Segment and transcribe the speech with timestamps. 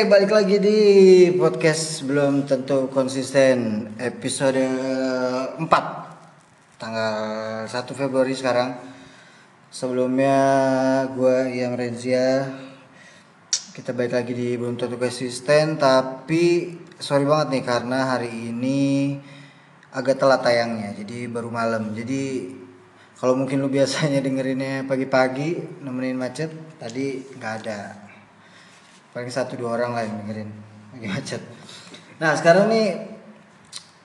[0.00, 0.80] Oke, balik lagi di
[1.36, 4.56] podcast belum tentu konsisten episode
[5.60, 5.60] 4
[6.80, 7.16] tanggal
[7.68, 8.80] 1 Februari sekarang.
[9.68, 10.40] Sebelumnya
[11.12, 12.48] gue yang Renzia.
[13.76, 19.20] Kita balik lagi di belum tentu konsisten tapi sorry banget nih karena hari ini
[19.92, 21.92] agak telat tayangnya jadi baru malam.
[21.92, 22.48] Jadi
[23.20, 26.48] kalau mungkin lu biasanya dengerinnya pagi-pagi nemenin macet
[26.80, 28.09] tadi nggak ada
[29.10, 30.50] paling satu dua orang lah yang dengerin.
[30.94, 31.42] Lagi macet.
[32.22, 32.86] Nah sekarang nih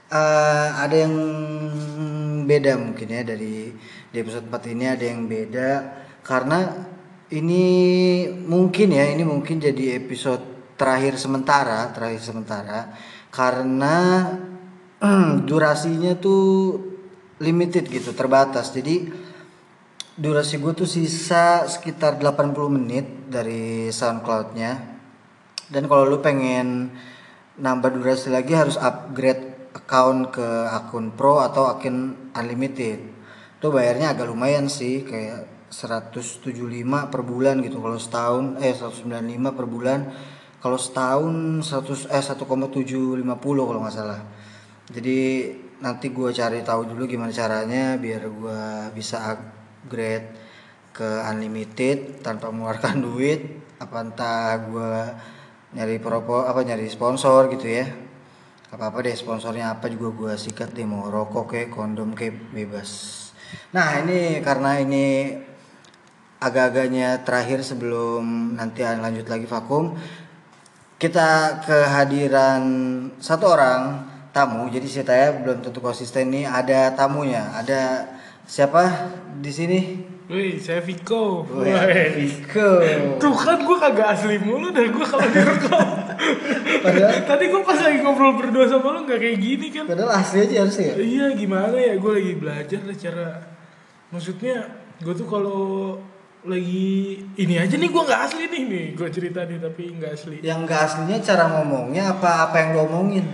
[0.10, 1.16] eh, ada yang
[2.46, 3.74] beda mungkin ya dari
[4.10, 5.70] di episode 4 ini ada yang beda.
[6.26, 6.74] Karena
[7.34, 7.66] ini
[8.46, 10.42] mungkin ya ini mungkin jadi episode
[10.80, 12.80] terakhir sementara terakhir sementara.
[13.30, 14.26] Karena
[15.50, 16.80] durasinya tuh
[17.44, 18.72] limited gitu terbatas.
[18.72, 19.26] Jadi
[20.16, 24.95] durasi gue tuh sisa sekitar 80 menit dari SoundCloud-nya
[25.70, 26.94] dan kalau lu pengen
[27.58, 33.00] nambah durasi lagi harus upgrade account ke akun pro atau akun unlimited.
[33.60, 37.82] Itu bayarnya agak lumayan sih kayak 175 per bulan gitu.
[37.82, 40.00] Kalau setahun eh 195 per bulan.
[40.64, 44.22] Kalau setahun 100 eh 1,750 kalau nggak salah.
[44.90, 45.20] Jadi
[45.82, 48.64] nanti gue cari tahu dulu gimana caranya biar gue
[48.96, 50.28] bisa upgrade
[50.96, 53.42] ke unlimited tanpa mengeluarkan duit.
[53.76, 54.94] Apa entah gue
[55.74, 57.90] nyari propo apa nyari sponsor gitu ya.
[58.70, 62.90] Apa apa deh sponsornya apa juga gue sikat deh mau rokok kayak kondom kayak bebas.
[63.72, 65.32] Nah ini karena ini
[66.44, 69.96] agak-agaknya terakhir sebelum nanti lanjut lagi vakum
[71.00, 72.64] kita kehadiran
[73.18, 74.68] satu orang tamu.
[74.68, 78.12] Jadi saya belum tentu konsisten nih ada tamunya ada
[78.46, 79.10] siapa
[79.40, 79.80] di sini
[80.26, 81.46] Wih, saya Viko.
[81.46, 81.70] Wih.
[82.18, 82.70] Viko
[83.22, 85.86] Tuh kan gue kagak asli mulu dan gue kalau direkam.
[86.82, 89.86] Padahal- Tadi gue pas lagi ngobrol berdua sama lo nggak kayak gini kan.
[89.86, 93.28] padahal asli aja harusnya ya Iya gimana ya gue lagi belajar lah cara
[94.08, 94.56] maksudnya
[94.98, 95.62] gue tuh kalau
[96.44, 96.94] lagi
[97.36, 100.62] ini aja nih gue nggak asli nih nih gue cerita nih tapi nggak asli yang
[100.62, 103.26] enggak aslinya cara ngomongnya apa apa yang lo omongin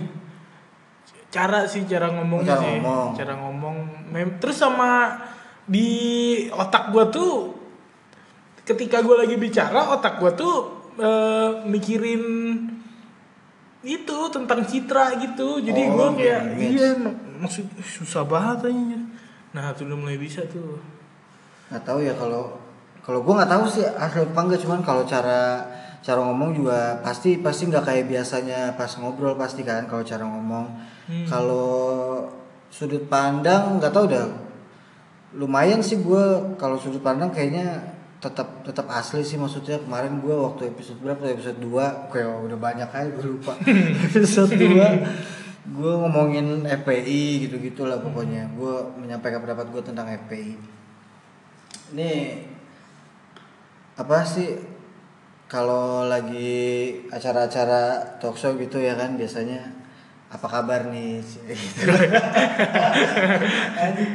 [1.28, 3.08] cara sih cara ngomongnya Cara sih ngomong.
[3.14, 3.76] cara ngomong
[4.08, 5.16] Mem- terus sama
[5.64, 5.88] di
[6.48, 7.32] otak gue tuh
[8.62, 10.54] ketika gue lagi bicara otak gue tuh
[10.96, 12.22] eh, mikirin
[13.82, 15.58] itu tentang citra gitu.
[15.58, 16.70] Jadi Oh, gue kayak image.
[16.72, 18.98] iya mak- maksud susah banget aja
[19.52, 20.80] nah tuh udah mulai bisa tuh.
[21.68, 22.56] Nggak tahu ya kalau
[23.00, 25.60] kalau gue nggak tahu sih asli apa enggak cuman kalau cara
[25.98, 30.66] cara ngomong juga pasti pasti nggak kayak biasanya pas ngobrol pasti kan kalau cara ngomong.
[31.02, 31.26] Hmm.
[31.26, 32.22] kalau
[32.70, 34.24] sudut pandang nggak tahu dah
[35.36, 39.80] lumayan sih gue kalau sudut pandang kayaknya tetap tetap asli sih maksudnya.
[39.82, 41.26] Kemarin gue waktu episode berapa?
[41.32, 43.56] Episode 2 kayak udah banyak aja gue lupa.
[44.08, 45.32] Episode 2
[45.62, 48.50] gue ngomongin FPI gitu gitulah pokoknya.
[48.54, 50.82] Gue menyampaikan pendapat gue tentang FPI
[51.92, 52.40] ini
[54.00, 54.56] apa sih
[55.44, 59.81] kalau lagi acara-acara talkshow gitu ya kan biasanya
[60.32, 61.20] apa kabar nih?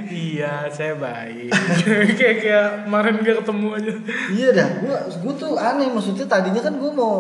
[0.10, 1.54] Iya saya baik.
[2.18, 3.92] Kayak kayak kemarin gak ketemu aja.
[4.34, 7.16] Iya dah gua gua tuh aneh maksudnya tadinya kan gua mau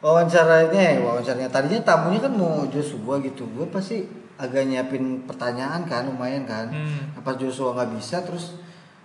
[0.00, 3.44] wawancaranya wawancaranya tadinya tamunya kan mau Joshua gitu.
[3.52, 4.08] Gua pasti
[4.40, 6.72] agak nyiapin pertanyaan kan lumayan kan.
[6.72, 7.20] Hmm.
[7.20, 8.56] pas Joshua nggak bisa terus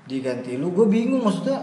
[0.08, 0.72] diganti lu?
[0.72, 1.60] Gue bingung maksudnya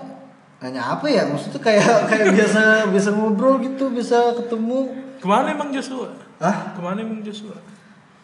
[0.60, 1.24] nanya apa ya?
[1.24, 6.72] Maksudnya kayak kayak biasa bisa ngobrol gitu bisa ketemu ke mana emang Joshua Hah?
[6.72, 7.56] ke mana emang Joshua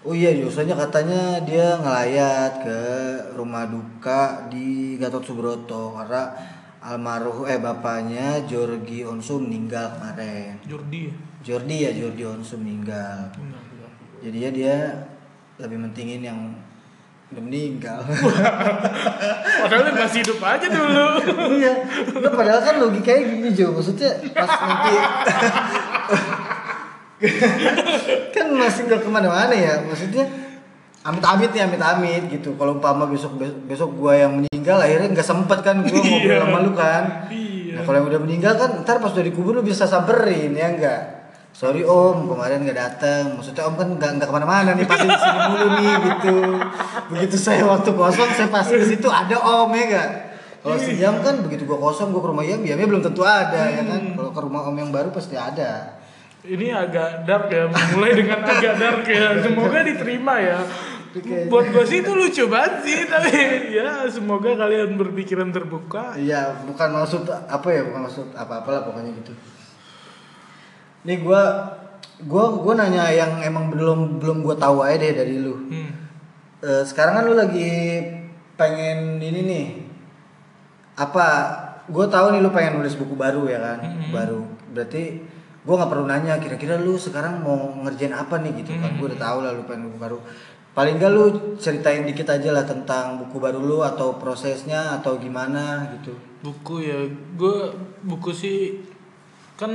[0.05, 2.81] Oh iya, Yosanya katanya dia ngelayat ke
[3.41, 6.29] rumah duka di Gatot Subroto karena
[6.85, 10.61] almarhum eh bapaknya Jorgi Onsu meninggal kemarin.
[10.69, 11.15] Jordi ya?
[11.41, 13.33] Jordi ya Jordi Onsu meninggal.
[14.21, 14.77] Jadi ya dia
[15.57, 16.53] lebih mentingin yang
[17.33, 18.05] udah meninggal.
[19.65, 21.07] Padahal dia masih hidup aja dulu.
[21.57, 21.73] iya,
[22.13, 24.95] Nggak, padahal kan logikanya gini Jo, maksudnya pas nanti
[28.35, 30.27] kan masih nggak ke mana-mana ya, maksudnya
[31.05, 32.57] amit-amit ya amit-amit gitu.
[32.57, 36.37] Kalau umpama besok besok gua yang meninggal, akhirnya nggak sempet kan gua ngobrol Iya.
[36.43, 37.05] sama lu kan.
[37.31, 37.73] Iya.
[37.77, 41.03] Nah kalau yang udah meninggal kan ntar pas udah dikubur lu bisa samperin ya enggak.
[41.55, 43.39] Sorry om, kemarin nggak datang.
[43.39, 46.37] Maksudnya om kan nggak nggak ke mana-mana nih, pasti di sini mulu nih gitu.
[47.15, 50.11] Begitu saya waktu kosong, saya pasti di situ ada om ya enggak.
[50.65, 53.71] Kalau si Yam kan begitu gua kosong gua ke rumah Yam, Yamnya belum tentu ada
[53.71, 54.03] ya kan.
[54.17, 55.94] Kalau ke rumah om yang baru pasti ada.
[56.45, 57.65] Ini agak dark ya,
[57.97, 59.41] mulai dengan agak dark ya.
[59.41, 60.61] Semoga diterima ya.
[61.49, 63.31] Buat gue sih itu lucu banget sih tapi
[63.71, 69.15] ya semoga kalian berpikiran terbuka Iya, bukan maksud apa ya, bukan maksud apa-apa lah pokoknya
[69.23, 69.31] gitu.
[71.07, 71.71] Nih gua
[72.27, 75.55] gua gua nanya yang emang belum belum gua tahu aja deh dari lu.
[75.55, 75.91] hmm.
[76.65, 78.01] Eh, sekarang kan lu lagi
[78.59, 79.67] pengen ini nih.
[80.99, 81.27] Apa
[81.87, 83.79] gua tahu nih lu pengen nulis buku baru ya kan?
[83.87, 84.11] Mhm.
[84.11, 84.51] Baru.
[84.75, 85.23] Berarti
[85.65, 88.93] gua nggak perlu nanya kira-kira lu sekarang mau ngerjain apa nih gitu kan.
[88.93, 88.99] Mhm.
[89.01, 90.19] Gua udah tahu lah lu pengen buku baru.
[90.75, 91.25] Paling gak lu
[91.55, 96.11] ceritain dikit aja lah tentang buku baru lu atau prosesnya atau gimana gitu.
[96.43, 96.99] buku ya
[97.41, 97.57] gue
[98.05, 98.85] buku sih
[99.57, 99.71] kan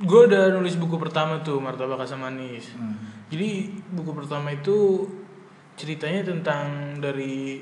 [0.00, 2.96] gue udah nulis buku pertama tuh martabak asam manis Hmm.
[3.28, 5.04] jadi buku pertama itu
[5.74, 6.64] ceritanya tentang
[7.02, 7.60] dari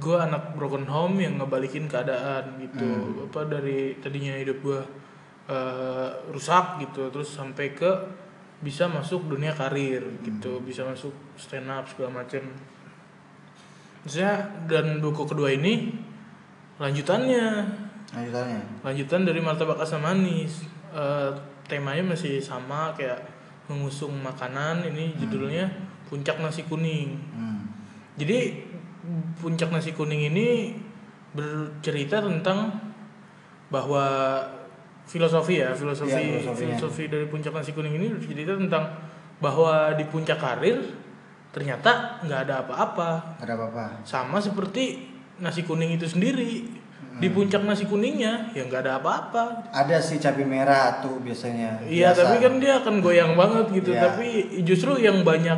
[0.00, 2.88] gue anak broken home yang ngebalikin keadaan gitu
[3.28, 4.80] apa dari tadinya hidup gue
[5.46, 7.90] eh, rusak gitu terus sampai ke
[8.60, 12.42] bisa masuk dunia karir gitu bisa masuk stand up segala macem.
[14.02, 15.92] Maksudnya dan buku kedua ini
[16.78, 17.66] lanjutannya.
[18.06, 18.62] Lanjutannya.
[18.86, 20.62] lanjutan dari martabak asam manis.
[20.94, 21.30] Eh,
[21.66, 23.18] temanya masih sama kayak
[23.66, 25.66] mengusung makanan ini judulnya
[26.06, 27.18] puncak nasi kuning.
[27.34, 27.66] Hmm.
[28.14, 28.62] jadi
[29.42, 30.78] puncak nasi kuning ini
[31.34, 32.72] bercerita tentang
[33.68, 34.40] bahwa
[35.06, 36.74] filosofi ya filosofi filosofinya.
[36.74, 38.84] filosofi dari puncak nasi kuning ini bercerita tentang
[39.38, 40.82] bahwa di puncak karir
[41.50, 43.84] ternyata nggak ada apa-apa ada apa-apa.
[44.02, 45.08] sama seperti
[45.38, 46.68] nasi kuning itu sendiri
[47.16, 51.80] di puncak nasi kuningnya ya nggak ada apa-apa Ada sih cabai merah tuh biasanya.
[51.82, 52.20] iya Biasa.
[52.22, 54.02] tapi kan dia akan goyang banget gitu Iya.
[54.04, 54.28] tapi
[54.60, 55.56] justru yang banyak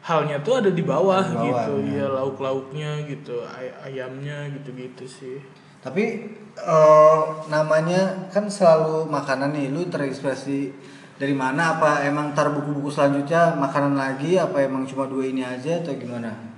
[0.00, 2.04] halnya tuh ada di bawah, Di bawah, gitu ya.
[2.04, 5.36] ya lauk lauknya gitu ay- ayamnya gitu gitu sih
[5.80, 6.24] Tapi
[6.58, 7.20] eh,
[7.50, 9.70] namanya kan selalu makanan nih.
[9.74, 10.70] Lu terinspirasi
[11.18, 11.78] dari mana?
[11.78, 14.38] Apa emang tar buku-buku selanjutnya makanan lagi?
[14.38, 16.54] Apa emang cuma dua ini aja atau gimana?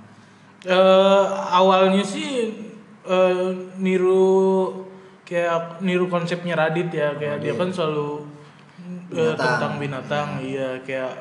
[0.67, 2.49] eh awalnya sih
[3.05, 4.73] eh, niru
[5.21, 8.25] kayak niru konsepnya Radit ya kayak dia kan selalu
[9.07, 9.37] Binatang.
[9.39, 11.15] tentang binatang iya kayak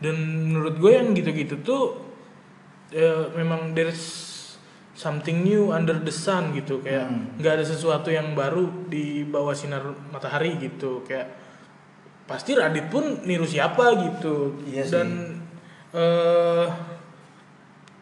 [0.00, 0.16] dan
[0.48, 2.00] menurut gue yang gitu-gitu tuh
[2.94, 4.31] eh, memang there's
[5.02, 7.34] something new under the sun gitu kayak Hmm.
[7.36, 11.26] nggak ada sesuatu yang baru di bawah sinar matahari gitu kayak
[12.22, 14.92] pasti Radit pun niru siapa gitu Iya sih.
[14.92, 15.08] dan
[15.92, 16.66] eh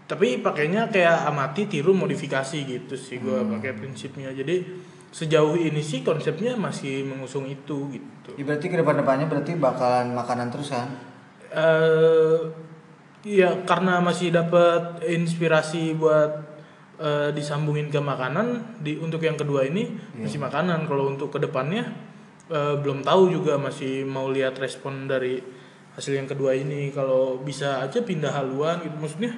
[0.05, 3.57] tapi pakainya kayak amati tiru modifikasi gitu sih gua Hmm.
[3.57, 4.67] pakai prinsipnya jadi
[5.11, 10.51] sejauh ini sih konsepnya masih mengusung itu gitu Ya, berarti ke depan-depannya berarti bakalan makanan
[10.51, 10.87] terus kan?
[11.51, 12.39] eh
[13.23, 16.50] ya karena masih dapat inspirasi buat
[17.01, 20.29] eh, disambungin ke makanan di untuk yang kedua ini Iya.
[20.29, 20.85] masih makanan.
[20.85, 21.89] Kalau untuk ke depannya
[22.47, 25.41] eh, belum tahu juga masih mau lihat respon dari
[25.97, 26.93] hasil yang kedua ini.
[26.93, 28.97] Kalau bisa aja pindah haluan gitu.
[29.01, 29.33] Maksudnya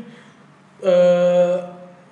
[0.83, 1.57] eh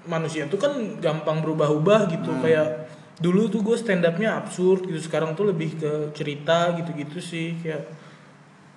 [0.07, 2.31] manusia tuh kan gampang berubah-ubah gitu.
[2.41, 2.89] Kayak
[3.21, 5.03] dulu tuh gue stand upnya absurd gitu.
[5.03, 7.59] Sekarang tuh lebih ke cerita gitu-gitu sih.
[7.59, 7.91] Kayak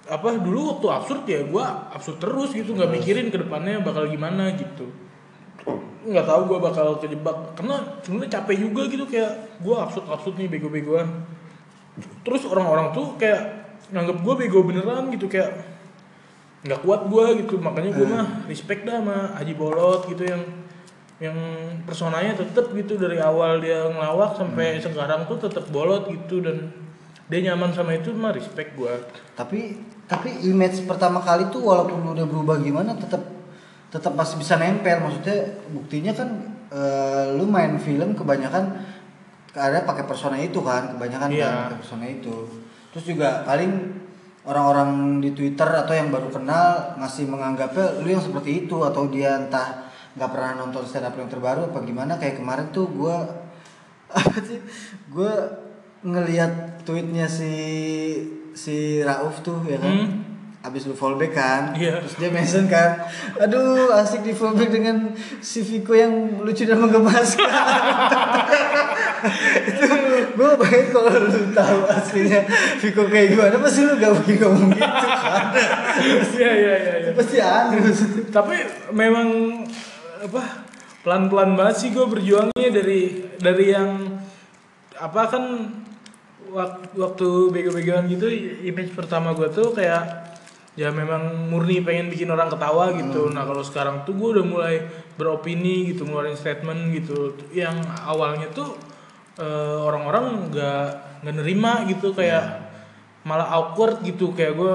[0.03, 2.73] apa dulu waktu absurd ya gue absurd terus gitu.
[2.73, 4.89] Nggak mikirin ke depannya bakal gimana gitu
[6.03, 7.55] nggak tahu gue bakal kejebak.
[7.55, 11.07] Karena sebenarnya capek juga gitu kayak gue absurd absurd nih bego-begoan.
[12.25, 15.51] Terus orang-orang tuh kayak nganggap gue bego beneran gitu kayak
[16.63, 17.55] nggak kuat gue gitu.
[17.59, 20.41] Makanya gue mah respect dah sama Haji Bolot gitu yang
[21.21, 21.37] yang
[21.87, 22.99] personanya tetep gitu.
[22.99, 26.83] Dari awal dia ngelawak sampai sekarang tuh tetep bolot gitu dan
[27.31, 28.93] dia nyaman sama itu mah respect gue
[29.33, 33.23] Tapi tapi image pertama kali tuh walaupun udah berubah gimana tetap
[33.93, 34.97] tetap masih bisa nempel.
[34.97, 35.37] Maksudnya
[35.69, 36.29] buktinya kan
[36.67, 38.81] eh, lu main film kebanyakan
[39.53, 41.45] ada pakai persona itu kan, kebanyakan Iya.
[41.45, 42.35] kan pakai persona itu.
[42.89, 44.01] Terus juga paling
[44.43, 49.39] orang-orang di Twitter atau yang baru kenal ngasih menganggapnya lu yang seperti itu atau dia
[49.39, 53.15] entah nggak pernah nonton stand up yang terbaru apa gimana kayak kemarin tuh gue
[54.19, 54.59] apa sih
[55.09, 55.33] gue
[56.03, 57.53] ngelihat tweetnya si
[58.51, 60.32] si Rauf tuh ya kan Hmm.
[60.63, 61.99] Abis lu fallback kan Iya.
[61.99, 63.03] terus dia mention kan
[63.35, 67.43] aduh asik di fallback dengan si Viko yang lucu dan menggemaskan
[69.65, 69.85] itu
[70.33, 72.41] gue bayangin kalau lu tahu aslinya
[72.79, 75.45] Viko kayak gimana pasti lu gak mungkin ngomong gitu kan
[76.35, 77.11] iya iya iya iya.
[77.13, 77.79] pasti aneh
[78.29, 78.55] tapi
[78.91, 79.27] memang
[80.21, 80.63] apa
[81.03, 83.01] pelan-pelan banget sih gue berjuangnya dari
[83.37, 83.89] dari yang
[84.95, 85.43] apa kan
[86.47, 88.31] wak- waktu bego-begoan gitu
[88.63, 90.31] image pertama gue tuh kayak
[90.73, 93.29] ya memang murni pengen bikin orang ketawa gitu.
[93.29, 94.75] Nah kalau sekarang tuh gue udah mulai
[95.13, 97.37] beropini gitu ngeluarin statement gitu.
[97.53, 98.73] Yang awalnya tuh
[99.37, 100.85] eh, orang-orang nggak
[101.23, 102.73] nggak nerima gitu kayak
[103.25, 104.33] malah awkward gitu.
[104.33, 104.73] Kayak gue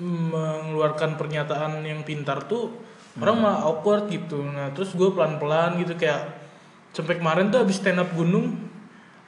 [0.00, 2.72] mengeluarkan pernyataan yang pintar tuh
[3.16, 4.44] orang malah awkward gitu.
[4.44, 6.36] Nah terus gue pelan pelan gitu kayak
[6.92, 8.70] sampai kemarin tuh habis stand up gunung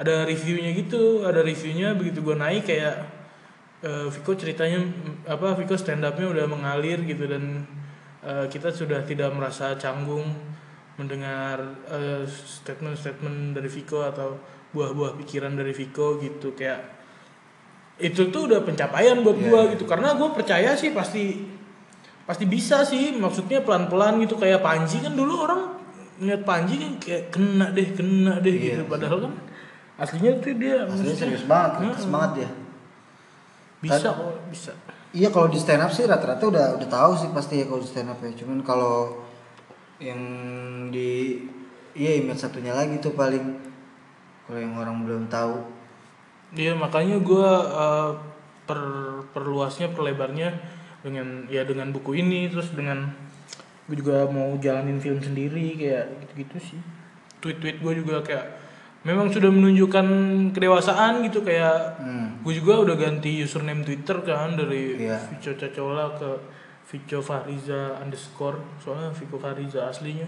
[0.03, 3.07] ada reviewnya gitu ada reviewnya begitu gue naik kayak
[3.83, 4.81] eh, Viko ceritanya
[5.27, 7.67] apa Viko stand upnya udah mengalir gitu dan
[8.23, 10.27] eh, kita sudah tidak merasa canggung
[10.97, 11.59] mendengar
[11.91, 14.39] eh, statement-statement dari Viko atau
[14.73, 16.81] buah-buah pikiran dari Viko gitu kayak
[18.01, 19.71] itu tuh udah pencapaian buat Iya, gua iya.
[19.77, 21.45] gitu karena gue percaya sih pasti
[22.25, 25.77] pasti bisa sih maksudnya pelan-pelan gitu kayak Panji kan dulu orang
[26.19, 29.33] ngeliat Panji kan kayak kena deh kena deh Iya, gitu padahal kan
[30.01, 31.99] aslinya tuh dia Aslinya serius banget, Heeh.
[32.01, 32.51] semangat dia.
[33.83, 34.73] Bisa kok bisa
[35.13, 37.89] Iya kalau di stand up sih rata-rata udah udah tahu sih pasti ya kalau di
[37.89, 38.33] stand up ya.
[38.33, 39.21] Cuman kalau
[40.01, 40.21] yang
[40.89, 41.37] di
[41.93, 43.61] iya image satunya lagi tuh paling
[44.49, 45.61] kalau yang orang belum tahu.
[46.57, 47.51] Iya makanya gue
[48.65, 48.81] per
[49.37, 50.57] perluasnya perlebarnya
[51.05, 53.13] dengan ya dengan buku ini terus dengan
[53.85, 56.81] gue juga mau jalanin film sendiri kayak gitu-gitu sih
[57.43, 58.47] tweet-tweet gue juga kayak
[59.03, 60.07] memang sudah menunjukkan
[60.51, 62.39] kedewasaan gitu kayak Hmm.
[62.41, 65.19] gue juga udah ganti username Twitter kan dari Iya.
[65.29, 66.31] Vico Cacola ke
[66.85, 70.27] Vico Fariza underscore soalnya Vico Fariza aslinya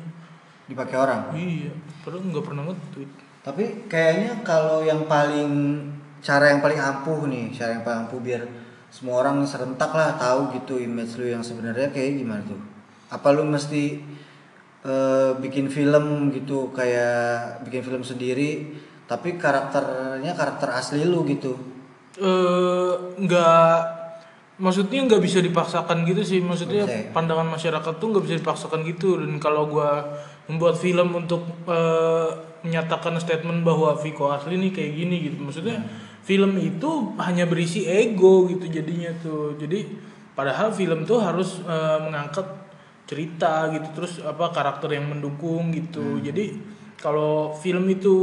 [0.64, 1.20] Dipakai orang.
[1.32, 3.12] iya padahal nggak pernah nge-tweet
[3.42, 5.52] Tapi kayaknya kalau yang paling
[6.18, 8.42] cara yang paling ampuh nih, cara yang paling ampuh biar
[8.88, 12.56] semua orang serentak lah tahu gitu image lu yang sebenarnya kayak gimana tuh.
[13.06, 14.00] Apa lu mesti
[14.84, 21.56] eh, bikin film gitu kayak bikin film sendiri tapi karakternya karakter asli lu gitu.
[22.14, 23.76] eh nggak
[24.54, 27.10] maksudnya nggak bisa dipaksakan gitu sih maksudnya bisa ya?
[27.10, 30.14] pandangan masyarakat tuh nggak bisa dipaksakan gitu dan kalau gua
[30.46, 32.28] membuat film untuk eh,
[32.62, 35.82] menyatakan statement bahwa Viko asli nih kayak gini gitu maksudnya
[36.22, 39.84] film itu hanya berisi ego gitu jadinya tuh jadi
[40.38, 42.63] padahal film tuh harus eh, mengangkat
[43.04, 46.56] cerita gitu terus apa karakter yang mendukung gitu jadi
[46.96, 48.16] kalau film itu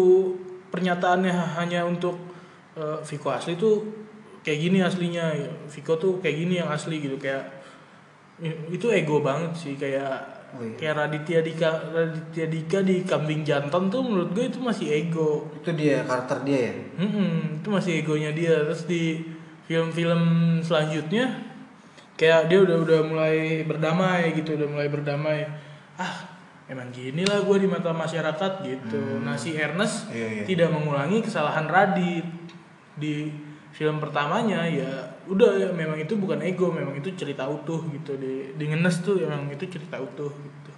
[0.74, 2.18] pernyataannya hanya untuk
[2.74, 3.84] eh, Viko asli tuh
[4.42, 5.50] kayak gini aslinya ya.
[5.70, 7.62] Viko tuh kayak gini yang asli gitu kayak
[8.74, 10.76] itu ego banget sih kayak Oh iya.
[10.76, 15.72] kayak Raditya Dika Raditya Dika di Kambing Jantan tuh menurut gue itu masih ego Itu
[15.72, 16.74] dia karakter dia ya.
[17.00, 19.24] Mm-mm, itu masih egonya dia terus di
[19.64, 20.20] film-film
[20.60, 21.51] selanjutnya
[22.22, 25.42] kayak dia udah udah mulai berdamai gitu udah mulai berdamai.
[25.98, 26.30] Ah
[26.70, 29.26] emang gini lah gue di mata masyarakat gitu.
[29.26, 30.44] Nah si Ernest Iya, iya.
[30.46, 32.22] tidak mengulangi kesalahan Radit
[32.94, 33.34] di
[33.74, 34.70] film pertamanya.
[34.70, 38.14] Ya udah ya memang itu bukan ego memang itu cerita utuh gitu.
[38.22, 40.72] Di di Ngenes tuh emang itu cerita utuh gitu.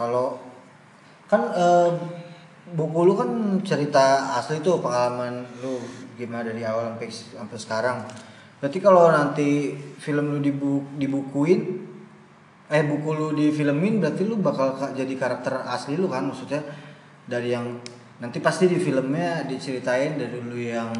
[0.00, 0.40] Kalau
[1.28, 1.90] kan eh,
[2.72, 3.28] buku lu kan
[3.60, 5.84] cerita asli tuh pengalaman lu
[6.16, 7.98] gimana dari awal sampai sampai sekarang.
[8.62, 11.84] Berarti kalau nanti film lu dibu dibukuin
[12.64, 16.24] eh buku lu difilmin berarti lu bakal ka- jadi karakter asli lu kan?
[16.28, 16.64] Maksudnya
[17.28, 17.76] dari yang
[18.22, 20.90] nanti pasti di filmnya diceritain dari lu yang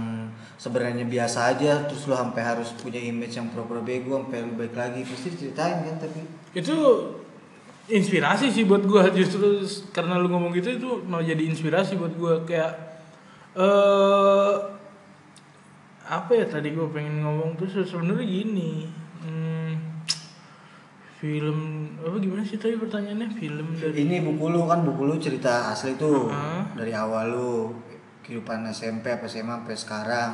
[0.60, 4.74] sebenarnya biasa aja terus lu sampai harus punya image yang pura-pura bego sampai lu baik
[4.76, 5.00] lagi.
[5.08, 6.20] Pasti diceritain kan tapi?
[6.52, 6.76] Itu
[7.88, 12.44] inspirasi sih buat gua justru karena lu ngomong gitu itu mau jadi inspirasi buat gua.
[12.44, 12.76] Kayak
[13.56, 14.73] eh
[16.04, 18.84] apa ya tadi gua pengen ngomong tuh se- sebenarnya gini
[19.20, 19.72] hmm,
[21.14, 21.58] film
[21.96, 25.96] apa gimana sih tadi pertanyaannya film dari ini buku lu kan buku lu cerita asli
[25.96, 26.62] tuh Heeh.
[26.76, 27.52] dari awal lu
[28.20, 30.32] kehidupan SMP apa SMA sampai sekarang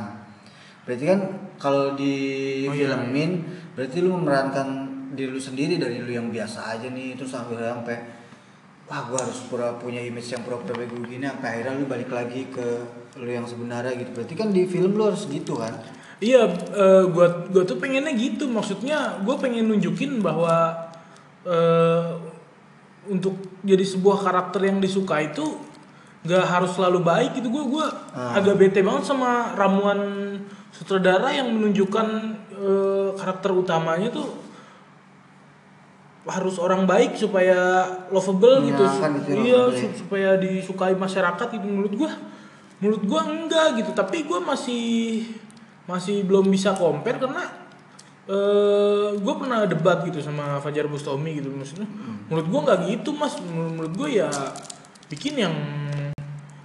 [0.82, 1.20] berarti kan
[1.56, 2.14] kalau di
[2.64, 2.90] Oh, iya.
[2.92, 4.68] filmin berarti lu memerankan
[5.10, 7.96] diri lu sendiri dari lu yang biasa aja nih terus sampai sampai
[8.84, 12.46] wah gua harus pura punya image yang pura-pura bego gini sampai akhirnya lu balik lagi
[12.48, 12.66] ke
[13.18, 15.74] lu yang sebenarnya gitu berarti kan di film lu harus gitu kan
[16.20, 18.44] Iya, eh, gua gua tuh pengennya gitu.
[18.44, 20.76] Maksudnya gua pengen nunjukin bahwa
[21.48, 22.12] eh,
[23.08, 25.56] untuk jadi sebuah karakter yang disuka itu
[26.28, 27.48] nggak harus selalu baik gitu.
[27.48, 28.36] Gua gua Ah.
[28.36, 29.96] agak bete banget sama ramuan
[30.76, 32.06] sutradara yang menunjukkan
[32.60, 34.28] eh, karakter utamanya tuh
[36.28, 38.84] harus orang baik supaya lovable gitu.
[38.84, 39.96] Menyenangkan gitu ya, iya, lovable ya.
[39.96, 42.12] supaya disukai masyarakat itu menurut gua.
[42.80, 45.24] Menurut gua enggak gitu, tapi gua masih
[45.86, 47.42] masih belum bisa compare karena
[48.30, 51.88] eh gue pernah debat gitu sama Fajar Bustomi gitu maksudnya.
[52.30, 53.34] Menurut gue nggak gitu mas.
[53.42, 54.30] Menurut, menurut gue ya
[55.10, 55.54] bikin yang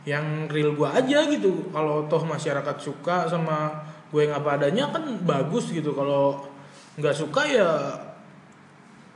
[0.06, 1.74] yang real gue aja gitu.
[1.74, 3.82] Kalau toh masyarakat suka sama
[4.14, 5.98] gue yang apa adanya kan bagus gitu.
[5.98, 6.46] Kalau
[7.02, 7.70] nggak suka ya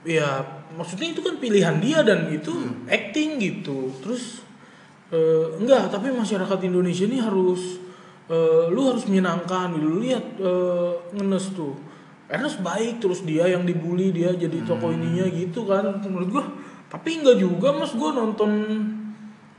[0.02, 0.42] ya
[0.74, 2.50] maksudnya itu kan pilihan dia dan itu
[2.90, 3.94] acting gitu.
[4.02, 4.42] Terus
[5.10, 7.82] eh, enggak tapi masyarakat Indonesia ini harus
[8.30, 11.74] eh, lu harus menyenangkan lu lihat eh, ngenes tuh.
[12.30, 16.46] Ernest baik terus dia yang dibully dia jadi toko ininya gitu kan menurut gua.
[16.86, 17.98] Tapi enggak juga mas.
[17.98, 18.50] Gua nonton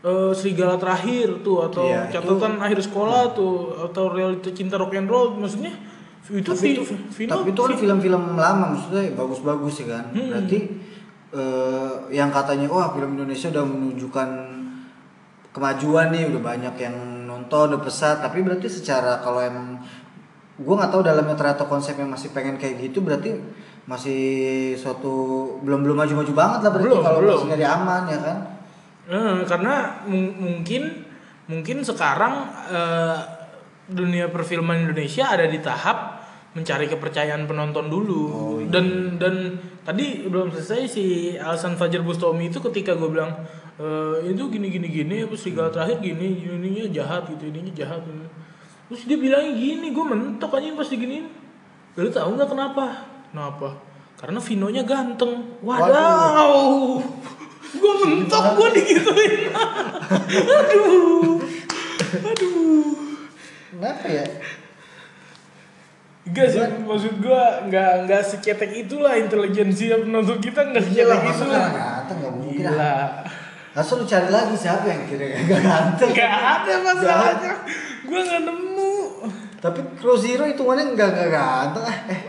[0.06, 5.10] eh, Serigala terakhir tuh atau Iya, catatan akhir sekolah tuh atau realita cinta rock and
[5.10, 5.74] roll maksudnya.
[6.30, 10.04] Itu tapi itu, Vino tapi itu kan film-film lama maksudnya bagus-bagus ya kan.
[10.14, 10.30] Hmm.
[10.30, 10.58] berarti
[11.34, 14.28] eh, yang katanya wah film Indonesia udah menunjukkan
[15.50, 18.22] kemajuan nih udah banyak yang nonton udah pesat.
[18.22, 19.78] Tapi berarti secara kalau emang
[20.60, 23.32] gue nggak tahu dalamnya ternyata konsepnya masih pengen kayak gitu berarti
[23.88, 24.20] masih
[24.76, 28.38] suatu belum belum maju-maju banget lah berarti kalau masih nyari aman ya kan?
[29.10, 30.82] Eh, karena mung- mungkin
[31.50, 33.18] mungkin sekarang eh,
[33.90, 36.22] dunia perfilman Indonesia ada di tahap
[36.54, 38.22] mencari kepercayaan penonton dulu.
[38.30, 38.70] Oh, iya.
[38.70, 39.34] dan dan
[39.82, 41.04] tadi belum selesai si
[41.38, 43.32] alasan Fajar Bustomi itu ketika gue bilang
[43.80, 48.04] eh, itu gini gini gini apa serigala terakhir gini ininya jahat gitu ininya jahat
[48.90, 51.30] terus dia bilang gini gue mentok aja pas diginiin.
[51.94, 53.06] Lu tahu nggak kenapa?
[53.30, 53.68] Kenapa?
[54.18, 55.58] Karena Vinonya ganteng.
[55.62, 56.98] Wadaw!
[57.70, 59.54] Gue mentok gue digituin.
[60.34, 61.38] Aduh.
[62.34, 62.94] Aduh.
[63.70, 64.26] Kenapa ya?
[66.26, 71.46] Enggak sih, maksud gue nggak nggak secetek itulah intelijensia penonton kita nggak masa itu.
[71.46, 72.60] kan ganteng nggak mungkin.
[72.60, 72.98] Gila,
[73.70, 77.52] Langsung lu cari lagi siapa yang kira gak ganteng nggak ada masalahnya.
[78.02, 78.94] Gue nggak nemu.
[79.56, 81.96] Tapi Crow Zero hitungannya enggak enggak ganteng ah.
[82.08, 82.20] Eh,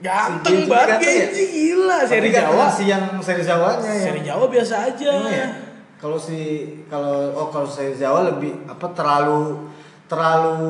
[0.00, 1.26] Ganteng Genji banget ganteng ya?
[1.26, 1.96] Genji gila.
[1.96, 4.02] tapi Seri ganteng Jawa, si yang seri Jawanya ya.
[4.02, 5.08] seri Jawa biasa aja.
[5.14, 5.48] Emang ya?
[5.96, 6.38] Kalau si
[6.86, 9.70] kalau oh kalau seri Jawa lebih apa terlalu
[10.06, 10.60] terlalu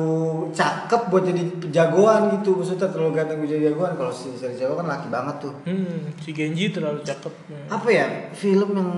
[0.49, 4.79] cakep buat jadi jagoan gitu maksudnya terlalu ganteng buat jadi jagoan kalau si seri Jawa
[4.79, 7.33] kan laki banget tuh Hmm, si Genji terlalu cakep.
[7.67, 8.91] apa ya film yang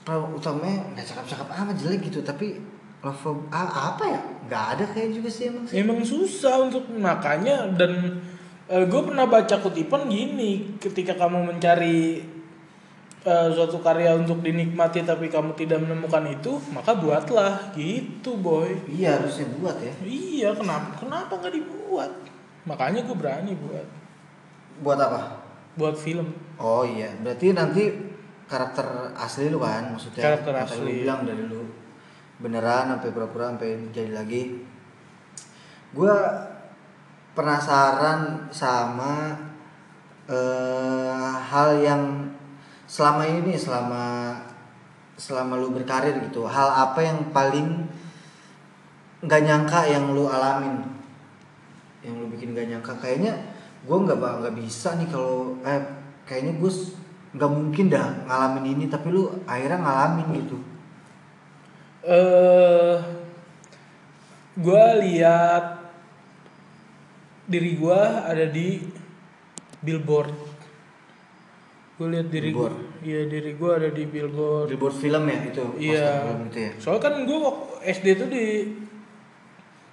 [0.00, 2.20] peran utamanya nggak cakep-cakep amat jelek gitu.
[2.24, 2.60] Tapi
[3.00, 4.20] love ah, apa ya?
[4.48, 5.74] Nggak ada kayak juga sih emang sih.
[5.80, 8.20] Emang susah untuk makanya dan
[8.70, 12.22] gue pernah baca kutipan gini, ketika kamu mencari
[13.26, 17.74] eh, suatu karya untuk dinikmati tapi kamu tidak menemukan itu, maka buatlah.
[17.74, 18.70] Gitu, boy.
[18.86, 19.90] iya harusnya buat ya.
[20.06, 22.10] Iya, kenapa kenapa nggak dibuat?
[22.62, 23.86] Makanya gue berani buat.
[24.86, 25.20] Buat apa?
[25.74, 26.30] Buat film.
[26.60, 28.09] oh iya berarti nanti
[28.50, 31.06] karakter asli lu kan maksudnya Karakter kata lu asli.
[31.06, 31.62] bilang dari lu.
[32.42, 34.58] Beneran sampai pura-pura sampai jadi lagi.
[35.94, 36.10] Gue
[37.38, 39.38] penasaran sama
[40.26, 42.02] eh, hal yang
[42.90, 44.34] selama ini selama
[45.14, 47.86] selama lu berkarir gitu hal apa yang paling
[49.22, 50.82] nggak nyangka yang lu alamin?
[52.02, 52.92] Yang lu bikin gak nyangka?
[52.98, 53.36] Kayaknya
[53.84, 55.80] gue nggak nggak bisa nih kalau eh
[56.24, 56.72] kayaknya gue
[57.30, 60.56] nggak mungkin dah ngalamin ini tapi lu akhirnya ngalamin gitu
[62.02, 62.96] eh
[64.56, 65.64] gue lihat
[67.46, 68.78] diri gue ada di
[69.82, 70.30] billboard.
[71.98, 72.70] Gue lihat diri gue,
[73.02, 74.70] iya diri gue ada di billboard.
[74.72, 76.06] billboard film ya itu Iya.
[76.24, 77.38] film itu ya Soalnya kan gue
[77.84, 78.44] SD tuh di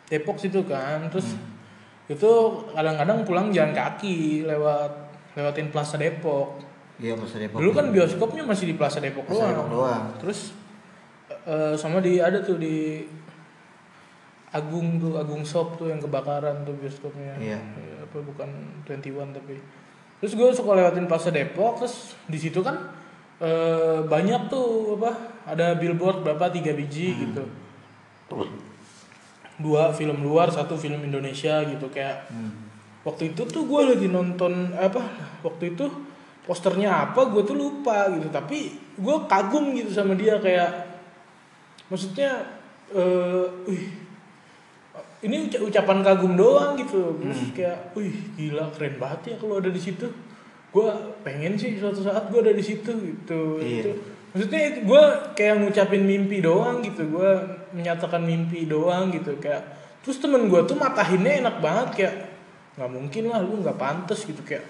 [0.07, 2.13] Depok situ kan, terus Hmm.
[2.13, 2.31] itu
[2.71, 4.91] kadang-kadang pulang jalan kaki lewat
[5.35, 6.63] lewatin Plaza Depok.
[6.97, 9.53] Iya poster Depok Dulu kan bioskopnya masih di Plaza Depok Plaza doang.
[9.53, 10.03] Depok doang.
[10.17, 10.39] Terus
[11.45, 13.05] eh, sama di ada tuh di
[14.47, 17.35] Agung tuh Agung Shop tuh yang kebakaran tuh bioskopnya.
[17.37, 17.59] Iya.
[17.59, 18.49] Ya, apa bukan
[18.83, 19.59] 21 tapi.
[20.17, 22.89] Terus gue suka lewatin Plaza Depok terus di situ kan
[23.37, 25.13] eh, banyak tuh apa
[25.45, 27.21] ada billboard berapa tiga biji Hmm.
[27.21, 27.43] gitu.
[29.57, 32.53] Dua film luar, satu film Indonesia gitu kayak Hmm.
[33.01, 35.01] waktu itu tuh gue lagi nonton apa
[35.41, 35.85] waktu itu
[36.47, 38.31] posternya apa gue tuh lupa gitu.
[38.31, 40.71] Tapi gue kagum gitu sama dia kayak
[41.91, 42.41] maksudnya
[42.95, 43.85] eh wih
[45.27, 49.67] ini uca- ucapan kagum doang gitu terus kayak wih gila keren banget ya kalau ada
[49.67, 50.07] di situ.
[50.71, 50.87] Gue
[51.27, 53.59] pengen sih suatu saat gue ada di situ gitu.
[53.59, 53.83] Iya.
[53.83, 53.93] Itu.
[54.27, 57.03] maksudnya itu gue kayak ngucapin mimpi doang gitu.
[57.11, 57.31] Gue
[57.75, 59.63] menyatakan mimpi doang gitu kayak
[59.99, 62.15] terus temen gue tuh matahinnya enak banget kayak
[62.79, 64.63] nggak mungkin lah lu nggak pantas gitu kayak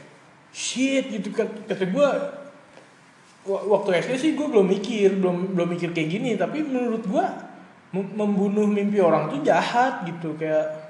[0.58, 1.46] shit gitu kan.
[1.46, 2.10] Kata gue
[3.46, 6.34] wa- waktu SD sih gue belum mikir belum belum mikir kayak gini.
[6.34, 7.26] Tapi menurut gue
[7.94, 10.34] mem- membunuh mimpi orang tuh jahat gitu.
[10.34, 10.90] Kayak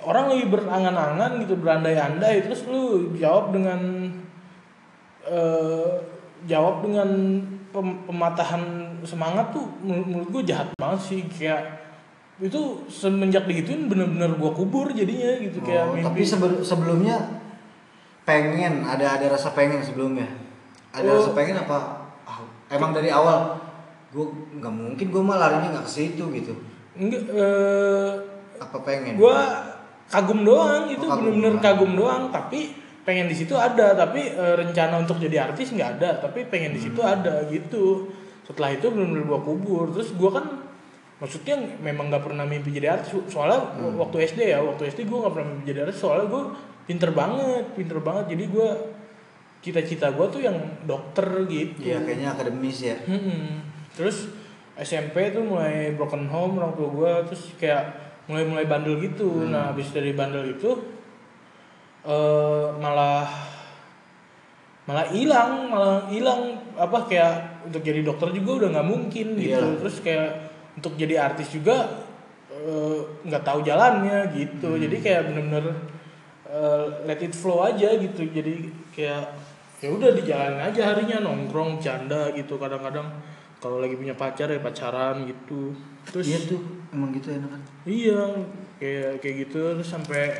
[0.00, 2.40] orang lagi berangan-angan gitu berandai-andai.
[2.40, 4.08] Terus lu jawab dengan
[5.26, 5.90] eh,
[6.46, 7.08] jawab dengan
[7.68, 8.62] pem- pematahan
[9.02, 11.20] semangat tuh menurut, gue jahat banget sih.
[11.28, 11.84] Kayak
[12.36, 15.58] itu semenjak digituin bener-bener gue kubur jadinya gitu.
[15.60, 17.16] Kayak Oh, mimpi tapi sebelum sebelumnya
[18.26, 20.26] pengen ada ada rasa pengen sebelumnya.
[20.90, 21.16] Ada Oh.
[21.16, 21.78] rasa pengen apa?
[22.22, 23.54] Ah, emang dari awal
[24.08, 26.52] gue nggak mungkin gue mah larinya nggak ke situ gitu.
[26.94, 28.10] Enggak eh,
[28.56, 29.14] apa pengen?
[29.14, 29.36] gue
[30.06, 31.62] kagum doang itu Oh, kagum bener-bener doang.
[31.62, 36.18] kagum doang tapi pengen di situ ada tapi eh, rencana untuk jadi artis nggak ada
[36.18, 38.10] tapi pengen di situ ada gitu.
[38.42, 40.46] Setelah itu bener-bener gua kubur terus gua kan
[41.16, 43.58] maksudnya memang nggak pernah mimpi jadi artis soalnya
[43.96, 46.42] waktu SD ya waktu SD gua nggak pernah mimpi jadi artis soalnya gua
[46.86, 48.70] pinter banget pinter banget jadi gua
[49.60, 50.54] cita-cita gua tuh yang
[50.86, 52.96] dokter gitu Iya kayaknya akademis ya.
[53.02, 53.66] Mm-mm.
[53.98, 54.30] Terus
[54.76, 57.96] SMP tuh mulai broken home orang tua gue terus kayak
[58.28, 59.48] mulai mulai bandel gitu.
[59.48, 60.70] Nah habis dari bandel itu
[62.06, 63.26] eh malah
[64.86, 69.56] malah hilang malah hilang apa kayak untuk jadi dokter juga udah nggak mungkin gitu.
[69.56, 69.80] Iya.
[69.80, 70.30] Terus kayak
[70.76, 72.04] untuk jadi artis juga
[72.52, 74.76] eh, nggak tahu jalannya gitu.
[74.76, 75.95] Jadi kayak bener-bener
[76.56, 78.24] eh, let it flow aja gitu.
[78.24, 79.24] Jadi kayak
[79.76, 83.04] ya udah dijalanin aja harinya nongkrong canda gitu kadang-kadang.
[83.60, 85.76] Kalau lagi punya pacar ya pacaran gitu.
[86.08, 86.60] Terus Iya tuh
[86.92, 87.62] emang gitu enak kan.
[87.84, 88.20] iya
[88.80, 89.60] kayak kayak gitu.
[89.76, 90.32] Terus sampai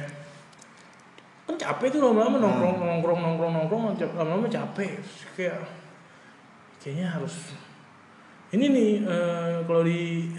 [1.47, 3.83] kan capek tuh lama-lama nongkrong nongkrong nongkrong nongkrong
[4.17, 4.99] lama-lama capek.
[5.01, 5.59] Terus kayak
[6.83, 7.55] kayaknya harus
[8.55, 10.31] ini nih eh, kalau di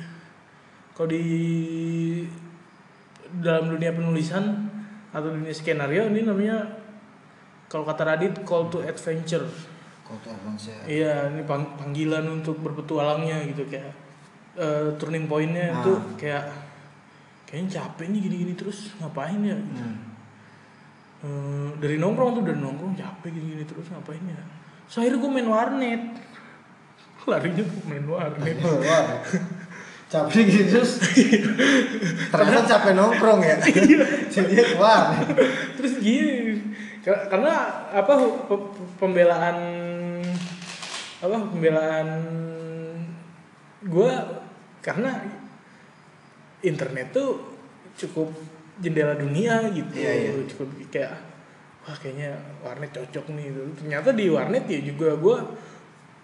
[0.96, 1.26] kalau di
[3.44, 4.67] dalam dunia penulisan
[5.18, 6.62] atau dunia skenario ini namanya
[7.66, 9.44] kalau kata Radit call to adventure
[10.08, 10.78] tuh advance ya.
[10.88, 13.92] Iya, ini pang- panggilan untuk berpetualangnya gitu kayak
[14.56, 15.78] eh, turning pointnya Ah.
[15.78, 16.48] itu kayak
[17.44, 19.54] kayaknya capek nih gini-gini terus ngapain ya?
[19.54, 19.84] gitu.
[19.84, 20.00] Hmm.
[21.18, 24.40] Eh, dari nongkrong tuh dari nongkrong capek gini-gini terus ngapain ya?
[24.88, 26.04] So akhirnya gue main warnet.
[27.30, 28.58] Larinya gue main warnet.
[30.08, 30.80] Capek gitu.
[30.80, 31.04] Terus?
[32.32, 33.60] Ternyata capek nongkrong ya.
[34.34, 35.12] Jadi wah
[35.76, 36.56] terus gini
[37.04, 37.54] Kar- karena
[37.92, 38.14] apa
[38.48, 39.58] pe- pembelaan
[41.24, 42.08] apa pembelaan
[43.84, 44.12] gue
[44.84, 45.12] karena
[46.64, 47.40] internet tuh
[47.96, 48.32] cukup
[48.80, 49.92] jendela dunia gitu.
[49.92, 50.32] Iya, iya.
[50.48, 51.14] cukup kayak
[51.84, 53.56] wah kayaknya warnet cocok nih.
[53.80, 55.38] Ternyata di warnet ya juga gue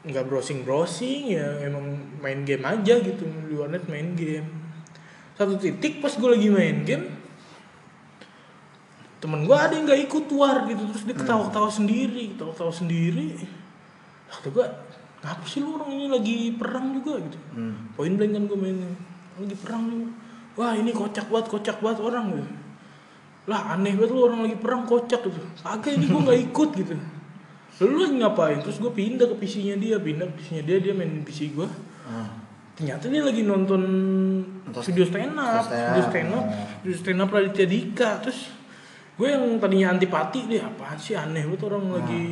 [0.04, 4.48] nggak browsing browsing ya emang main game aja gitu di warnet main game.
[5.40, 7.08] Satu titik pas gue lagi main game
[9.24, 13.40] temen gue ada yang nggak ikut war gitu terus dia ketawa-ketawa sendiri ketawa-ketawa sendiri.
[14.28, 14.66] Kata gue
[15.24, 17.24] ngapa sih lu orang ini lagi perang juga?
[17.24, 17.40] Gitu.
[17.56, 17.96] Hmm.
[17.96, 18.78] point blank kan gue main
[19.40, 20.12] lagi perang juga
[20.60, 22.26] wah ini kocak banget kocak banget orang.
[22.36, 22.52] Gitu
[23.44, 25.40] lah aneh banget lu orang lagi perang kocak gitu.
[25.64, 26.96] Agak ini gue nggak ikut gitu
[27.82, 31.26] lu lagi ngapain terus gue pindah ke PC-nya dia pindah ke PC-nya dia dia main
[31.26, 31.66] PC gue
[32.04, 32.28] Ah.
[32.76, 33.82] ternyata dia lagi nonton
[34.68, 36.46] Nonton video stand up, video stand up,
[36.84, 38.10] video stand up Raditya Dika.
[38.20, 38.52] Terus
[39.14, 41.92] gue yang tadinya antipati dia apaan sih aneh banget orang Ah.
[42.02, 42.24] lagi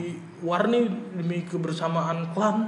[0.43, 0.83] war nih
[1.15, 2.67] demi kebersamaan klan,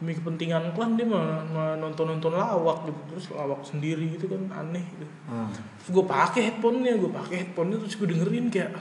[0.00, 3.00] demi kepentingan klan dia malah, malah nonton-nonton lawak gitu.
[3.14, 5.06] Terus lawak sendiri gitu kan aneh gitu.
[5.30, 5.48] Hmm.
[5.52, 8.72] Terus gue pakai headphone-nya, gue pakai headphone-nya terus gue dengerin kayak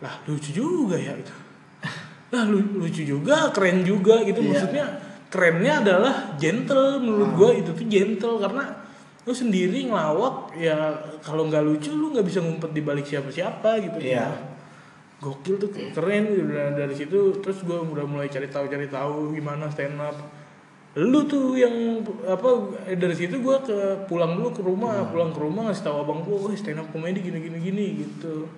[0.00, 1.34] lah lucu juga ya gitu.
[2.34, 4.42] Lu- lucu juga, keren juga gitu.
[4.42, 4.48] Iya.
[4.50, 4.86] maksudnya
[5.30, 8.36] kerennya adalah gentle menurut gue itu tuh gentle.
[8.42, 8.64] Karena
[9.26, 13.98] lu sendiri ngelawak ya kalau nggak lucu lu nggak bisa ngumpet di balik siapa-siapa gitu.
[14.02, 14.54] Iya.
[15.16, 16.50] gokil tuh keren gitu.
[16.50, 20.18] Dan dari situ terus gue udah mulai cari tahu cari tahu gimana stand up.
[20.96, 25.68] Lu tuh yang apa dari situ gue ke pulang dulu ke rumah pulang ke rumah
[25.68, 28.48] ngasih tahu abang gue stand up komedi gini gini gini gitu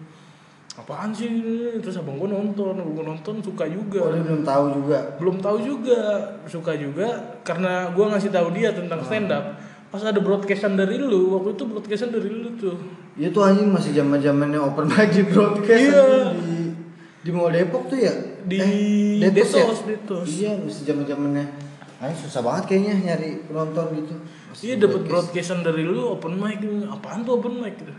[0.79, 4.43] apaan sih ini?" terus abang gue nonton abang gue nonton suka juga Oh, dia belum
[4.43, 4.99] tahu juga.
[5.19, 6.01] belum tahu juga
[6.45, 7.09] suka juga
[7.43, 11.65] karena gue ngasih tahu dia tentang stand up pas ada broadcastan dari lu waktu itu
[11.65, 12.77] broadcastan dari lu tuh
[13.15, 16.05] Iya tuh anjing masih zaman zamannya open mic di broadcast Iya.
[16.31, 16.71] di
[17.19, 18.15] di Mall Depok tuh ya.
[18.41, 18.63] Di
[19.19, 19.67] Eh, Detos ya?
[19.67, 20.27] Detos, Detos.
[20.31, 21.45] Iya masih zaman zamannya.
[21.99, 24.15] Anjing susah banget kayaknya nyari penonton gitu.
[24.49, 25.11] Masih iya dapat broadcast.
[25.35, 27.91] broadcastan dari lu open mic apaan tuh open mic gitu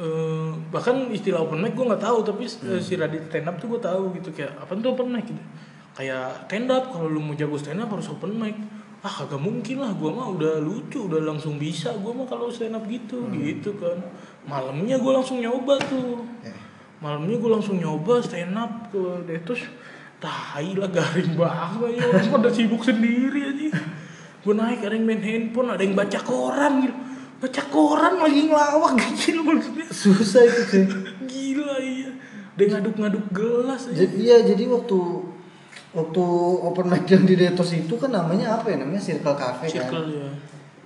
[0.00, 3.76] Eh, bahkan istilah open mic gue nggak tahu tapi eh, si Radit stand up tuh
[3.76, 5.28] gue tahu gitu kayak apa tuh open mic?
[5.28, 5.42] gitu.
[5.92, 8.56] Kayak stand up kalau lu mau jago stand up harus open mic.
[9.04, 12.72] Ah kagak mungkin lah gue mah udah lucu udah langsung bisa gue mah kalau stand
[12.72, 14.00] up gitu gitu kan.
[14.48, 16.24] Malamnya gue langsung nyoba tuh.
[16.40, 16.56] Eh,
[17.04, 19.60] malamnya gue langsung nyoba stand up ke Detus
[20.16, 23.76] tai lah garing banget ya orang pada sibuk sendiri aja.
[24.40, 27.11] Gue naik ada yang main handphone ada yang baca koran gitu
[27.42, 30.84] baca koran lagi ngelawak gitu maksudnya susah itu sih.
[31.24, 32.10] gila iya
[32.52, 34.98] dia ngaduk-ngaduk gelas aja Jadi iya jadi waktu
[35.92, 36.24] waktu
[36.62, 39.74] open mic yang di Detos itu kan namanya apa ya namanya Circle Cafe kan.
[39.74, 40.28] circle ya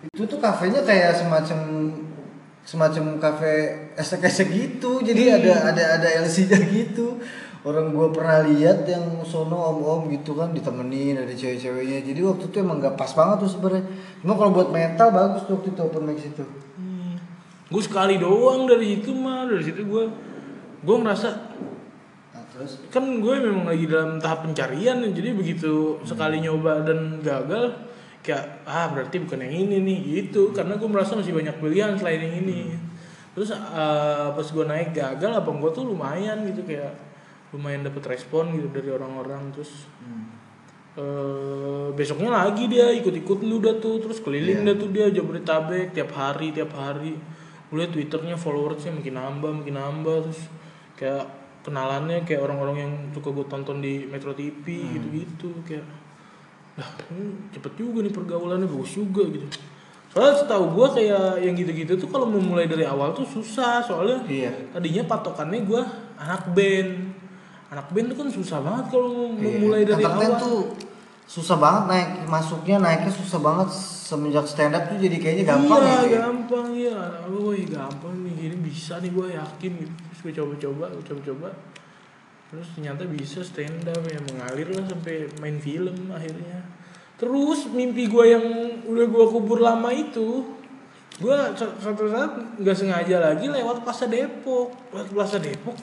[0.09, 1.59] Itu tuh kafenya kayak semacam
[2.63, 3.53] semacam kafe
[3.95, 4.99] esek-esek gitu.
[5.01, 5.37] Jadi Hmm.
[5.37, 7.19] ada ada ada LC-nya gitu.
[7.67, 11.99] Orang gua pernah lihat yang sono om-om gitu kan ditemenin ada cewek-ceweknya.
[12.07, 13.85] Jadi waktu itu emang gak pas banget tuh sebenarnya.
[14.23, 16.47] Cuma kalau buat metal bagus tuh waktu itu open mic situ.
[16.79, 17.19] Hmm.
[17.67, 20.05] gue sekali doang dari situ mah dari situ gue
[20.87, 21.29] gue ngerasa
[22.31, 27.75] nah, terus kan gue memang lagi dalam tahap pencarian jadi begitu sekali nyoba dan gagal
[28.23, 32.23] kayak ah berarti bukan yang ini nih gitu karena gue merasa masih banyak pilihan selain
[32.23, 32.75] yang ini
[33.35, 37.06] terus eh, pas gue naik gagal apa gue tuh lumayan gitu kayak
[37.55, 39.87] lumayan dapet respon gitu dari orang-orang terus
[40.99, 46.11] eh, besoknya lagi dia ikut-ikut lu dah tuh terus keliling dah tuh dia Jabodetabek tiap
[46.17, 47.15] hari tiap hari.
[47.67, 50.41] Gue liat twitternya followersnya makin nambah makin nambah terus
[50.95, 51.27] kayak
[51.67, 55.83] kenalannya kayak orang-orang yang suka gue tonton di Metro TV gitu-gitu kayak
[56.77, 56.93] lah
[57.51, 59.47] cepet juga nih pergaulannya bagus juga gitu.
[60.13, 64.23] Soalnya setahu gue kayak yang gitu-gitu tuh kalau mau mulai dari awal tuh susah soalnya
[64.31, 64.49] iya.
[64.73, 65.83] tadinya patokannya gue
[66.17, 67.16] anak band
[67.67, 69.59] anak band tuh kan susah banget kalau Iya.
[69.59, 70.43] mulai dari Entertain awal.
[70.43, 70.61] tuh
[71.27, 73.69] susah banget naik masuknya naiknya susah banget.
[74.07, 76.19] Semenjak stand up tuh jadi kayaknya gampang iya, ya.
[76.31, 76.99] gampang iya.
[77.27, 81.49] Oh iya gampang nih gini bisa nih gue yakin gitu terus gue coba-coba gue coba-coba.
[82.47, 86.63] Terus ternyata bisa stand up ya mengalir lah sampai main film akhirnya.
[87.19, 88.45] Terus mimpi gue yang
[88.87, 90.55] udah gue kubur lama itu
[91.17, 94.71] gue suatu saat nggak sengaja lagi lewat Plaza Depok.
[94.95, 95.75] Lewat Plaza Depok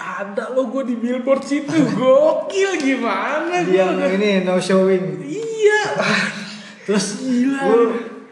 [0.00, 5.20] ada lo gue di billboard situ gokil gimana gua udah- ini no showing.
[5.20, 5.82] iya
[6.82, 7.60] Terus Gila.
[7.62, 7.80] lu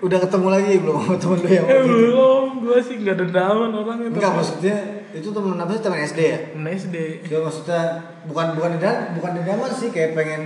[0.01, 1.91] udah ketemu lagi belum sama temen lu yang eh, waktu itu?
[1.91, 4.77] belum gue sih nggak dendaman orang itu Enggak maksudnya
[5.11, 6.39] itu temen apa sih temen SD ya?
[6.49, 7.83] Temen SD Dia maksudnya
[8.25, 10.43] bukan bukan dendam bukan dendaman sih kayak pengen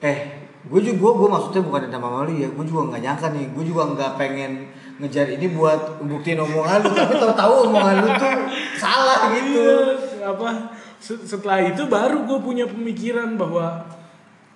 [0.00, 0.18] eh
[0.64, 3.46] gue juga gue, gue maksudnya bukan dendam sama lu ya gue juga nggak nyangka nih
[3.50, 4.52] gue juga nggak pengen
[4.94, 8.32] ngejar ini buat buktiin omongan lu tapi tahu-tahu omongan lu tuh
[8.74, 9.76] salah gitu Iya,
[10.24, 13.84] apa se- setelah itu baru gue punya pemikiran bahwa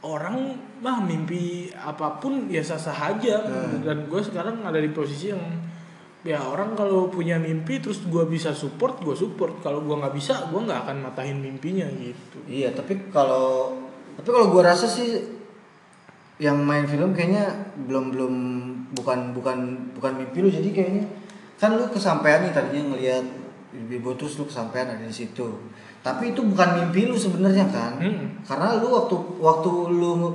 [0.00, 3.42] orang mah mimpi apa pun ya sah sah aja
[3.82, 5.42] dan gue sekarang ada di posisi yang
[6.26, 9.62] ya orang kalau punya mimpi terus gue bisa support gue support.
[9.62, 12.38] Kalau gue nggak bisa gue nggak akan matahin mimpinya gitu.
[12.46, 13.74] Iya tapi kalau
[14.18, 15.18] tapi kalau gue rasa sih
[16.38, 18.34] yang main film kayaknya belum belum
[18.94, 19.58] bukan bukan
[19.98, 20.50] bukan mimpi lu.
[20.50, 21.04] Jadi kayaknya
[21.58, 23.26] kan lu kesampaian nih tadinya ngelihat
[23.68, 25.44] Bibo terus lu kesampaian ada di situ.
[26.00, 28.00] Tapi itu bukan mimpi lu sebenarnya kan?
[28.00, 28.40] Hmm.
[28.46, 30.32] karena lu waktu waktu lu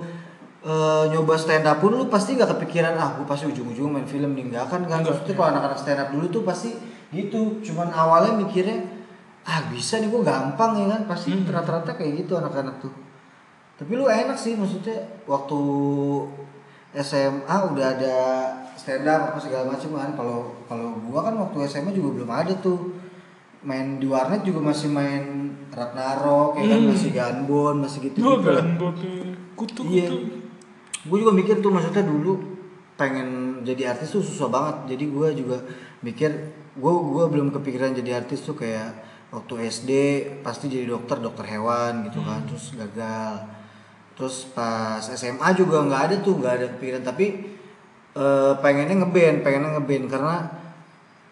[0.64, 4.38] eh, nyoba stand up pun lu pasti gak kepikiran ah gue pasti ujung-ujung main film.
[4.38, 4.82] Nih nggak kan?
[4.86, 6.72] Kan maksudnya kalau anak-anak stand up dulu tuh pasti
[7.10, 7.58] gitu.
[7.66, 8.86] Cuman awalnya mikirnya
[9.44, 11.02] ah bisa nih gue gampang ya kan?
[11.10, 11.50] Pasti Hmm.
[11.50, 12.94] rata-rata kayak gitu anak-anak tuh.
[13.74, 15.60] Tapi lu enak sih maksudnya waktu
[16.94, 18.16] SMA udah ada
[18.78, 20.12] stand up apa segala macam kan.
[20.14, 20.38] Kalau
[20.70, 22.94] kalau gua kan waktu SMA juga belum ada tuh
[23.64, 25.24] main di warnet juga masih main
[25.72, 26.90] Ragnarok ya kan Hmm.
[26.92, 28.68] masih Gunbon masih gitu gue gitu kan
[29.56, 30.08] kutu Iya.
[30.12, 30.42] kutu
[31.04, 32.40] gue juga mikir tuh maksudnya dulu
[32.94, 34.96] pengen jadi artis tuh susah banget.
[34.96, 35.58] Jadi gue juga
[36.00, 36.30] mikir
[36.74, 38.94] gue gua belum kepikiran jadi artis tuh kayak
[39.30, 39.92] waktu SD
[40.42, 43.50] pasti jadi dokter dokter hewan gitu kan terus gagal.
[44.14, 47.02] Terus pas SMA juga nggak ada tuh nggak ada kepikiran.
[47.04, 47.26] Tapi
[48.14, 50.36] eh, pengennya ngeband pengennya ngeband karena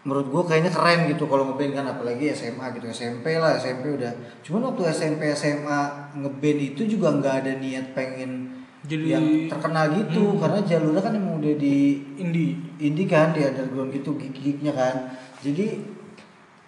[0.02, 4.10] menurut gue kayaknya keren gitu kalau ngeband kan apalagi SMA gitu SMP lah SMP udah.
[4.42, 8.50] Cuman waktu SMP SMA ngeband itu juga nggak ada niat pengen
[8.82, 12.58] Jadi- yang terkenal gitu karena jalurnya kan emang udah di indie.
[12.82, 15.14] Indie kan di underground gitu gig-gignya kan.
[15.38, 15.86] Jadi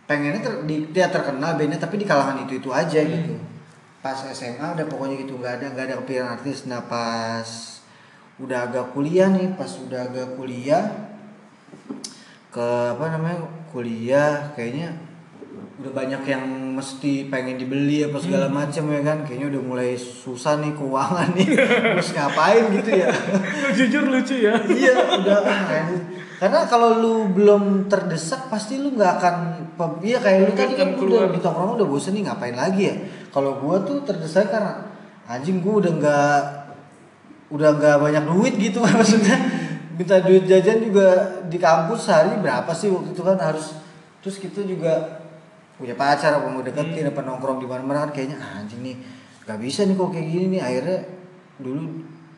[0.05, 3.33] pengennya ter, di, dia terkenal bandnya tapi di kalangan itu itu aja gitu.
[4.05, 6.69] Pas SMA udah pokoknya gitu nggak ada nggak ada kepikiran artis.
[6.69, 7.49] Nah pas
[8.37, 11.13] udah agak kuliah nih pas udah agak kuliah
[12.53, 13.41] ke apa namanya
[13.73, 14.93] kuliah kayaknya
[15.81, 16.45] udah banyak yang
[16.77, 19.25] mesti pengen dibeli apa segala macam ya kan?
[19.25, 21.49] Kayaknya udah mulai susah nih keuangan nih.
[21.97, 23.09] Terus ngapain gitu ya?
[23.73, 24.53] Jujur lucu ya.
[24.69, 26.01] Iya udah ah, anjir.
[26.37, 29.35] karena kalau lu belum terdesak pasti lu nggak akan
[30.03, 32.95] iya kayak lu tadi kan udah di tongkrong udah bosen nih ngapain lagi ya?
[33.33, 34.87] Kalau gua tuh terdesak karena
[35.25, 36.41] anjing gua udah nggak
[37.53, 39.35] udah nggak banyak duit gitu maksudnya
[39.93, 43.77] minta duit jajan juga di kampus sehari berapa sih waktu itu kan harus
[44.19, 45.21] terus kita juga
[45.77, 48.95] punya pacar apa mau deketin apa nongkrong di mana-mana kan kayaknya ah, anjing nih
[49.43, 50.61] nggak bisa nih kok kayak gini nih.
[50.63, 50.99] Akhirnya
[51.59, 51.81] dulu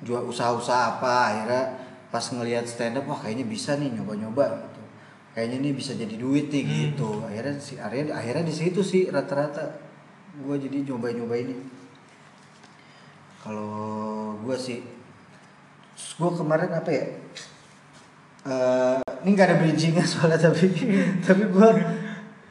[0.01, 1.63] jual usaha-usaha apa akhirnya
[2.09, 4.81] pas ngelihat stand up wah kayaknya bisa nih nyoba-nyoba gitu.
[5.35, 7.21] Kayaknya nih bisa jadi duit nih gitu.
[7.27, 9.83] Akhirnya si akhirnya akhirnya di situ sih rata-rata
[10.35, 11.55] gue jadi nyoba-nyoba ini
[13.39, 14.94] kalau gue sih
[15.95, 17.05] gue kemarin apa ya?
[18.45, 20.69] Eh, ini nggak ada bridgingnya soalnya tapi
[21.25, 21.69] tapi gue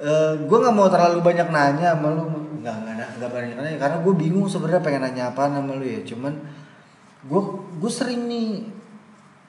[0.03, 2.25] uh, gue nggak mau terlalu banyak nanya sama lu.
[2.65, 6.03] Nggak nggak nggak banyak nanya karena gue bingung sebenarnya pengen nanya apa sama lu ya.
[6.03, 6.35] Cuman
[7.25, 7.43] gue
[7.79, 8.69] gue sering nih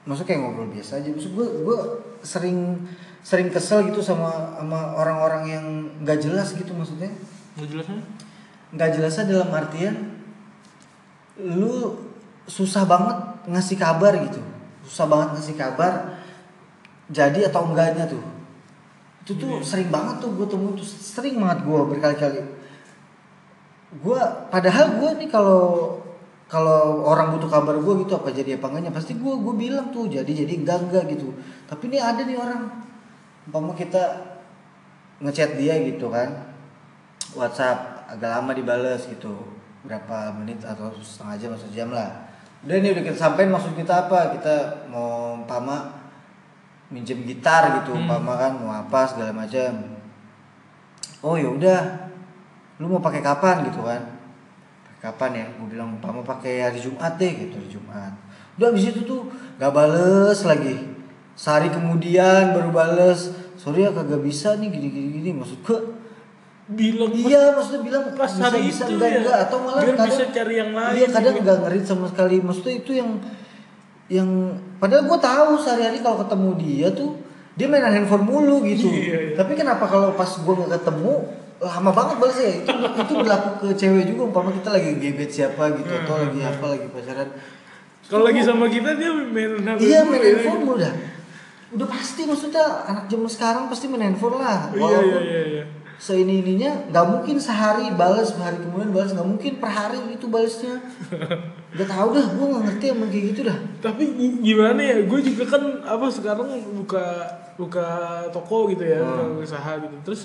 [0.06, 1.08] maksudnya kayak ngobrol biasa aja.
[1.10, 1.78] Maksud gue gue
[2.22, 2.86] sering
[3.26, 5.66] sering kesel gitu sama sama orang-orang yang
[6.06, 7.10] nggak jelas gitu maksudnya.
[7.58, 8.02] Nggak jelasnya?
[8.74, 9.96] nggak jelasnya dalam artian
[11.38, 12.05] lu
[12.46, 13.18] susah banget
[13.50, 14.40] ngasih kabar gitu.
[14.86, 15.92] Susah banget ngasih kabar
[17.10, 18.22] jadi atau enggaknya tuh.
[19.26, 22.40] Itu tuh sering banget tuh gue temuin tuh sering banget gue berkali-kali.
[24.02, 25.94] Gue padahal gue nih kalau
[26.46, 30.06] kalau orang butuh kabar gue gitu apa jadi apa enggaknya pasti gue gue bilang tuh
[30.06, 31.34] jadi jadi enggak enggak gitu.
[31.66, 32.70] Tapi ini ada nih orang
[33.50, 34.34] umpama kita
[35.22, 36.54] ngechat dia gitu kan
[37.34, 39.34] WhatsApp agak lama dibales gitu.
[39.86, 42.25] Berapa menit atau setengah jam atau jam lah
[42.64, 44.32] udah nih udah kita sampein maksud kita apa?
[44.38, 45.92] Kita mau umpama
[46.88, 48.06] minjem gitar gitu Hmm.
[48.06, 49.98] umpama kan mau apa segala macam
[51.26, 51.80] oh ya udah.
[52.78, 53.98] Lu mau pakai kapan gitu kan?
[55.00, 55.46] Kapan ya?
[55.56, 58.12] Gue bilang umpama pakai hari Jumat deh gitu hari Jumat.
[58.56, 60.96] Udah abis itu tuh gak bales lagi.
[61.36, 63.32] Sehari kemudian baru bales.
[63.56, 65.30] Sorry ya kagak bisa nih gini gini gini.
[65.36, 65.78] Maksud gue
[66.66, 69.18] Bilang iya maksudnya bilang pas hari itu enggak, ya.
[69.22, 71.44] enggak atau malah Biar kadang bisa cari yang lain iya kadang gitu.
[71.46, 73.10] nggak ngerit sama sekali maksudnya itu yang
[74.06, 74.28] yang
[74.78, 77.10] padahal gue tahu sehari-hari kalau ketemu dia tuh
[77.54, 78.98] dia mainan handphone mulu gitu Iya,
[79.30, 79.34] iya.
[79.34, 81.12] tapi kenapa kalau pas gue nggak ketemu
[81.56, 85.70] lama banget balas ya itu itu berlaku ke cewek juga umpama kita lagi gebet siapa
[85.72, 87.28] gitu atau lagi apa lagi pacaran
[88.06, 90.26] Kalau lagi sama kita dia main HP iya main ya.
[90.34, 90.94] handphone mulu dah
[91.66, 95.64] udah pasti maksudnya anak zaman sekarang pasti main handphone lah Iya iya Walaupun iya iya.
[95.96, 100.76] Seini ininya nggak mungkin sehari balas hari kemudian balas nggak mungkin per hari itu balasnya
[101.72, 104.96] udah tahu dah gue nggak ngerti emang kayak gitu dah Tapi gi- gimana ya?
[105.04, 107.04] Gue juga kan apa sekarang buka
[107.56, 107.86] buka
[108.28, 109.36] toko gitu ya, Hmm.
[109.36, 109.96] buka usaha gitu.
[110.02, 110.22] Terus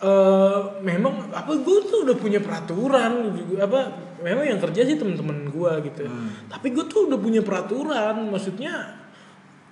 [0.00, 3.80] eh memang apa gue tuh udah punya peraturan juga apa
[4.20, 6.08] memang yang kerja sih temen-temen gue gitu.
[6.08, 6.28] Hmm.
[6.46, 8.99] Tapi gue tuh udah punya peraturan, maksudnya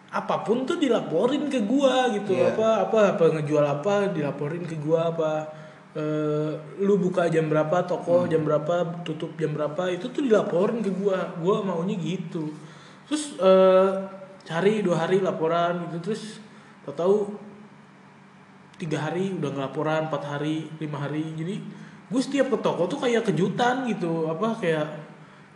[0.09, 2.33] apa pun tuh dilaporin ke gua gitu.
[2.33, 2.57] Iya.
[2.57, 5.33] apa apa apa ngejual apa dilaporin ke gua apa.
[5.99, 6.53] Eh,
[6.85, 8.31] lu buka jam berapa toko Hmm.
[8.31, 11.37] jam berapa tutup jam berapa itu tuh dilaporin ke gua.
[11.41, 12.49] Gua maunya gitu.
[13.09, 13.89] Terus eh,
[14.49, 16.13] cari dua hari laporan gitu.
[16.13, 16.41] Terus
[16.89, 17.17] tau tahu
[18.79, 21.35] tiga hari udah ngelaporan empat hari lima hari.
[21.37, 21.57] Jadi
[22.09, 24.31] gue setiap ke toko tuh kayak kejutan gitu.
[24.31, 24.87] Apa kayak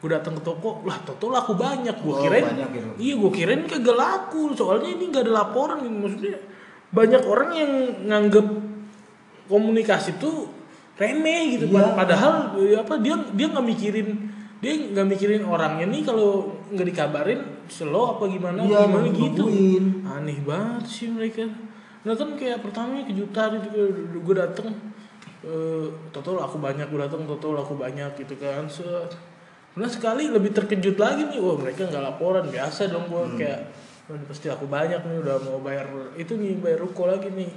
[0.03, 1.95] gue datang ke toko lah toto laku banyak.
[1.97, 2.89] Gue Oh, kirain banyak gitu.
[2.99, 4.51] iya gue kirain kagak laku.
[4.53, 6.43] Soalnya ini gak ada laporan maksudnya
[6.91, 7.73] banyak orang yang
[8.05, 8.47] nganggep
[9.47, 10.51] komunikasi tuh
[10.95, 11.67] remeh gitu.
[11.69, 11.95] Iya.
[11.95, 14.09] padahal ya apa dia dia nggak mikirin
[14.59, 16.31] dia nggak mikirin orangnya nih kalau
[16.69, 19.09] nggak dikabarin slow apa gimana Iya, gimana?
[19.11, 19.45] gitu.
[20.05, 21.49] Aneh banget sih mereka.
[22.03, 23.69] Nah kan kayak pertamanya kejutan itu
[24.17, 24.71] gue dateng
[25.43, 28.63] eh total aku banyak gue dateng total aku banyak gitu kan.
[28.67, 28.85] Se
[29.73, 33.61] Nah sekali lebih terkejut lagi nih, wah mereka nggak laporan biasa dong gue kayak
[34.05, 37.49] "Wah, ini pasti aku banyak nih udah mau bayar itu nih bayar ruko lagi nih.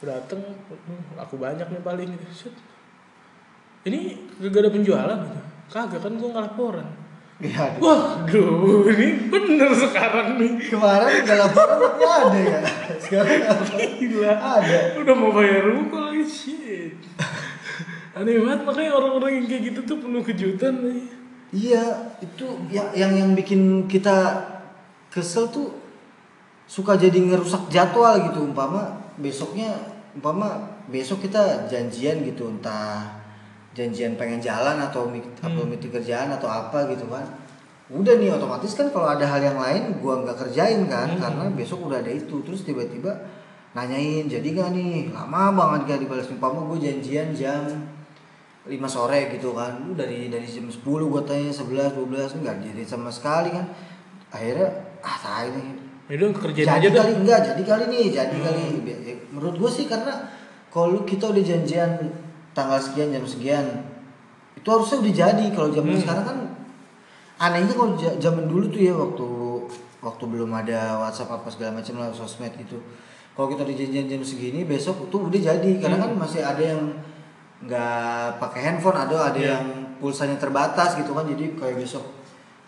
[0.00, 2.48] Gue dateng, "Hmm, aku banyak nih paling gitu.
[3.84, 4.00] Ini
[4.48, 5.40] gak ada penjualan gitu.
[5.70, 6.88] Kagak kan gue nggak laporan.
[7.40, 7.72] Iya.
[7.80, 10.60] Waduh, ini bener sekarang nih.
[10.60, 12.60] Kemarin nggak laporan tapi ada ya.
[13.04, 13.64] Sekarang apa?
[13.80, 14.32] Gila.
[14.36, 14.78] Ada.
[15.00, 17.00] Udah mau bayar ruko lagi shit.
[18.10, 21.02] Aneh banget makanya orang-orang yang kayak gitu tuh penuh kejutan nih.
[21.50, 21.82] Iya,
[22.18, 24.38] itu yang yang yang bikin kita
[25.10, 25.74] kesel tuh
[26.66, 29.74] suka jadi ngerusak jadwal gitu umpama besoknya
[30.14, 33.10] umpama besok kita janjian gitu entah
[33.74, 35.70] janjian pengen jalan atau mik- atau Hmm.
[35.70, 37.26] meeting kerjaan atau apa gitu kan
[37.90, 41.18] udah nih otomatis kan kalau ada hal yang lain gua nggak kerjain kan Hmm.
[41.18, 43.18] karena besok udah ada itu terus tiba-tiba
[43.70, 47.62] nanyain jadi gak nih lama banget gak dibalas umpama gue janjian jam
[48.68, 49.80] 5 sore gitu kan.
[49.84, 53.64] Lu dari dari jam 10 gue tanya 11 12 enggak jadi sama sekali kan.
[54.30, 54.68] Akhirnya
[55.00, 55.68] ah tai nih.
[56.10, 57.02] Ya udah kerjain jadi aja dah.
[57.06, 58.64] kali enggak jadi kali nih jadi kali.
[58.84, 60.26] Ya, menurut gue sih karena
[60.68, 61.90] kalau kita udah janjian
[62.50, 63.66] tanggal sekian jam sekian
[64.58, 65.44] itu harusnya udah jadi.
[65.54, 66.02] Kalau zaman Hmm.
[66.02, 66.38] sekarang kan
[67.40, 69.26] anehnya kalau zaman dulu tuh ya waktu
[70.00, 72.76] waktu belum ada WhatsApp apa segala macam lah sosmed gitu.
[73.32, 75.70] Kalau kita udah janjian jam segini besok tuh udah jadi.
[75.80, 76.82] Karena kan masih ada yang
[77.60, 79.52] nggak pakai handphone ada ada Iya.
[79.54, 79.64] yang
[80.00, 82.04] pulsanya terbatas gitu kan jadi kayak besok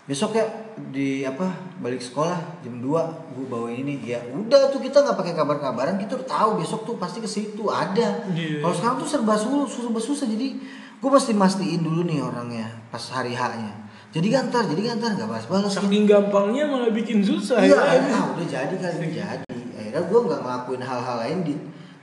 [0.03, 0.45] besok ya
[0.91, 2.85] di apa balik sekolah jam 2
[3.33, 6.97] gue bawa ini ya udah tuh kita nggak pakai kabar-kabaran kita udah tahu besok tuh
[6.99, 8.61] pasti ke situ ada Iya.
[8.61, 10.59] kalau sekarang tuh serba susah serba susah jadi
[10.99, 13.73] gue mesti mastiin dulu nih orangnya pas hari haknya
[14.13, 15.73] jadi gantar jadi gantar nggak balas-balas.
[15.73, 18.13] Saking gampangnya malah bikin susah iya ya.
[18.13, 19.41] ah, udah jadi kali ini jadi
[19.73, 21.55] akhirnya gue nggak ngelakuin hal-hal lain di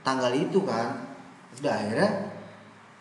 [0.02, 1.06] tanggal itu kan
[1.54, 2.10] udah akhirnya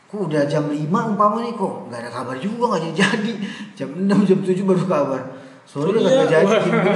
[0.09, 3.33] kok udah jam 5 umpama nih kok nggak ada kabar juga nggak jadi jadi.
[3.75, 5.21] Jam 6 jam 7 baru kabar.
[5.63, 6.55] Sorry Iya, nggak jadi.
[6.59, 6.89] gini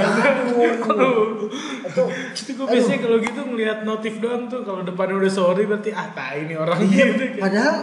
[0.82, 1.46] aduh
[1.84, 5.90] atau itu gue biasanya kalau gitu ngelihat notif doang tuh kalau depannya udah sorry berarti
[5.90, 7.74] ah tai ini orang iya gitu padahal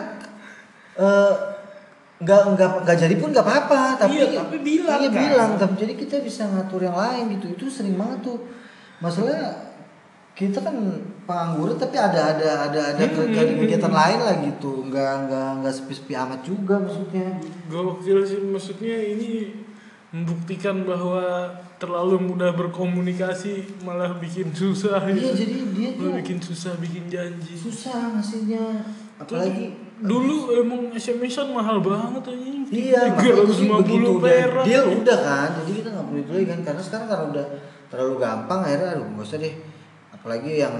[0.97, 1.33] eh,
[2.19, 5.21] nggak nggak nggak jadi pun nggak apa-apa tapi Iya, tapi bilang iya kan.
[5.23, 7.45] bilang tapi jadi kita bisa ngatur yang lain gitu.
[7.49, 8.37] Itu sering banget tuh.
[8.99, 9.70] Masalah
[10.31, 10.75] kita kan
[11.27, 13.13] pengangguran tapi ada ada ada ada Hmm.
[13.13, 14.71] kegiatan kegiatan lain lah gitu.
[14.87, 17.37] Nggak nggak nggak sepi-sepi amat juga maksudnya.
[17.67, 19.51] Gokil sih maksudnya ini
[20.11, 21.47] membuktikan bahwa
[21.79, 25.39] terlalu mudah berkomunikasi malah bikin susah iya gitu.
[25.39, 27.55] jadi dia tuh Malah bikin susah bikin janji.
[27.55, 28.63] Susah ngasihnya
[29.15, 29.71] apalagi
[30.01, 32.65] dulu emang SMS-an mahal banget anjing.
[32.67, 34.09] Iya, makanya lima begitu.
[34.17, 37.45] Udah deal udah kan, jadi kita nggak perlu itu lagi kan, karena sekarang karena udah
[37.91, 39.53] terlalu gampang akhirnya aduh nggak usah deh,
[40.21, 40.75] apalagi yang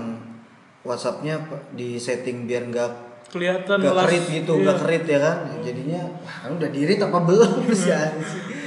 [0.82, 2.92] WhatsAppnya di setting biar nggak
[3.28, 4.74] kelihatan las- kerit gitu, iya.
[4.76, 7.89] kerit ya kan, jadinya wah, udah dirit apa belum sih.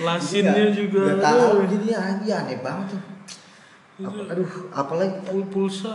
[0.01, 1.67] Lasinnya juga, nggak tahu, aduh.
[1.69, 3.03] jadinya anjing aneh banget tuh.
[4.01, 5.95] Apa, aduh, apalagi Pul- pulsa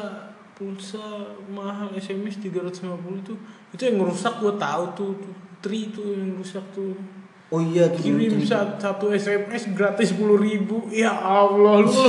[0.53, 1.01] pulsa
[1.47, 2.79] mahal SMS 350
[3.23, 3.35] tuh
[3.69, 6.95] itu yang ngerusak gua tahu tuh, tuh Tri tuh yang rusak tuh
[7.49, 8.43] oh iya tuh dulu kirim tuh.
[8.45, 11.91] sat- satu SMS gratis sepuluh ribu ya Allah lu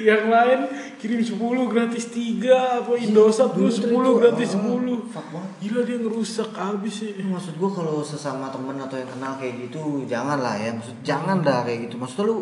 [0.00, 0.60] yang lain
[0.98, 1.38] kirim 10
[1.70, 5.50] gratis 3 apa Indosat tuh 10 itu, gratis ah, 10 fuck banget.
[5.62, 7.10] gila dia ngerusak abis sih.
[7.22, 10.74] Maksud gua kalau sesama temen atau yang kenal kayak gitu jangan lah ya.
[10.74, 11.96] Maksud jangan dah kayak gitu.
[12.02, 12.36] Maksud lu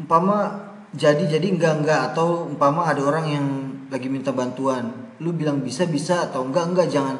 [0.00, 0.56] umpama
[0.96, 3.46] jadi jadi enggak enggak atau umpama ada orang yang
[3.92, 7.16] lagi minta bantuan lu bilang bisa bisa atau enggak enggak jangan.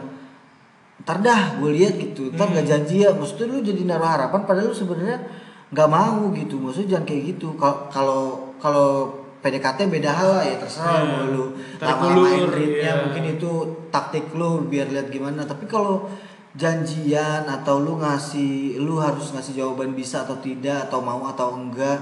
[1.04, 2.32] Ntar dah gue lihat gitu.
[2.32, 3.12] Ntar nggak janji ya.
[3.12, 5.20] Maksudnya lu jadi naruh harapan padahal lu sebenarnya
[5.68, 6.56] nggak mau gitu.
[6.56, 7.48] Maksudnya jangan kayak gitu.
[7.60, 11.08] Kalau kalau PDKT beda hal lah ya terserah Hmm.
[11.12, 11.44] mau lu
[11.76, 13.02] lama-lamain ritnya iya.
[13.04, 13.50] mungkin itu
[13.92, 16.08] taktik lu biar lihat gimana tapi kalau
[16.54, 22.00] janjian atau lu ngasih lu harus ngasih jawaban bisa atau tidak atau mau atau enggak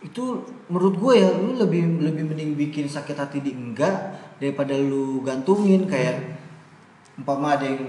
[0.00, 5.20] itu menurut gue ya lu lebih lebih mending bikin sakit hati di enggak daripada lu
[5.20, 6.38] gantungin kayak
[7.18, 7.82] umpama ada yang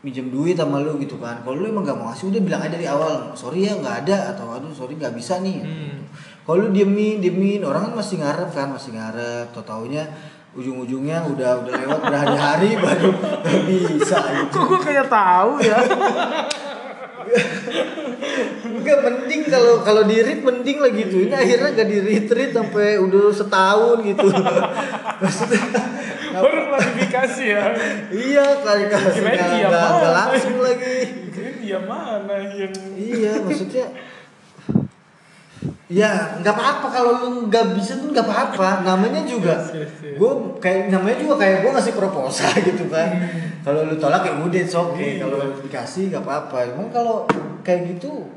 [0.00, 2.72] minjem duit sama lu gitu kan kalau lu emang gak mau ngasih udah bilang aja
[2.76, 5.96] dari awal sorry ya nggak ada atau aduh sorry nggak bisa nih Hmm.
[6.44, 10.04] Kalau lu diemin diemin orang kan masih ngarep kan masih ngarep tau taunya
[10.54, 13.10] ujung-ujungnya udah udah lewat berhari-hari baru
[13.66, 15.78] bisa gitu kok gua kayak tahu ya
[18.64, 21.24] Enggak mending kalau kalau di read mending lah gitu.
[21.24, 24.28] Ini akhirnya gak di retreat sampai udah setahun gitu.
[25.24, 25.62] Maksudnya
[26.34, 27.64] baru klarifikasi ya
[28.10, 30.08] iya klarifikasi Gimana dia mana?
[30.10, 30.96] langsung lagi.
[31.32, 33.86] Ini dia mana yang Iya maksudnya
[35.88, 38.82] Ya nggak apa-apa kalau lu nggak bisa tuh nggak apa-apa.
[38.82, 40.16] Namanya juga Yes, yes, yes.
[40.16, 43.08] gue kayak namanya juga kayak gue ngasih proposal gitu kan.
[43.16, 43.64] Hmm.
[43.64, 45.16] Kalau lu tolak ya udah it's okay.
[45.16, 45.24] Iya.
[45.24, 46.56] Kalau dikasih nggak apa-apa.
[46.68, 47.24] Emang kalau
[47.60, 48.28] kayak gitu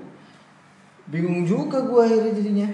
[1.08, 2.68] bingung juga gue akhirnya jadinya.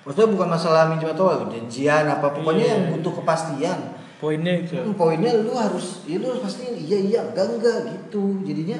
[0.00, 2.72] Maksudnya bukan masalah minjem atau apa, janjian apa pokoknya Iya.
[2.72, 3.80] yang butuh kepastian.
[4.16, 8.36] poinnya itu Hmm, poinnya lu harus ya lu harus pastiin iya iya enggak enggak gitu
[8.44, 8.76] jadinya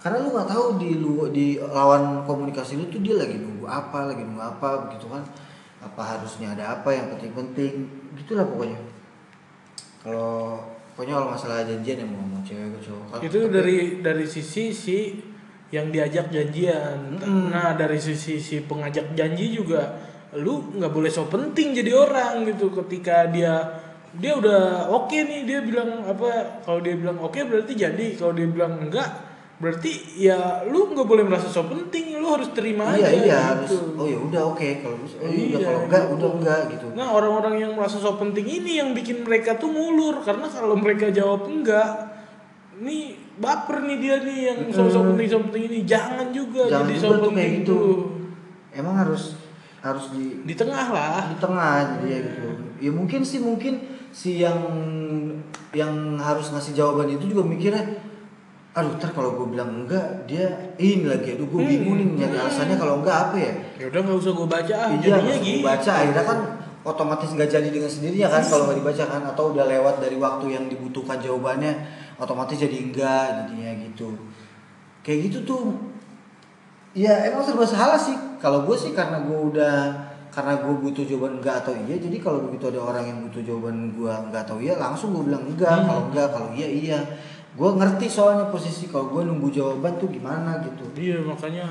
[0.00, 4.08] karena lu nggak tahu di lu di lawan komunikasi lu tuh dia lagi nunggu apa
[4.08, 5.20] lagi nunggu apa begitu kan?
[5.80, 7.84] Apa harusnya ada apa yang penting-penting?
[8.16, 8.80] Gitulah pokoknya.
[10.00, 10.64] Kalau
[10.96, 14.98] pokoknya kalau masalah janjian yang mau mau cewek cowok itu dari dari sisi si
[15.68, 17.20] yang diajak janjian.
[17.20, 17.52] Mm-mm.
[17.52, 20.00] nah dari sisi si pengajak janji juga
[20.34, 22.72] lu nggak boleh so penting jadi orang gitu.
[22.72, 23.68] Ketika dia
[24.16, 28.48] dia udah oke nih dia bilang apa kalau dia bilang oke berarti jadi kalau dia
[28.48, 29.29] bilang enggak
[29.60, 33.68] berarti ya lu nggak boleh merasa so penting lu harus terima iya aja iya harus
[33.68, 33.92] gitu.
[33.92, 36.14] oh ya udah oke kalau bisa oh ya udah Iya, kalau enggak gitu.
[36.16, 40.24] udah enggak gitu Nah orang-orang yang merasa so penting ini yang bikin mereka tuh ngulur
[40.24, 42.08] karena kalau mereka jawab enggak,
[42.80, 46.88] nih baper nih dia nih yang so so penting so penting ini jangan juga jangan
[46.88, 47.96] jadi juga so penting kayak gitu tuh.
[48.72, 49.22] emang harus
[49.84, 51.28] harus di di tengah lah.
[51.28, 52.48] di tengah jadi ya gitu
[52.80, 53.76] ya mungkin sih mungkin
[54.08, 54.56] si yang
[55.76, 58.08] yang harus ngasih jawaban itu juga mikirnya
[58.80, 60.48] aduh ntar kalau gue bilang enggak dia
[60.80, 61.36] ini lagi.
[61.36, 63.52] Aduh gue bingung nih nyari alasannya kalau enggak apa ya?
[63.76, 65.46] Ya udah nggak usah gue baca ah, iya jadinya gitu.
[65.60, 66.38] gue baca akhirnya kan
[66.80, 69.22] otomatis nggak jadi dengan sendirinya kan kalau nggak dibaca kan?
[69.28, 71.72] Atau udah lewat dari waktu yang dibutuhkan jawabannya
[72.16, 74.08] otomatis jadi enggak jadinya gitu.
[75.04, 75.64] Kayak gitu tuh
[76.96, 78.16] ya emang serba salah sih.
[78.40, 79.76] Kalau gue sih karena gue udah
[80.30, 83.90] karena gue butuh jawaban enggak atau iya jadi kalau begitu ada orang yang butuh jawaban
[83.90, 85.74] gue enggak atau iya langsung gue bilang enggak.
[85.74, 85.86] Hmm.
[85.90, 86.98] kalau enggak kalau iya iya
[87.52, 91.66] gue ngerti soalnya posisi kalau gue nunggu jawaban tuh gimana gitu Iya makanya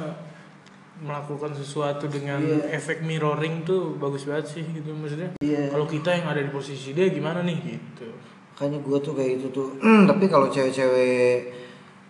[1.00, 2.76] melakukan sesuatu dengan Iya.
[2.76, 5.32] efek mirroring tuh bagus banget sih gitu maksudnya.
[5.40, 8.12] iya Kalau kita yang ada di posisi dia gimana nih gitu.
[8.52, 9.68] makanya gue tuh kayak gitu tuh
[10.10, 11.56] tapi kalau cewek-cewek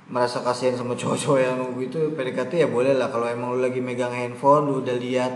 [0.10, 3.78] merasa kasihan sama cowok-cowok yang nunggu itu PDKT ya boleh lah kalau emang lu lagi
[3.78, 5.34] megang handphone lu udah lihat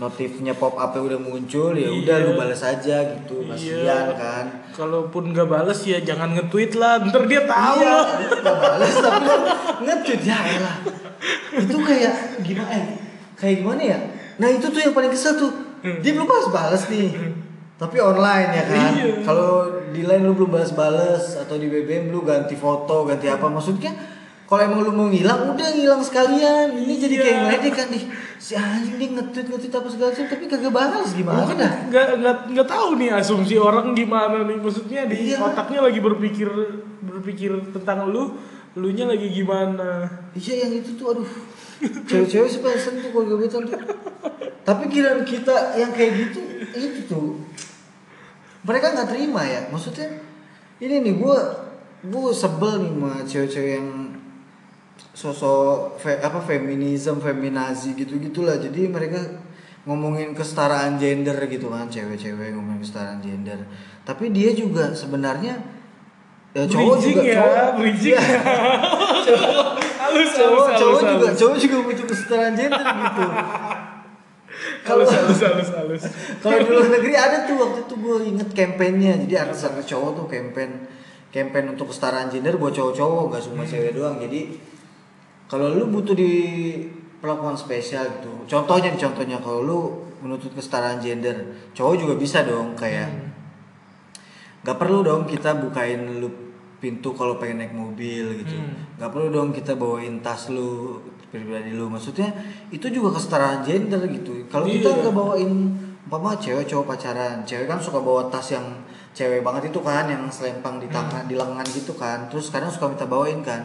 [0.00, 2.24] notifnya pop up udah muncul ya udah Iya.
[2.24, 4.44] lu balas aja gitu kasihan kan.
[4.72, 8.00] Kalaupun nggak bales ya jangan nge-tweet lah, ntar dia tahu iya
[8.40, 9.36] balas tapi lu
[9.84, 10.76] nge-tweet ya elah.
[11.60, 12.84] Itu kayak gimana eh,
[13.36, 13.98] kayak gimana ya?
[14.40, 15.52] Nah itu tuh yang paling kesel tuh.
[16.00, 17.12] Dia belum balas balas nih
[17.76, 18.92] tapi online ya kan?
[18.92, 19.24] Iya.
[19.24, 19.50] kalau
[19.88, 23.88] di line lu belum balas balas atau di BBM lu ganti foto ganti apa maksudnya
[24.50, 27.22] kalau emang lu mau ngilang udah ngilang sekalian ini jadi Iya.
[27.22, 31.08] kayak ngeledek kan nih si anjing dia nge-tweet nge-tweet apa segala macam tapi kagak balas
[31.14, 35.38] gimana kan dah nggak nggak nggak tahu nih asumsi orang gimana nih maksudnya di Iya.
[35.38, 36.50] otaknya lagi berpikir
[37.00, 38.34] berpikir tentang lu,
[38.74, 40.10] lu nya lagi gimana.
[40.34, 41.30] Iya yang itu tuh aduh
[42.10, 43.78] cewek-cewek sih pesen tuh kalau gebetan tuh.
[44.66, 46.40] Tapi kirain kita yang kayak gitu
[46.74, 47.38] itu tuh
[48.66, 49.70] mereka nggak terima ya.
[49.70, 50.10] Maksudnya
[50.82, 51.38] ini nih gua
[52.08, 53.88] gua sebel nih sama cewek-cewek yang
[55.10, 58.58] sosok fe, apa feminisme, feminazi gitu gitulah.
[58.58, 59.20] Jadi mereka
[59.88, 63.64] ngomongin kesetaraan gender gitu kan cewek-cewek ngomongin kesetaraan gender.
[64.04, 65.56] Tapi dia juga sebenarnya
[66.50, 68.14] ya cowok Bridging juga ya, cowok bridging.
[69.30, 69.38] Iya.
[70.00, 71.38] halus, cowok halus, cowok halus, juga halus.
[71.38, 73.22] cowok juga butuh kesetaraan gender gitu
[74.84, 76.02] halus, halus, halus, halus.
[76.42, 80.26] kalau di luar negeri ada tuh waktu itu gue inget kampanyenya jadi artis-artis cowok tuh
[80.26, 80.70] campaign
[81.30, 84.40] campaign untuk kesetaraan gender buat cowok-cowok gak cuma cewek doang jadi
[85.50, 86.32] kalau lu butuh di
[87.18, 89.80] perlakuan spesial gitu contohnya contohnya kalau lu
[90.22, 91.34] menuntut kesetaraan gender
[91.74, 93.10] cowok juga bisa dong kayak
[94.62, 96.28] nggak perlu dong kita bukain lu
[96.80, 98.56] pintu kalau pengen naik mobil gitu.
[98.56, 98.96] Hmm.
[98.96, 100.96] nggak perlu dong kita bawain tas lu
[101.28, 101.86] pribadi lu.
[101.92, 102.32] Maksudnya
[102.72, 104.48] itu juga kesetaraan gender gitu.
[104.48, 104.98] Kalau kita Iya.
[105.04, 105.52] nggak bawain
[106.08, 107.44] umpama cewek cowok pacaran.
[107.46, 108.64] Cewek kan suka bawa tas yang
[109.14, 112.26] cewek banget itu kan yang selempang di tangan di lengan gitu kan.
[112.32, 113.60] Terus kadang suka minta bawain kan.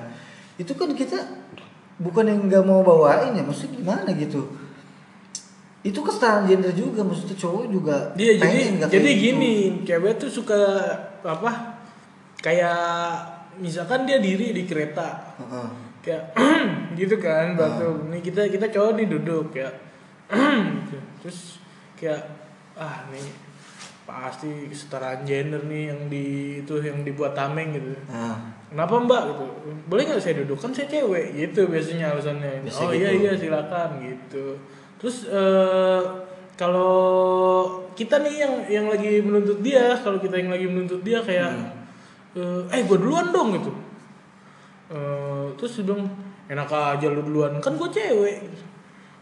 [0.59, 1.17] Itu kan kita
[1.95, 4.43] bukan yang nggak mau bawain ya maksudnya gimana gitu
[5.85, 9.25] itu kesetaraan gender juga maksudnya cowok juga Dia jadi pengen jadi kayak gitu.
[9.29, 9.53] gini,
[9.85, 10.57] cewek tuh suka
[11.21, 11.77] apa?
[12.41, 12.81] Kayak
[13.61, 15.67] misalkan dia diri di kereta, Heeh.
[16.01, 16.33] kayak
[16.97, 18.01] gitu kan, batu.
[18.09, 19.69] Nih kita kita cowok nih duduk ya,
[20.81, 20.97] gitu.
[21.21, 21.61] terus
[22.01, 22.33] kayak
[22.73, 23.29] ah nih
[24.09, 26.25] pasti kesetaraan gender nih yang di
[26.65, 27.93] itu yang dibuat tameng gitu.
[28.09, 29.45] Nah, Kenapa mbak gitu?
[29.87, 30.59] Boleh nggak saya duduk?
[30.59, 32.67] Kan saya cewek gitu biasanya alasannya.
[32.67, 33.23] Biasa oh iya gitu.
[33.23, 34.45] iya silakan gitu.
[34.99, 36.01] Terus eh,
[36.59, 36.99] kalau
[37.95, 41.55] kita nih yang yang lagi menuntut dia, kalau kita yang lagi menuntut dia kayak
[42.35, 43.71] eh, eh gue duluan dong gitu.
[44.91, 46.11] Eh, terus dia bilang
[46.51, 48.43] enak aja lu duluan kan gue cewek.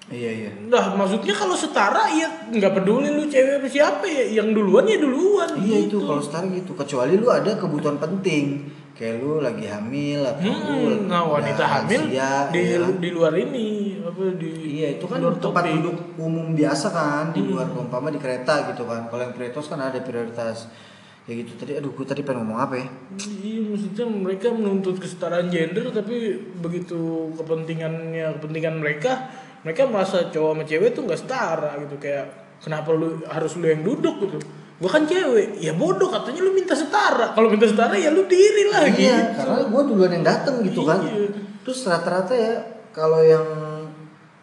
[0.10, 0.52] iya iya.
[0.66, 4.98] Nah maksudnya kalau setara ya nggak peduli lu cewek apa siapa ya yang duluan ya
[4.98, 5.62] duluan.
[5.62, 6.10] Iya itu gitu.
[6.10, 6.74] kalau setara gitu.
[6.74, 12.02] Kecuali lu ada kebutuhan penting, kayak lu lagi hamil atau lu Hmm, nah wanita hamil
[12.08, 12.86] lansia, di ya.
[12.86, 13.68] di luar ini
[14.00, 15.74] apa di Iya itu kan luar tempat topik.
[15.76, 17.84] duduk umum biasa kan di luar Hmm.
[17.84, 19.06] umpama di kereta gitu kan.
[19.08, 20.70] Kalau yang prioritas kan ada prioritas.
[21.24, 22.88] Ya gitu tadi aduh gue tadi pengen ngomong apa ya?
[23.40, 26.16] Iya maksudnya mereka menuntut kesetaraan gender tapi
[26.58, 27.00] begitu
[27.34, 29.32] kepentingannya kepentingan mereka
[29.62, 32.28] mereka merasa cowok sama cewek tuh nggak setara gitu kayak
[32.60, 34.38] kenapa lu harus lu yang duduk gitu
[34.84, 38.68] gua kan cewek ya bodoh katanya lu minta setara kalau minta setara ya lu diri
[38.68, 41.00] lah Iya, gitu karena gue duluan yang dateng gitu kan.
[41.00, 41.32] Iya.
[41.64, 42.54] Terus rata-rata ya
[42.92, 43.48] kalau yang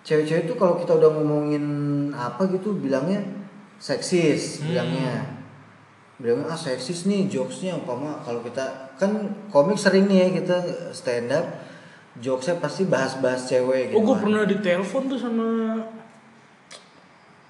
[0.01, 1.65] cewek-cewek tuh kalau kita udah ngomongin
[2.11, 3.21] apa gitu bilangnya
[3.77, 4.73] seksis Hmm.
[4.73, 5.13] bilangnya.
[6.17, 8.65] Bilangnya ah seksis nih jokesnya umpama kalau kita
[8.97, 9.13] kan
[9.49, 10.57] komik sering nih ya kita
[10.93, 11.45] stand up
[12.17, 13.97] jokesnya pasti bahas-bahas cewek gitu.
[13.97, 14.23] oh gua kan.
[14.25, 15.47] pernah ditelepon tuh sama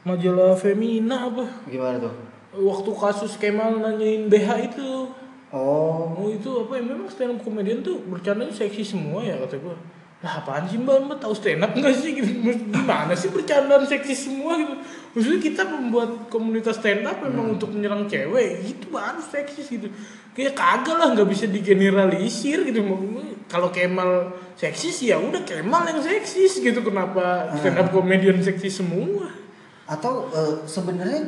[0.03, 2.15] majalah Femina apa Gimana tuh?
[2.55, 5.11] Waktu kasus Kemal nanyain BH itu
[5.51, 9.59] Oh, Oh itu apa ya memang stand up comedian tuh bercandanya seksi semua ya kata
[9.59, 9.75] gua.
[10.23, 12.31] Lah apaan sih mbak mbak tahu stand up nggak sih gitu?
[12.71, 14.79] Gimana sih bercandaan seksi semua gitu?
[15.11, 19.91] Maksudnya kita membuat komunitas stand up memang untuk menyerang cewek gitu baru seksis gitu.
[20.39, 22.87] Kayak kagak lah nggak bisa digeneralisir gitu.
[23.51, 26.79] Kalau Kemal seksis ya udah Kemal yang seksis gitu.
[26.79, 29.41] Kenapa stand up comedian seksi semua?
[29.91, 31.27] atau eh, sebenarnya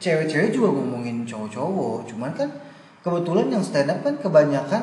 [0.00, 2.48] cewek-cewek juga ngomongin cowok-cowok, cuman kan
[3.00, 4.82] kebetulan yang stand up kan kebanyakan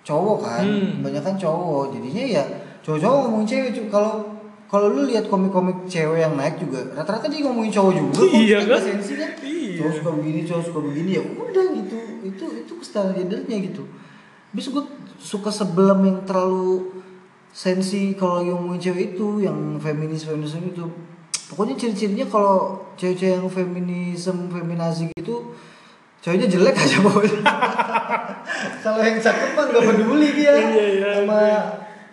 [0.00, 1.02] cowok kan, Hmm.
[1.02, 2.44] kebanyakan cowok, jadinya ya
[2.80, 4.24] cowok-cowok ngomongin cewek kalau
[4.70, 8.58] kalau lu lihat komik-komik cewek yang naik juga rata-rata dia ngomongin cowok juga kok, Iya
[8.64, 8.78] kan?
[8.80, 9.74] sensi kan Iya.
[9.82, 12.72] cowok suka begini cowok suka begini ya udah gitu itu itu
[13.18, 13.82] gendernya gitu
[14.54, 14.84] bis gue
[15.18, 16.86] suka sebelum yang terlalu
[17.50, 20.86] sensi kalau lagi ngomongin cewek itu yang feminis feminisme itu
[21.50, 22.56] pokoknya ciri-cirinya kalau
[22.94, 25.50] cewek-cewek yang feminisme feminazi gitu
[26.20, 27.38] cowoknya jelek aja pokoknya
[28.84, 31.40] kalau yang cakep mah nggak peduli dia Iya, iya, sama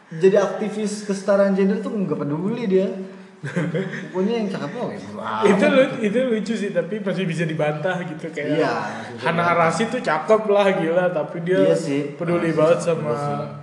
[0.09, 2.87] jadi aktivis kesetaraan gender tuh nggak peduli dia
[4.09, 4.99] pokoknya yang cakep mah ya
[5.47, 8.71] itu lu- itu lucu sih tapi masih bisa dibantah gitu kayak Iya,
[9.19, 12.01] Hana Arasi tuh cakep lah gila tapi dia Iya sih.
[12.13, 13.13] peduli Masih banget sama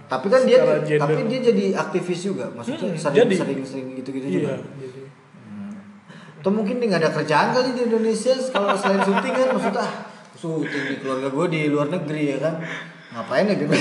[0.04, 1.00] tapi kan dia gender.
[1.00, 3.34] tapi dia jadi aktivis juga maksudnya Hmm, sering jadi.
[3.34, 4.83] sering sering gitu gitu iya juga jadi.
[6.44, 9.92] Atau mungkin dia nggak ada kerjaan kali di Indonesia kalau selain syuting kan maksudnya ah
[10.36, 12.60] syuting di keluarga gue di luar negeri ya kan
[13.16, 13.80] ngapain ya teman?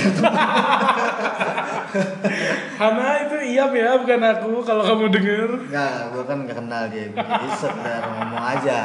[2.80, 7.06] Hana itu iya ya bukan aku kalau kamu denger Enggak, gue kan nggak kenal dia.
[7.12, 8.78] Jadi sekedar ngomong aja.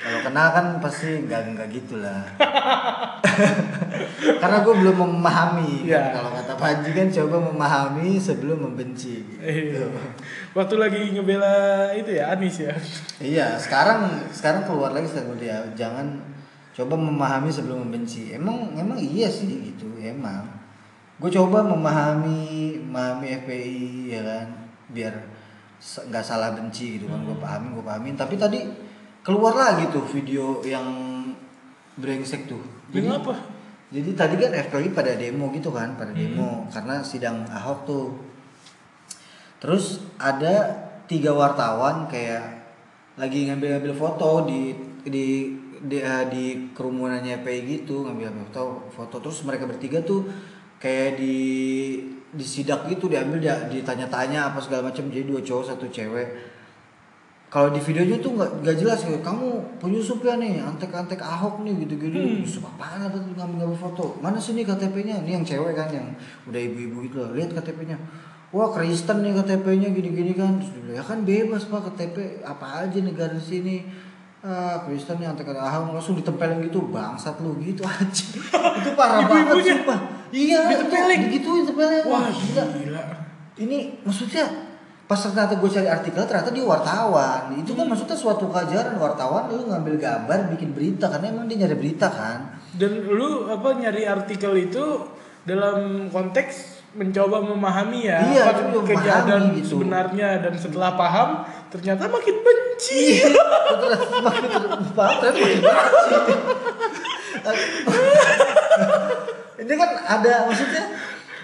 [0.00, 2.24] Kalau kenal kan pasti nggak nggak gitulah.
[4.40, 5.84] Karena gue belum memahami.
[5.84, 5.92] kan.
[5.92, 6.02] Iya.
[6.16, 9.28] Kalau kata Panji kan coba memahami sebelum membenci.
[9.36, 9.76] Iya.
[9.76, 9.84] Gitu.
[10.56, 12.74] waktu lagi ngebela itu ya Anis ya
[13.22, 16.18] Iya, sekarang sekarang keluar lagi setelah dia jangan
[16.72, 18.32] coba memahami sebelum membenci.
[18.32, 20.48] Emang emang iya sih gitu, emang.
[21.20, 24.46] Gue coba memahami memahami FPI ya kan,
[24.88, 25.12] biar
[25.80, 27.20] nggak salah benci gitu kan.
[27.20, 28.14] Gue pahamin, gue pahamin.
[28.16, 28.64] Tapi tadi
[29.20, 30.86] keluar lagi tuh video yang
[32.00, 32.60] brengsek tuh.
[32.90, 33.36] Ini apa?
[33.90, 38.06] Jadi tadi kan FPI pada demo gitu kan, pada demo karena sidang Ahok tuh.
[39.60, 40.72] Terus ada
[41.04, 42.64] tiga wartawan kayak
[43.18, 44.72] lagi ngambil-ngambil foto di
[45.04, 45.26] di
[45.80, 49.16] di, eh, di kerumunannya FPI gitu, ngambil foto foto.
[49.20, 50.30] Terus mereka bertiga tuh
[50.80, 51.36] kayak di
[52.30, 55.10] di sidak gitu diambil dia ditanya-tanya apa segala macam.
[55.10, 56.59] Jadi dua cowok satu cewek
[57.50, 61.82] kalau di videonya tuh nggak nggak jelas kayak kamu penyusup ya nih antek-antek ahok nih
[61.82, 62.14] gitu-gitu.
[62.14, 62.46] Hmm.
[62.46, 63.02] penyusup apaan?
[63.02, 64.04] Apa tuh ngambil-ngambil foto?
[64.22, 66.14] Mana sih nih KTP-nya ini yang cewek kan yang
[66.46, 67.98] udah ibu-ibu gitu loh lihat KTP-nya
[68.54, 70.62] wah Kristen nih KTP-nya gini-gini kan.
[70.62, 73.82] Terus dia ya kan bebas pak KTP apa aja negara sini.
[74.46, 75.90] Ah Kristen nih antek-antek ahok.
[75.98, 78.24] Langsung ditempelin gitu bangsat lu gitu aja.
[78.78, 79.74] Itu parah banget Ibu-ibunya?
[79.74, 79.98] sumpah.
[80.30, 81.20] Iya Ditempelin?
[81.34, 82.64] gitu ditempelin wah gila.
[82.78, 83.02] gila.
[83.58, 84.69] Ini maksudnya
[85.10, 89.66] pas ternyata gue cari artikel ternyata dia wartawan itu kan maksudnya suatu keajaran wartawan lu
[89.66, 94.54] ngambil gambar bikin berita karena emang dia nyari berita kan dan lu apa nyari artikel
[94.54, 95.02] itu
[95.42, 99.82] dalam konteks mencoba memahami ya Iya, apa kejadian gitu.
[99.82, 101.42] sebenarnya dan setelah paham
[101.74, 103.26] ternyata makin benci
[104.22, 104.50] makin
[104.94, 107.98] paham ternyata makin benci.
[109.66, 110.84] ini kan ada maksudnya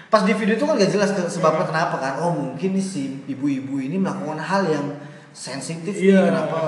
[0.07, 2.13] pas di video itu kan gak jelas sebabnya kenapa kan?
[2.23, 4.85] Oh mungkin nih si ibu-ibu ini melakukan hal yang
[5.31, 6.31] sensitif nih Iya.
[6.31, 6.59] kenapa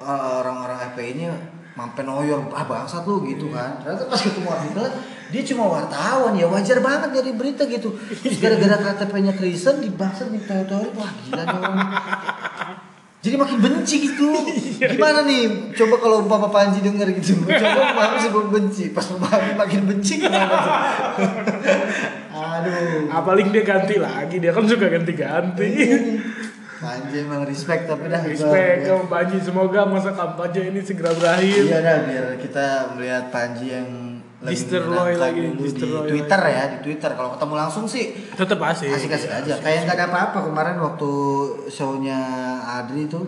[0.00, 1.30] uh, orang-orang FPI-nya
[1.76, 3.76] mampe noyong ah bangsat lu gitu kan.
[3.84, 4.86] Ternyata pas ketemu artikel
[5.26, 7.92] dia cuma wartawan ya wajar banget dari berita gitu.
[8.40, 11.90] Gara-gara KTP-nya Kristen di bangsat di teori wah gila nih orang.
[13.20, 14.30] Jadi makin benci gitu.
[14.78, 15.74] Gimana nih?
[15.74, 17.58] Coba kalau Papa Panji denger gitu coba
[17.90, 18.94] memahami sebelum benci.
[18.94, 20.56] Pas memahami makin benci gimana
[22.62, 23.12] aduh.
[23.12, 25.70] Ah, paling dia ganti lagi dia kan suka ganti-ganti.
[26.76, 28.20] Panji emang respect tapi dah.
[28.20, 29.36] Respect sama Panji.
[29.40, 31.62] Semoga masa kampanye ini segera berakhir.
[31.72, 33.88] Iya dah biar kita melihat Panji yang
[34.36, 37.10] Destroy lagi, destroy di Twitter ya di Twitter.
[37.16, 38.92] Kalau ketemu langsung sih tetap asik.
[38.92, 39.54] asik-asik aja.
[39.64, 40.38] Kayak nggak ada apa-apa.
[40.52, 41.10] Kemarin waktu
[41.72, 42.20] shownya
[42.62, 43.24] Adri tuh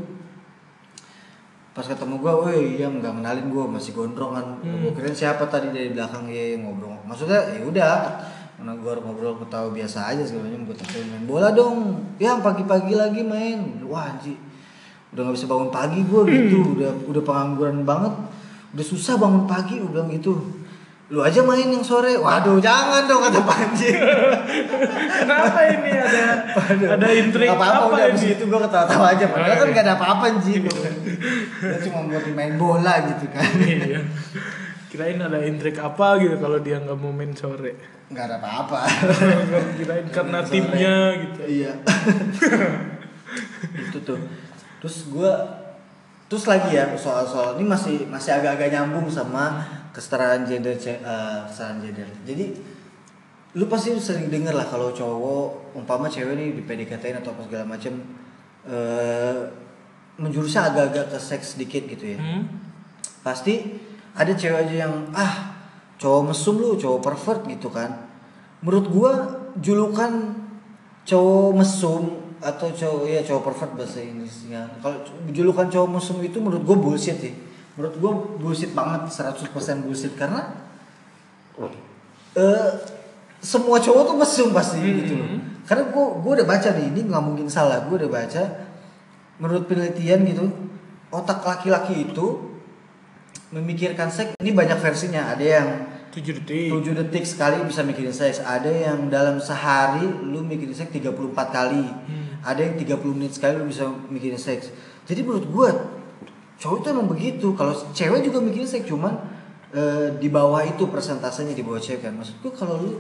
[1.79, 4.83] pas ketemu gua, woi iya nggak kenalin gua masih gondrong kan, Hmm.
[4.83, 8.19] gua kira siapa tadi dari belakang ya yang ngobrol, maksudnya ya udah,
[8.59, 13.23] karena gua ngobrol ketawa biasa aja sebenarnya gua tanya main bola dong, ya pagi-pagi lagi
[13.23, 14.35] main, wah anji,
[15.15, 16.75] udah nggak bisa bangun pagi gua gitu, Hmm.
[16.75, 18.15] udah udah pengangguran banget,
[18.75, 20.35] udah susah bangun pagi, gua bilang gitu,
[21.09, 23.95] lu aja main yang sore, waduh jangan dong kata Panji.
[25.23, 26.25] kenapa ini ada
[26.99, 29.25] ada intrik Gak apa-apa apa udah abis ini itu gue ketawa-tawa aja.
[29.33, 29.73] Padahal kan Oke.
[29.73, 33.49] gak ada apa-apa Ji Gue cuma buat main bola gitu kan.
[33.57, 34.05] Iya
[34.89, 37.77] kirain ada intrik apa gitu kalau dia nggak mau main sore
[38.09, 38.89] Gak ada apa-apa
[39.77, 40.49] kirain karena Sore.
[40.49, 41.73] timnya gitu Iya
[43.85, 44.17] Itu tuh
[44.81, 45.33] Terus gue
[46.29, 49.65] Terus lagi ya soal-soal ini masih masih agak-agak nyambung sama
[49.97, 52.05] kesetaraan gender eh, kesetaraan gender.
[52.29, 52.53] Jadi
[53.57, 57.65] lu pasti sering denger lah kalau cowok umpama cewek nih di PDKT atau apa segala
[57.65, 57.97] macem
[58.69, 59.41] eh
[60.21, 62.19] menjurusnya agak-agak ke seks sedikit gitu ya.
[62.21, 62.43] hmm?
[63.25, 63.81] pasti
[64.19, 65.55] ada cewek aja yang ah
[65.95, 68.11] cowok mesum lu cowok pervert gitu kan.
[68.67, 69.13] Menurut gua
[69.63, 70.35] julukan
[71.07, 72.03] cowok mesum
[72.43, 74.67] atau cowok ya cowok pervert bahasa Inggrisnya.
[74.83, 74.99] Kalau
[75.31, 77.35] julukan cowok mesum itu menurut gua bullshit sih.
[77.79, 78.13] Menurut gua
[78.43, 80.15] bullshit banget 100% bullshit.
[80.19, 80.51] Karena
[82.35, 82.71] eh
[83.39, 85.31] semua cowok tuh mesum pasti gitu loh.
[85.63, 87.87] Karena gua gua udah baca nih, ini nggak mungkin salah.
[87.87, 88.43] Gua udah baca.
[89.39, 90.51] Menurut penelitian gitu,
[91.15, 92.58] otak laki-laki itu
[93.49, 95.33] memikirkan seks ini banyak versinya.
[95.33, 95.69] Ada yang
[96.13, 96.69] 7 detik.
[96.73, 98.41] 7 detik sekali bisa mikirin seks.
[98.45, 101.13] Ada yang dalam sehari lu mikirin seks 34
[101.49, 101.85] kali.
[101.85, 102.27] Hmm.
[102.39, 104.71] ada yang 30 menit sekali lu bisa mikirin seks.
[105.11, 105.69] Jadi menurut gua
[106.55, 107.47] cowok itu emang begitu.
[107.59, 109.11] Kalau cewek juga mikirin seks cuman
[109.75, 112.15] eh, di bawah itu persentasenya di bawah cewek kan.
[112.15, 112.93] Maksud gua kalau lu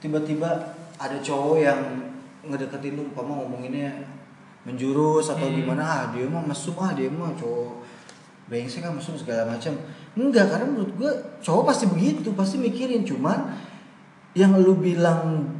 [0.00, 0.48] tiba-tiba
[0.96, 1.80] ada cowok yang
[2.46, 3.90] ngedeketin lu umpama ngomonginnya
[4.64, 5.60] menjurus atau Hmm.
[5.62, 7.85] gimana ah dia mah mesum ah dia mah cowok
[8.46, 9.74] brengsek kan mesum segala macam.
[10.14, 13.02] Enggak karena menurut gua cowok pasti begitu pasti mikirin.
[13.02, 13.52] Cuman
[14.38, 15.50] yang lu bilang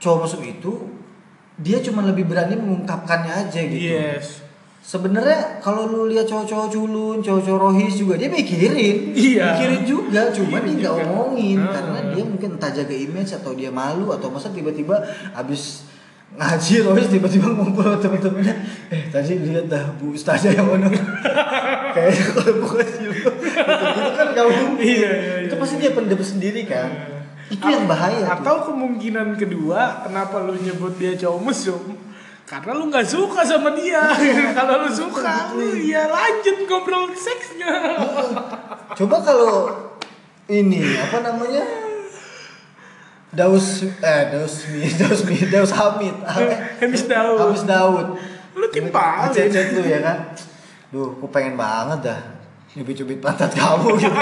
[0.00, 0.72] cowok mesum itu
[1.60, 3.92] dia cuma lebih berani mengungkapkannya aja gitu.
[3.92, 4.40] Yes.
[4.80, 9.12] Sebenarnya kalau lu lihat cowok-cowok culun cowok-cowok rohis juga dia mikirin.
[9.12, 9.52] Iya.
[9.52, 11.58] mikirin juga cuman Mikirin dia nggak omongin.
[11.60, 11.68] Ah.
[11.76, 15.04] karena dia mungkin entah jaga image atau dia malu atau masa tiba-tiba
[15.36, 15.89] abis
[16.30, 18.54] ngaji rohis tiba-tiba ngumpul temen-temennya.
[18.90, 20.86] Eh tadi lihat dah bu ustazah yang mana
[21.94, 23.30] kayaknya kalau bukan sih gitu
[24.14, 24.78] kan gak mungkin.
[24.78, 25.60] Iya, iya, itu iya.
[25.60, 26.90] pasti dia pendem sendiri kan.
[27.50, 28.34] Itu yang bahaya tuh.
[28.38, 31.82] atau kemungkinan kedua kenapa lu nyebut dia cowok mesum?
[32.46, 34.10] Karena lu nggak suka sama dia.
[34.58, 37.74] Kalau lu suka lu ya lanjut ngobrol seksnya.
[38.94, 39.70] Coba kalau
[40.50, 41.89] ini apa namanya?
[43.30, 46.16] Daus eh Daus Mi, Daus Mi, Daus Hamid.
[46.82, 47.38] Hamis Daud.
[47.38, 48.06] Hamis Daud.
[48.58, 49.30] Lu timpalin.
[49.30, 50.18] Ngechat lu ya kan?
[50.90, 52.20] Duh, aku pengen banget dah
[52.74, 54.14] nyubit-cubit pantat kamu gitu.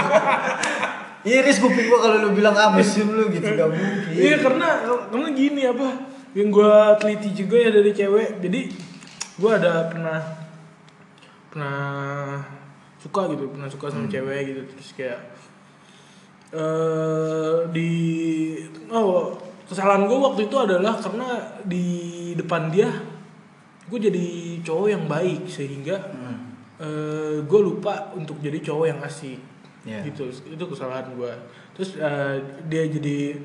[1.29, 4.15] Iris kuping gua kalau lu bilang mesum lu gitu gak mungkin.
[4.17, 4.81] iya karena
[5.13, 5.89] karena gini apa
[6.33, 8.61] yang gua teliti juga ya dari cewek jadi
[9.37, 10.19] gua ada pernah
[11.53, 11.77] pernah
[13.03, 15.19] suka gitu pernah suka sama cewek gitu terus kayak
[16.51, 17.93] eh di
[18.89, 21.29] oh kesalahan gue waktu itu adalah karena
[21.63, 21.87] di
[22.33, 22.89] depan dia
[23.85, 24.27] gue jadi
[24.63, 25.97] cowok yang baik sehingga
[26.79, 27.43] Hmm.
[27.43, 29.41] gue lupa untuk jadi cowok yang asik.
[29.83, 30.05] Iya.
[30.05, 31.33] gitu itu kesalahan gue
[31.73, 32.37] terus eh,
[32.67, 33.41] dia jadi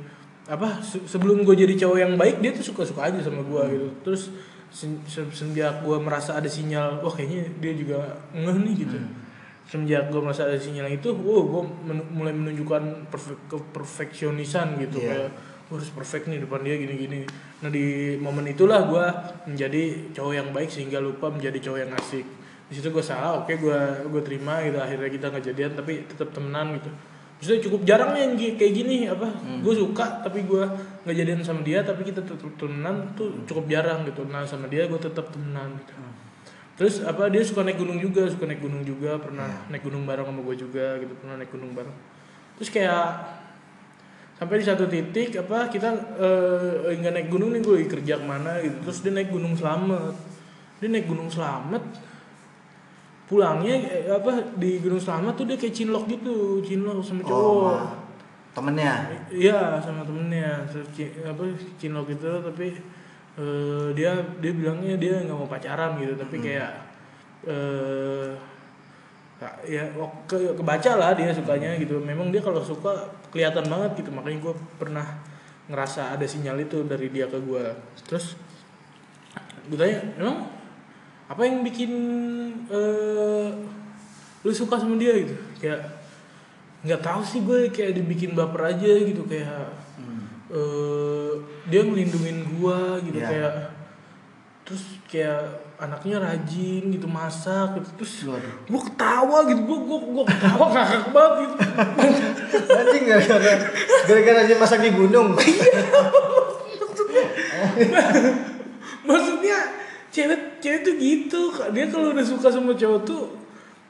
[0.45, 3.63] apa se- sebelum gue jadi cowok yang baik dia tuh suka suka aja sama gue
[3.69, 3.87] gitu.
[4.03, 4.21] Terus
[4.69, 7.97] sen- se- semenjak gue merasa ada sinyal wah kayaknya dia juga
[8.33, 8.97] ngeh nih gitu
[9.73, 15.09] semenjak gue merasa ada sinyal itu wow gue men- mulai menunjukkan perfek keperfeksionisan gitu Iya.
[15.09, 15.29] kayak
[15.65, 17.25] "Gua harus perfect nih depan dia gini-gini.
[17.59, 19.05] Nah di momen itulah gue
[19.47, 19.81] menjadi
[20.13, 22.25] cowok yang baik sehingga lupa menjadi cowok yang asik.
[22.69, 26.29] Di situ gue salah oke gue gue terima gitu akhirnya kita nggak jadian tapi tetap
[26.29, 26.93] temenan gitu.
[27.33, 29.25] Maksudnya cukup jarang yang kayak gini apa
[29.59, 30.63] gue suka tapi gue
[31.01, 34.21] nggak jadian sama dia tapi kita tetap temenan tuh cukup jarang gitu.
[34.29, 35.91] Nah sama dia gue tetap temenan gitu
[36.73, 40.25] terus apa dia suka naik gunung juga suka naik gunung juga pernah naik gunung bareng
[40.25, 41.93] sama gue juga gitu pernah naik gunung bareng.
[42.57, 43.05] Terus kayak
[44.33, 48.57] sampai di satu titik apa kita eh, nggak naik gunung nih gue kerja ke mana
[48.59, 48.77] gitu.
[48.89, 50.13] Terus dia naik gunung selamat
[50.81, 51.83] dia naik gunung selamat
[53.23, 57.79] pulangnya eh, apa di gunung selamat tuh dia kayak cinlok gitu cinlok sama Oh, cowok.
[58.53, 58.93] temennya.
[59.29, 60.65] Iya sama temennya.
[60.67, 60.89] Terus
[61.23, 61.41] apa
[61.77, 62.67] cinlok itu tapi
[63.39, 64.11] eh, dia
[64.41, 66.71] dia bilangnya dia nggak mau pacaran gitu tapi kayak
[67.49, 68.31] eh
[69.41, 69.83] ka- ya
[70.29, 71.99] ke kebaca lah dia sukanya gitu.
[71.99, 75.07] Memang dia kalau suka kelihatan banget gitu makanya gue pernah
[75.67, 77.63] ngerasa ada sinyal itu dari dia ke gue
[78.03, 78.35] terus
[79.67, 80.43] gue tanya emang
[81.31, 81.91] apa yang bikin
[82.67, 83.47] eh
[84.43, 85.15] lu suka sama dia?
[85.15, 85.35] Gitu.
[85.59, 85.87] Kayak
[86.83, 89.71] nggak tahu sih gue kayak dibikin baper aja gitu kayak
[90.53, 91.31] eh
[91.65, 93.27] dia ngelindungin gua gitu Iya.
[93.27, 93.53] kayak
[94.63, 95.41] terus kayak
[95.75, 98.53] anaknya rajin gitu masak gitu terus Waduh.
[98.69, 101.55] gua ketawa gitu gua gua gua ketawa ngakak banget gitu
[102.63, 103.53] Nanti gara-gara
[104.05, 105.33] gara-gara dia masak di gunung.
[109.03, 109.57] maksudnya
[110.09, 111.41] cewek cewek tuh gitu
[111.73, 113.21] dia kalau udah suka sama cowok tuh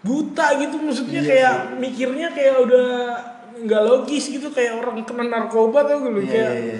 [0.02, 2.90] buta gitu maksudnya Iya kayak mikirnya kayak udah
[3.64, 6.80] nggak logis gitu kayak orang kena narkoba tau gitu Iya, kayak iya, iya.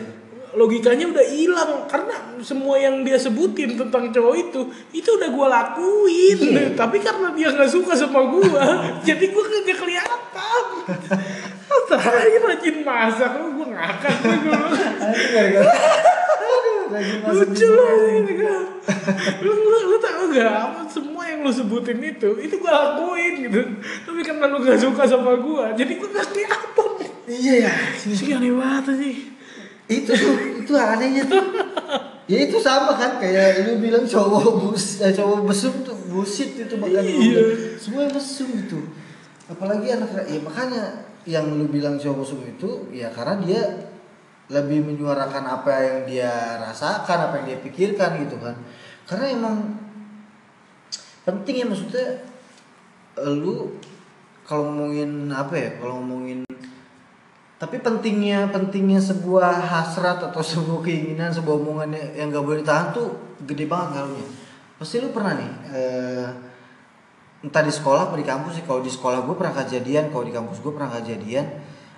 [0.54, 4.62] logikanya udah hilang karena semua yang dia sebutin tentang cowok itu
[4.92, 6.76] itu udah gua lakuin Iya.
[6.76, 8.62] tapi karena dia nggak suka sama gua
[9.08, 10.20] jadi gua kagak kelihatan
[11.84, 14.14] terakhir rajin masak gua ngakak
[14.46, 14.60] gua
[17.00, 18.02] lucu gunung.
[18.22, 18.64] ini kan.
[19.40, 23.62] Lu, lu, lu tau gak semua yang lu sebutin itu itu gue lakuin gitu.
[24.04, 26.90] Tapi karena lu gak suka sama gue jadi gue gak kelihatan
[27.24, 27.74] Iya ya.
[27.96, 29.16] sih aneh banget sih.
[29.88, 31.44] Itu tuh itu anehnya tuh.
[32.24, 36.76] Ya itu sama kan kayak lu bilang cowok bus eh, cowok mesum tuh busit itu
[36.80, 37.76] lu Iya.
[37.76, 38.80] semua mesum itu
[39.44, 40.84] apalagi anak ya makanya
[41.28, 43.62] yang lu bilang cowok mesum itu ya karena dia
[44.52, 48.56] lebih menyuarakan apa yang dia rasakan apa yang dia pikirkan gitu kan.
[49.08, 49.56] Karena emang
[51.24, 52.08] penting ya maksudnya
[53.24, 53.80] lu
[54.44, 56.44] kalau ngomongin apa ya kalau ngomongin
[57.56, 63.16] tapi pentingnya pentingnya sebuah hasrat atau sebuah keinginan sebuah omongan yang gak boleh ditahan tuh
[63.48, 64.28] gede banget ngaruhnya.
[64.76, 66.28] Pasti lu pernah nih eh,
[67.44, 70.34] entah di sekolah atau di kampus sih kalau di sekolah gue pernah kejadian kalau di
[70.36, 71.46] kampus gue pernah kejadian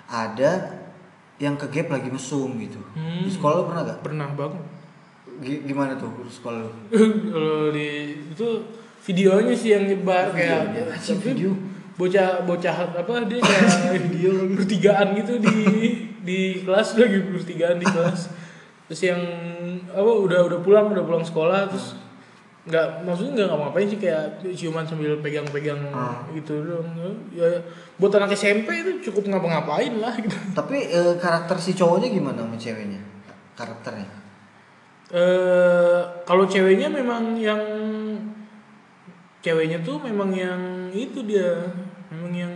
[0.10, 0.85] ada
[1.38, 2.80] yang ke gap lagi mesum gitu.
[2.94, 3.24] Hmm.
[3.24, 4.64] di sekolah lu pernah gak pernah banget
[5.36, 6.72] Gi- gimana tuh di sekolah lu?
[7.34, 7.88] Kalau di
[8.26, 8.48] itu
[9.04, 11.52] videonya sih yang nyebar kayak tapi video.
[11.96, 14.32] bocah bocah apa dia kayak video.
[14.52, 15.56] bertigaan gitu di
[16.20, 18.32] di kelas lagi bertigaan di kelas.
[18.88, 19.22] Terus yang
[19.90, 21.98] apa udah udah pulang udah pulang sekolah terus
[22.66, 26.26] nggak maksudnya nggak ngapain sih kayak ciuman sambil pegang-pegang Ah.
[26.34, 26.90] gitu dong
[27.30, 27.46] ya
[28.02, 30.34] buat anak SMP itu cukup ngapa-ngapain lah gitu.
[30.52, 32.98] Tapi eh, karakter si cowoknya gimana sama ceweknya?
[33.54, 34.10] Karakternya?
[35.14, 37.62] Eh kalau ceweknya memang yang
[39.40, 41.70] ceweknya tuh memang yang itu dia.
[42.10, 42.54] Memang yang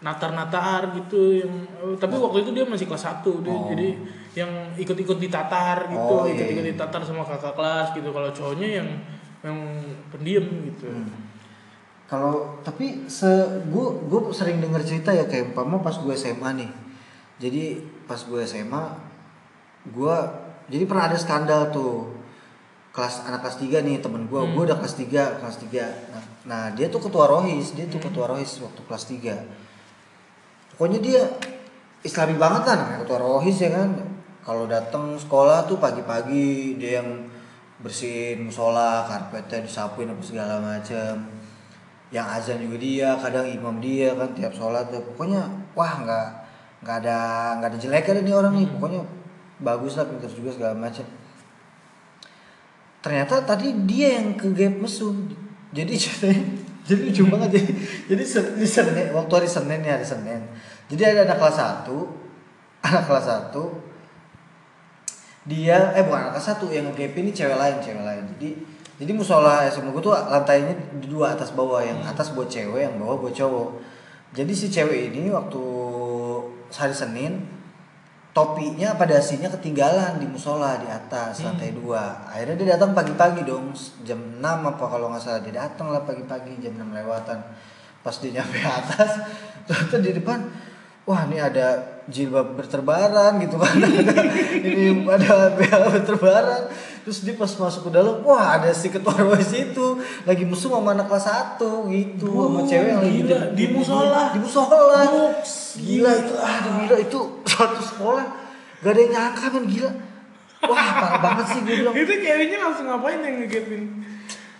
[0.00, 3.68] natar-natar gitu yang eh, tapi waktu itu dia masih kelas 1 dia Oh.
[3.68, 3.88] jadi
[4.32, 6.72] yang ikut-ikut ditatar gitu Oh, iya, ikut-ikut iya.
[6.72, 8.88] ditatar sama kakak kelas gitu kalau cowoknya yang
[9.40, 9.58] yang
[10.08, 10.88] pendiam gitu
[12.04, 13.28] Kalau tapi se
[13.70, 16.70] gue gue sering dengar cerita ya kayak umpama pas gue SMA nih.
[17.38, 18.82] Jadi pas gue SMA
[19.86, 20.16] gue
[20.66, 22.10] jadi pernah ada skandal tuh
[22.90, 24.52] kelas anak kelas 3 nih temen gue Hmm.
[24.52, 28.26] gue udah kelas 3 kelas 3 nah, nah dia tuh ketua rohis dia tuh ketua
[28.26, 29.69] rohis waktu kelas 3
[30.80, 31.20] pokoknya dia
[32.00, 33.92] islami banget lah namanya ketua rohis ya kan?
[34.40, 37.28] Kalau datang sekolah tuh pagi-pagi dia yang
[37.84, 41.28] bersihin musola karpetnya disapuin apa segala macem.
[42.08, 45.04] Yang azan juga dia kadang imam dia kan tiap sholat tuh.
[45.12, 45.44] Pokoknya
[45.76, 46.28] wah nggak
[46.80, 47.18] nggak ada
[47.60, 48.68] nggak ada jeleknya nih orang nih.
[48.72, 49.04] Pokoknya
[49.60, 51.04] bagus lah pintar juga segala macem.
[53.04, 55.28] Ternyata tadi dia yang ke gap mesum
[55.70, 55.94] jadi
[56.86, 57.70] jadi lucu banget jadi
[58.10, 60.42] jadi se- di Senin waktu hari Senin ya hari Senin
[60.90, 61.88] jadi ada anak kelas 1
[62.90, 63.54] anak kelas 1
[65.48, 68.24] dia eh bukan anak kelas 1 yang nge ini cewek lain cewek lain.
[68.36, 68.50] Jadi
[69.00, 73.00] jadi musola SMA gue tuh lantainya di dua atas bawah yang atas buat cewek yang
[73.00, 73.80] bawah buat cowok.
[74.36, 75.62] Jadi si cewek ini waktu
[76.68, 77.48] hari Senin
[78.36, 82.28] topinya apa dasinya ketinggalan di musola di atas lantai dua.
[82.28, 83.72] Akhirnya dia datang pagi-pagi dong
[84.04, 87.40] jam 6 apa kalau nggak salah dia datang lah pagi-pagi jam 6 lewatan.
[88.04, 89.24] Pas dia nyampe atas
[89.64, 90.38] ternyata di depan
[91.10, 93.74] wah ini ada jilbab berterbaran gitu kan
[94.66, 96.62] ini ada BH berterbaran.
[97.00, 100.94] Terus dia pas masuk ke dalam wah ada si ketua rohis itu lagi musuh sama
[100.94, 101.58] anak kelas 1
[101.90, 102.30] gitu.
[102.30, 104.22] Sama Oh, cewek yang lagi gila, di musola.
[104.30, 105.00] di musola.
[105.80, 106.96] Gila itu aduh gila.
[107.02, 108.24] Itu satu sekolah.
[108.84, 109.90] Gak ada yang nyangka men gila.
[110.60, 111.94] Wah parah banget sih gue bilang.
[111.96, 113.82] Itu ceweknya langsung ngapain yang ngegapin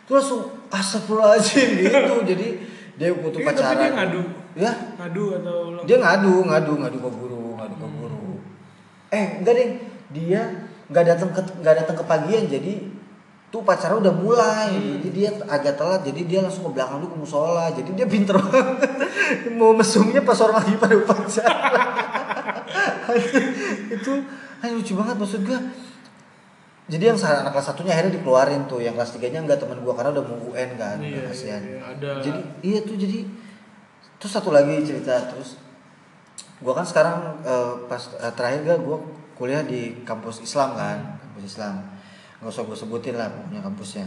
[0.08, 0.42] Terus langsung
[0.72, 2.14] astagfirullahaladzim gitu.
[2.24, 2.48] Jadi
[2.96, 4.22] dia butuh Iya, tapi pacaran dia ngadu.
[4.56, 4.72] Ya?
[4.98, 8.26] Ngadu atau dia ngadu ngadu ngadu ke guru ngadu ke guru.
[9.10, 9.68] Eh enggak deh
[10.10, 10.40] dia
[10.90, 12.72] nggak datang ke nggak datang ke pagian jadi
[13.50, 14.70] tuh pacarnya udah mulai.
[14.74, 17.66] Jadi dia agak telat jadi dia langsung ke belakang dulu ke musola.
[17.74, 18.78] Jadi dia pinter banget.
[19.58, 21.54] Mau mesumnya pas orang lagi pada upacara
[23.94, 24.12] itu
[24.62, 25.60] ayo lucu banget maksud gua.
[26.90, 28.82] Jadi yang anak kelas satunya akhirnya dikeluarin tuh.
[28.82, 30.98] Yang kelas tiganya enggak teman gua karena udah mau UN kan.
[30.98, 31.62] Iya, udah kasihan.
[31.62, 32.10] iya, ada.
[32.18, 33.18] jadi iya tuh jadi
[34.20, 35.56] terus satu lagi cerita terus
[36.60, 39.00] gua kan sekarang eh, pas eh, terakhir gak gua
[39.40, 41.80] kuliah di kampus Islam kan kampus Islam.
[42.44, 44.04] Nggak usah gue sebutin lah punya kampusnya.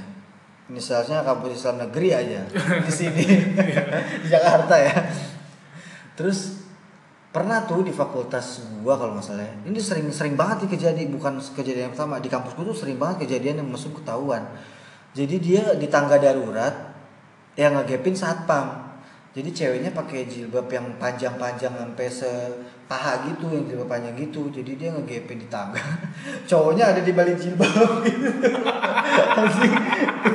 [0.69, 2.45] Ini seharusnya kampus Islam negeri aja
[2.85, 3.25] di sini
[4.23, 4.93] di Jakarta ya.
[6.13, 6.61] Terus
[7.33, 9.53] pernah tuh di fakultas gua kalau nggak salah ya.
[9.65, 12.21] ini sering sering banget nih kejadian bukan kejadian yang pertama.
[12.21, 14.45] Di kampus gua tuh sering banget kejadian yang mesum ketahuan.
[15.17, 16.93] Jadi dia di tangga darurat
[17.57, 18.82] yang ngegepin satpam
[19.33, 24.53] jadi ceweknya pakai jilbab yang panjang-panjang sampai sepaha gitu yang jilbab panjang gitu.
[24.53, 25.81] Jadi dia ngegepin di tangga.
[26.49, 28.05] Cowoknya ada di balik jilbab.
[28.05, 28.29] Gitu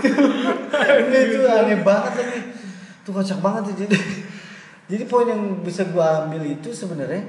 [0.03, 2.41] itu, itu aneh banget lagi.
[3.07, 3.97] Itu kocak banget ya jadi
[4.91, 7.23] jadi poin yang bisa gua ambil itu sebenarnya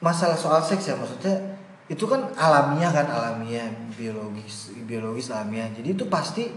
[0.00, 0.96] masalah soal seks ya.
[0.96, 1.60] Maksudnya
[1.92, 3.68] itu kan alamiah kan alamiah
[4.00, 5.68] biologis biologis alamiah.
[5.76, 6.48] Jadi itu pasti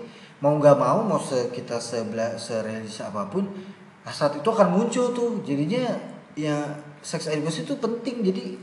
[0.44, 3.48] mau nggak mau mau se kita sebela serealis apa pun
[4.04, 5.40] hasrat itu akan muncul tuh.
[5.48, 5.88] Jadinya
[6.36, 8.20] ya seks edukasi itu penting.
[8.28, 8.60] Jadi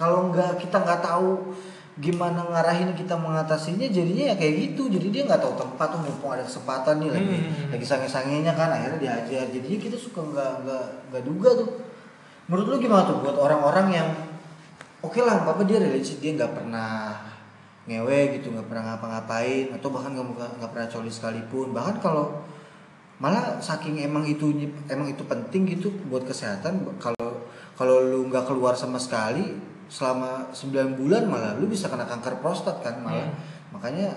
[0.00, 1.52] kalau nggak kita nggak tahu
[1.98, 4.88] gimana ngarahin kita mengatasinya jadinya ya kayak gitu.
[4.88, 7.68] Jadi dia nggak tahu tempat tuh mumpung ada kesempatan nih lagi Hmm.
[7.76, 9.44] lagi sange-sangenya kan akhirnya diajar.
[9.52, 11.68] Jadinya kita suka nggak nggak nggak duga tuh.
[12.48, 13.20] Menurut lu gimana tuh?
[13.20, 14.08] Buat orang-orang yang
[15.04, 17.27] oke lah apa dia relasi dia nggak pernah
[17.88, 21.72] ngewe gitu nggak pernah ngapa-ngapain atau bahkan nggak nggak nggak pernah coli sekalipun.
[21.72, 22.44] Bahkan kalau
[23.18, 24.52] malah saking emang itu
[24.86, 27.42] emang itu penting gitu buat kesehatan kalau
[27.74, 29.58] kalau lu nggak keluar sama sekali
[29.88, 33.26] selama 9 bulan malah lu bisa kena kanker prostat kan malah.
[33.26, 33.56] Hmm.
[33.68, 34.08] makanya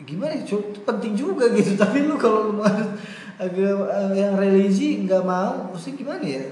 [0.00, 1.72] gimana ya itu penting juga gitu.
[1.82, 2.92] Tapi lu kalau lu harus
[3.40, 6.44] agak eh, yang religi nggak mau mesti gimana ya?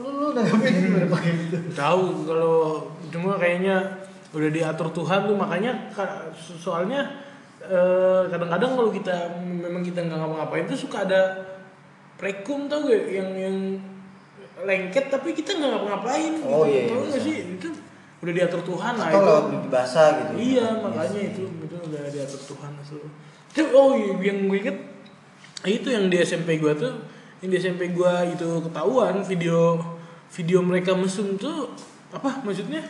[0.00, 4.01] Lu lu nanggapin gimana pakai gitu tahu kalau cuma kayaknya
[4.32, 7.04] udah diatur Tuhan tuh makanya ka- soalnya
[7.60, 11.20] eh, kadang-kadang kalau kita memang kita nggak ngapa-ngapain tuh suka ada
[12.16, 13.56] prekum tau gak yang yang
[14.62, 16.70] lengket tapi kita nggak ngapa-ngapain Oh, gitu.
[16.70, 17.18] iya, iya, nggak bisa.
[17.20, 17.36] sih?
[17.58, 17.68] Itu
[18.22, 19.18] udah diatur Tuhan lah itu.
[19.18, 20.32] lewat basah gitu.
[20.38, 22.70] Iya makanya itu itu udah diatur Tuhan
[23.52, 24.78] Tapi, oh iya, yang gue inget
[25.62, 26.90] itu yang di SMP gua tuh
[27.38, 29.76] yang di SMP gua itu ketahuan video
[30.30, 31.70] video mereka mesum tuh
[32.10, 32.80] apa maksudnya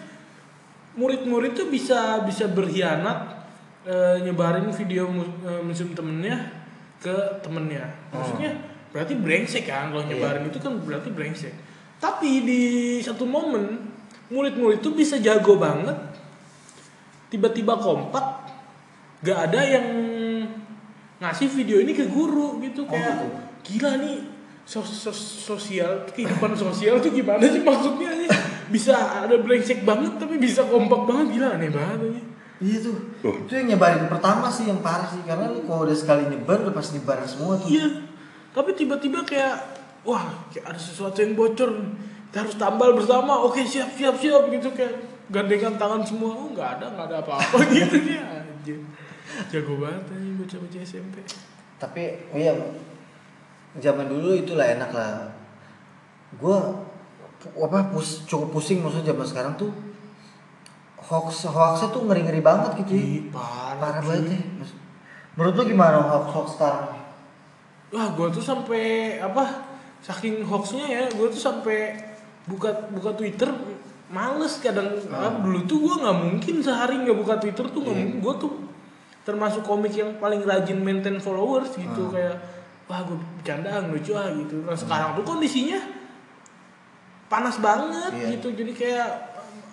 [0.94, 3.44] murid-murid tuh bisa bisa berkhianat
[3.82, 6.52] eh, nyebarin video mu- eh, mesum temennya
[6.98, 7.88] ke temennya.
[8.10, 8.50] Maksudnya
[8.88, 11.54] berarti brengsek kan kalau nyebarin itu kan berarti brengsek.
[11.96, 12.62] Tapi di
[12.98, 13.88] satu momen
[14.28, 15.94] murid-murid tuh bisa jago banget
[17.28, 18.52] tiba-tiba kompak
[19.20, 19.86] gak ada yang
[21.18, 23.26] ngasih video ini ke guru gitu kayak gitu?
[23.62, 24.18] gila nih
[24.62, 28.28] sos- sos- sosial kehidupan sosial tuh gimana sih maksudnya sih
[28.68, 31.40] bisa ada brengsek banget tapi bisa kompak banget.
[31.40, 32.22] Gila aneh banget ini.
[32.62, 32.96] Iya tuh.
[33.18, 35.18] Itu yang nyebarin pertama sih yang parah sih.
[35.26, 37.66] Karena lu kalau udah sekali nyebar udah pasti nyebar semua tuh.
[37.66, 37.86] iya.
[38.52, 39.56] Tapi tiba-tiba kayak
[40.06, 41.70] wah kayak ada sesuatu yang bocor.
[42.30, 43.42] Kita harus tambal bersama.
[43.42, 45.10] Oke siap siap siap gitu kayak.
[45.32, 46.30] Gandengan tangan semua.
[46.36, 48.78] Oh nggak ada nggak ada apa-apa gitu ya anjir.
[49.48, 51.24] Jago banget anjing bocah-bocah SMP
[51.80, 52.52] Tapi oh iya
[53.80, 55.32] zaman dulu itulah enak lah.
[56.36, 56.91] Gua
[57.50, 59.70] apa pus, cukup pusing maksudnya zaman sekarang tuh
[61.02, 62.92] hoax hoaxnya tuh ngeri ngeri banget gitu.
[62.94, 63.04] ya.
[63.34, 64.40] Parah, Parah banget ya.
[65.34, 66.84] Menurut lu gimana hoax hoax sekarang?
[67.92, 69.44] Wah, gue tuh sampai apa?
[70.00, 71.94] Saking hoaxnya ya, gue tuh sampai
[72.46, 73.50] buka buka Twitter
[74.12, 78.18] males kadang ah, dulu tuh gue nggak mungkin sehari nggak buka Twitter tuh nggak mungkin
[78.20, 78.52] gue tuh
[79.24, 82.36] termasuk komik yang paling rajin maintain followers gitu kayak
[82.90, 85.80] wah gue bercandaan lucu ah gitu nah sekarang tuh kondisinya
[87.32, 88.36] panas banget Iya.
[88.36, 89.10] gitu jadi kayak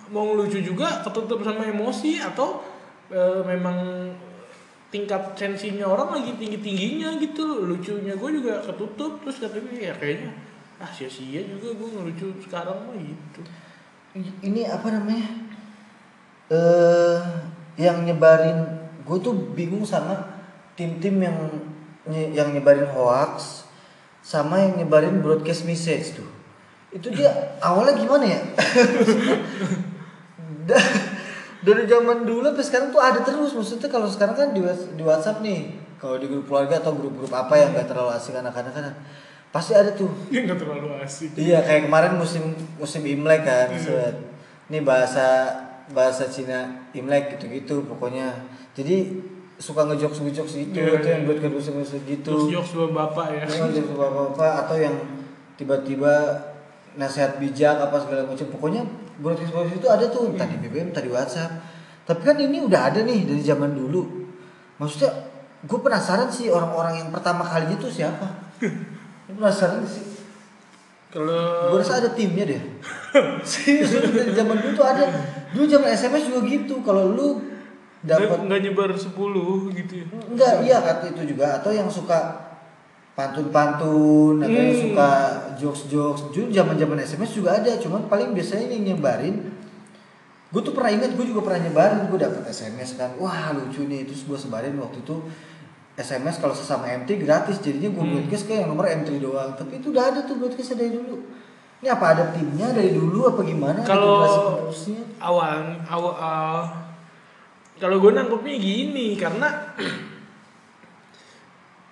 [0.08, 2.64] mau ngelucu juga ketutup sama emosi atau
[3.12, 4.08] eh, memang
[4.90, 10.32] tingkat sensinya orang lagi tinggi tingginya gitu lucunya gue juga ketutup terus katanya ya kayaknya
[10.80, 13.40] ah sia-sia juga gue ngelucu sekarang mah gitu
[14.42, 15.30] Ini apa namanya?
[16.50, 17.18] Eh
[17.78, 18.58] yang nyebarin
[19.06, 20.18] gue tuh bingung sama
[20.74, 21.38] tim-tim yang
[22.10, 23.62] yang nyebarin hoax
[24.18, 26.26] sama yang nyebarin broadcast message tuh.
[26.90, 28.40] Itu dia awalnya gimana ya?
[30.66, 31.08] Da-
[31.60, 34.64] Dari zaman dulu sampai sekarang tuh ada terus maksudnya kalau sekarang kan di,
[34.96, 38.72] di WhatsApp nih kalau di grup keluarga atau grup-grup apa yang gak terlalu asik anak-anak
[38.72, 38.96] kan
[39.52, 43.68] pasti ada tuh dia nggak terlalu asik Iya kayak kemarin musim musim Imlek kan.
[43.76, 44.16] set.
[44.72, 45.52] Ini bahasa
[45.92, 48.40] bahasa Cina Imlek gitu-gitu pokoknya.
[48.72, 49.20] Jadi
[49.60, 51.12] suka ngejokes ngejokes gitu Iya, itu iya.
[51.20, 52.24] yang buat kedua gitu.
[52.24, 54.96] terus jokes bapak ya Yang ngejokes bapak-bapak atau yang
[55.60, 56.14] tiba-tiba
[56.94, 58.46] nasihat bijak apa segala macam.
[58.50, 58.82] Pokoknya
[59.18, 61.52] broadcast broadcast itu ada tuh entah di BBM, entah di WhatsApp.
[62.06, 64.26] Tapi kan ini udah ada nih dari zaman dulu.
[64.78, 65.10] Maksudnya
[65.60, 68.26] gue penasaran sih orang-orang yang pertama kali itu siapa?
[68.58, 70.08] Gue penasaran sih.
[71.10, 72.62] kalau Gue rasa ada timnya deh.
[73.46, 75.04] Serius itu dari zaman dulu tuh ada.
[75.50, 76.78] Dulu zaman SMS juga gitu.
[76.80, 77.28] Kalau lu
[78.00, 79.12] nggak dapat nggak nyebar 10
[79.76, 82.16] gitu ya enggak iya kata itu juga atau yang suka
[83.12, 84.82] pantun-pantun atau yang Hmm.
[84.88, 85.10] suka
[85.60, 86.30] jokes-jokes.
[86.30, 89.36] Dulu zaman-zaman SMS juga ada, cuman paling biasanya yang nyebarin
[90.50, 94.02] gue tuh pernah ingat gue juga pernah nyebarin gue dapet SMS kan wah lucu nih
[94.02, 95.14] terus gue sebarin waktu itu
[95.94, 98.10] SMS kalau sesama MT gratis jadinya gue Hmm.
[98.18, 101.22] broadcast kayak yang nomor M3 doang tapi itu udah ada tuh broadcast dari dulu
[101.78, 104.66] ini apa ada timnya dari dulu apa gimana Kalau-
[105.22, 106.62] awal awal uh,
[107.78, 109.46] kalau gue nangkepnya gini karena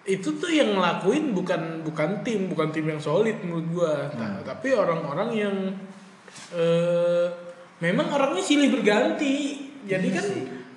[0.09, 4.41] itu tuh yang ngelakuin bukan bukan tim bukan tim yang solid menurut gue Hmm.
[4.41, 5.57] tapi orang-orang yang
[6.51, 7.27] eh,
[7.79, 10.27] memang orangnya silih berganti jadi Iya kan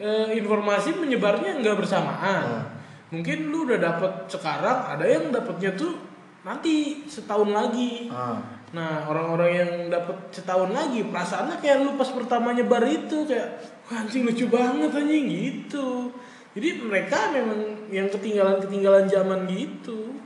[0.01, 2.63] eh, informasi menyebarnya nggak bersamaan Hmm.
[3.11, 5.95] mungkin lu udah dapet sekarang ada yang dapetnya tuh
[6.41, 8.39] nanti setahun lagi Ah.
[8.71, 13.99] Nah, orang-orang yang dapat setahun lagi perasaannya kayak lu pas pertama nyebar itu kayak Wah,
[13.99, 16.07] anjing lucu banget anjing gitu.
[16.51, 20.19] Jadi mereka memang yang ketinggalan-ketinggalan zaman gitu.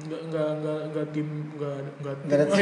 [0.00, 2.14] Enggak enggak enggak enggak tim enggak enggak
[2.48, 2.56] tim.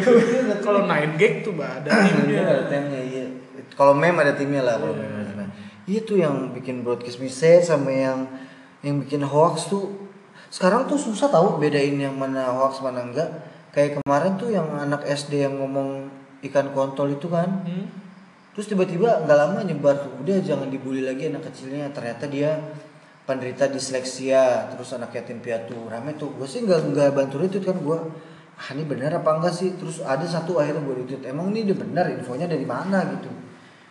[0.66, 3.26] Kalau nine gag tuh bah, ada Timnya ada timnya iya.
[3.74, 5.08] Kalau meme ada timnya lah kalau Iya.
[5.08, 5.44] meme.
[5.88, 8.28] Iya tuh yang bikin broadcast message sama yang
[8.84, 9.90] yang bikin hoax tuh
[10.46, 13.26] sekarang tuh susah tahu bedain yang mana hoax mana enggak
[13.70, 16.06] kayak kemarin tuh yang anak SD yang ngomong
[16.46, 17.86] ikan kontol itu kan Hmm?
[18.60, 21.88] Terus tiba-tiba nggak lama nyebar udah jangan dibully lagi anak kecilnya.
[21.96, 22.60] Ternyata dia
[23.24, 25.88] penderita disleksia terus anak yatim piatu.
[25.88, 26.36] Rame tuh.
[26.36, 27.98] Gue sih nggak nggak bantu retweet kan gue
[28.60, 29.80] ah ini benar apa enggak sih?
[29.80, 32.12] Terus ada satu akhirnya gue retweet emang ini dia benar?
[32.12, 33.00] Infonya dari mana?
[33.16, 33.32] Gitu.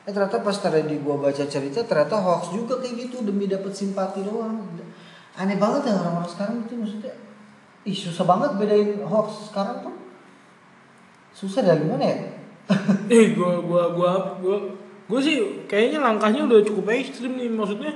[0.05, 4.21] Eh ternyata pas tadi gue baca cerita ternyata hoax juga kayak gitu demi dapat simpati
[4.21, 4.69] doang.
[5.33, 7.17] Aneh banget ya orang-orang sekarang itu maksudnya.
[7.89, 9.97] Ih susah banget bedain hoax sekarang tuh.
[11.33, 12.38] Susah dari gimana ya
[13.13, 14.57] Eh, gua gua gua gua
[15.09, 17.93] gua sih kayaknya langkahnya udah cukup ekstrim nih maksudnya.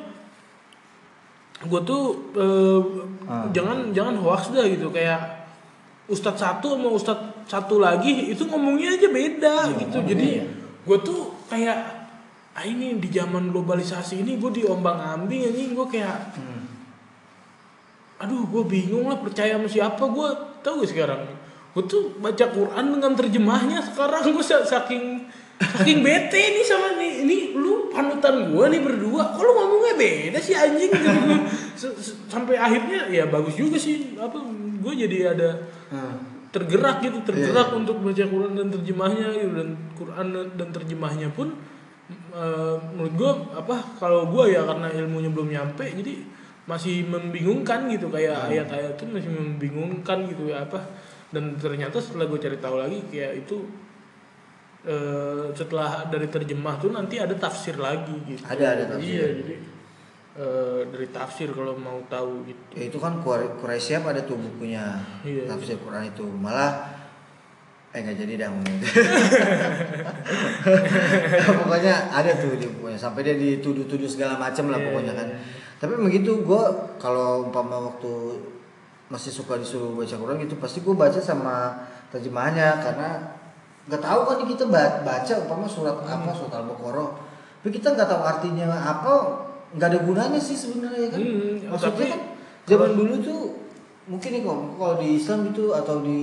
[1.69, 2.81] Gua tuh eh,
[3.23, 3.47] Ah.
[3.55, 5.47] jangan jangan hoax dah gitu kayak
[6.11, 9.97] Ustadz satu sama Ustadz satu lagi itu ngomongnya aja beda gitu.
[10.03, 10.45] Jadi iya.
[10.83, 12.03] gua tuh kayak
[12.53, 16.61] ah ini di zaman globalisasi ini gue diombang ambing anjing gue kayak Hmm.
[18.21, 20.27] aduh gue bingung lah percaya sama siapa gue
[20.61, 21.21] tau gak sekarang
[21.73, 24.29] gue tuh baca Quran dengan terjemahnya sekarang.
[24.29, 25.25] Gue saking
[25.57, 27.25] saking bete nih sama nih.
[27.25, 29.33] Ini lu panutan gue nih berdua.
[29.33, 30.93] Kok lu ngomongnya beda sih anjing?
[31.73, 31.89] Gitu
[32.29, 34.13] sampai akhirnya ya bagus juga sih.
[34.15, 34.37] Apa
[34.79, 35.49] gue jadi ada
[35.89, 36.17] Hmm.
[36.49, 37.77] tergerak gitu tergerak Iya.
[37.77, 39.51] untuk baca Quran dan terjemahnya gitu.
[39.57, 41.53] Dan Quran dan terjemahnya pun
[42.33, 46.13] eh, menurut gue apa kalau gue ya karena ilmunya belum nyampe jadi
[46.65, 48.09] masih membingungkan gitu.
[48.09, 48.49] Kayak Hmm.
[48.53, 50.81] ayat-ayat itu masih membingungkan gitu ya apa
[51.33, 53.57] dan ternyata setelah gue cari tahu lagi kayak itu
[54.83, 59.09] eh, setelah dari terjemah tuh nanti ada tafsir lagi gitu Ada, ada tafsir.
[59.09, 59.53] iya jadi
[60.33, 64.93] eh, dari tafsir kalau mau tahu gitu ya itu kan Qur- Quraisy ada tuh bukunya
[65.21, 65.47] Iya.
[65.47, 66.71] tafsir Quran itu malah
[67.89, 68.87] eh nggak jadi dah ngomong itu.
[71.55, 75.27] pokoknya ada tuh di bukunya sampai dia dituduh-tuduh segala macam lah Iya, pokoknya iya, kan
[75.29, 75.37] iya.
[75.77, 76.61] tapi begitu gue
[76.97, 78.11] kalau umpama waktu
[79.13, 83.09] masih suka disuruh baca Quran gitu pasti gue baca sama terjemahannya karena
[83.85, 86.33] nggak tahu kan kita ba- baca umpama surat apa Hmm.
[86.33, 87.09] surat al-baqarah.
[87.61, 89.13] Tapi kita nggak tahu artinya apa
[89.77, 91.19] nggak ada gunanya sih sebenarnya kan.
[91.21, 92.21] Hmm, maksudnya tapi- kan
[92.65, 93.39] zaman dulu tuh
[94.03, 96.21] mungkin nih kok kalau di Islam itu atau di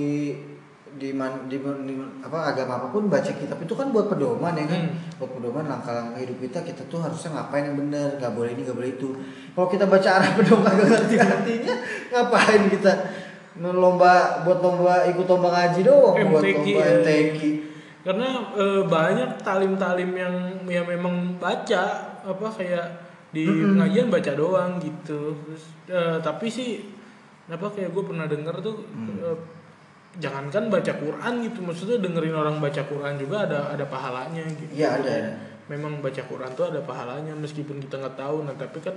[0.99, 4.65] di, man, di, di apa agama apa pun baca kitab itu kan buat pedoman ya
[4.67, 4.81] kan?
[4.91, 5.17] Hmm.
[5.19, 8.77] buat pedoman langkah-langkah hidup kita kita tuh harusnya ngapain yang benar nggak boleh ini nggak
[8.77, 9.09] boleh itu.
[9.51, 11.73] Kalau kita baca arah pedoman gak ngerti artinya
[12.11, 12.91] ngapain kita
[13.59, 17.03] lomba buat lomba ikut lomba ngaji doang buat lomba ya.
[17.03, 17.39] MTQ
[18.01, 20.35] karena eh, banyak talim-talim yang
[20.65, 21.83] yang memang baca
[22.25, 22.87] apa kayak
[23.31, 25.37] di pengajian baca doang gitu.
[25.45, 26.81] Terus eh, tapi sih
[27.51, 28.75] apa kayak gue pernah denger tuh
[29.21, 29.37] eh,
[30.19, 34.75] jangankan baca Quran gitu maksudnya dengerin orang baca Quran juga ada ada pahalanya gitu.
[34.75, 35.13] Iya, ada,
[35.71, 38.43] memang baca Quran tuh ada pahalanya meskipun kita nggak tahu.
[38.43, 38.95] Nah tapi kan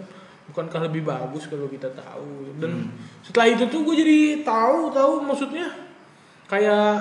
[0.50, 2.58] bukankah lebih bagus kalau kita tahu?
[2.58, 2.90] Dan
[3.22, 5.70] setelah itu tuh gue jadi tahu tahu maksudnya
[6.50, 6.98] kayak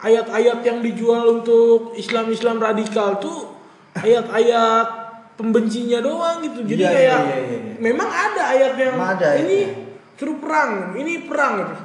[0.00, 3.52] ayat-ayat yang dijual untuk Islam-Islam radikal tuh
[4.00, 4.88] ayat-ayat
[5.36, 6.64] pembencinya doang gitu.
[6.64, 7.72] Jadi iya, kayak iya, iya, iya.
[7.84, 9.84] memang ada ayat yang ada ini ayatnya.
[10.16, 11.76] suruh perang ini perang gitu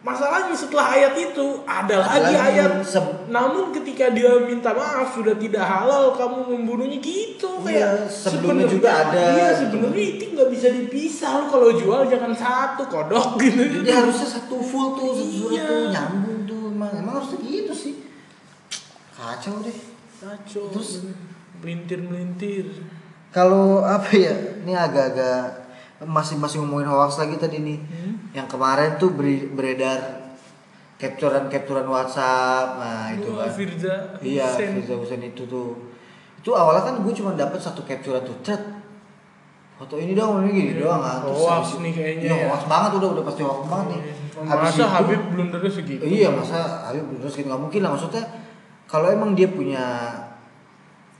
[0.00, 2.80] masalahnya setelah ayat itu ada lagi ayat
[3.28, 8.88] namun ketika dia minta maaf sudah tidak halal kamu membunuhnya gitu Iya, kayak sebelumnya juga
[8.88, 9.76] ada, Iya gitu.
[9.76, 13.84] sebenarnya itu nggak bisa dipisah lo kalau jual jangan satu kodok gitu.
[13.84, 15.64] jadi harusnya satu full tuh satu Iya.
[15.68, 17.94] tuh nyambung tuh emang emang harusnya gitu sih
[19.12, 19.78] kacau deh
[20.20, 20.68] Kacau.
[20.68, 21.00] Terus-
[21.60, 22.64] melintir melintir.
[23.30, 25.69] Kalau apa ya, ini agak-agak
[26.00, 27.78] masih masih ngomongin hoax lagi tadi nih.
[27.78, 28.14] Hmm.
[28.32, 29.10] Yang kemarin tuh
[29.52, 29.98] beredar
[30.96, 33.48] capturean-capturean WhatsApp, nah itu kan.
[33.48, 33.94] Firza.
[34.20, 34.70] Iya, Hussein.
[34.80, 35.88] Firza Hussein itu tuh.
[36.40, 38.60] Itu awalnya kan gue cuma dapat satu capturean tuh, cet.
[39.80, 41.24] Foto ini dong, ini gini doang kan.
[41.24, 42.46] Terus Hoax habis nih kayaknya Iya, ya.
[42.52, 44.00] hoax banget udah, udah pasti hoax banget nih.
[44.40, 46.02] Habis Masa itu- Habib belum dari segitu?
[46.04, 48.24] Iya masa Habib belum terus gitu nggak mungkin lah maksudnya
[48.84, 49.84] kalau emang dia punya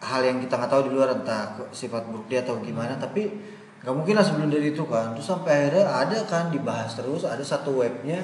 [0.01, 3.29] hal yang kita nggak tahu di luar entah sifat buruk dia atau gimana tapi
[3.81, 5.17] nggak mungkin lah sebelum dari itu kan.
[5.17, 8.21] Terus sampai akhirnya ada kan dibahas terus ada satu webnya.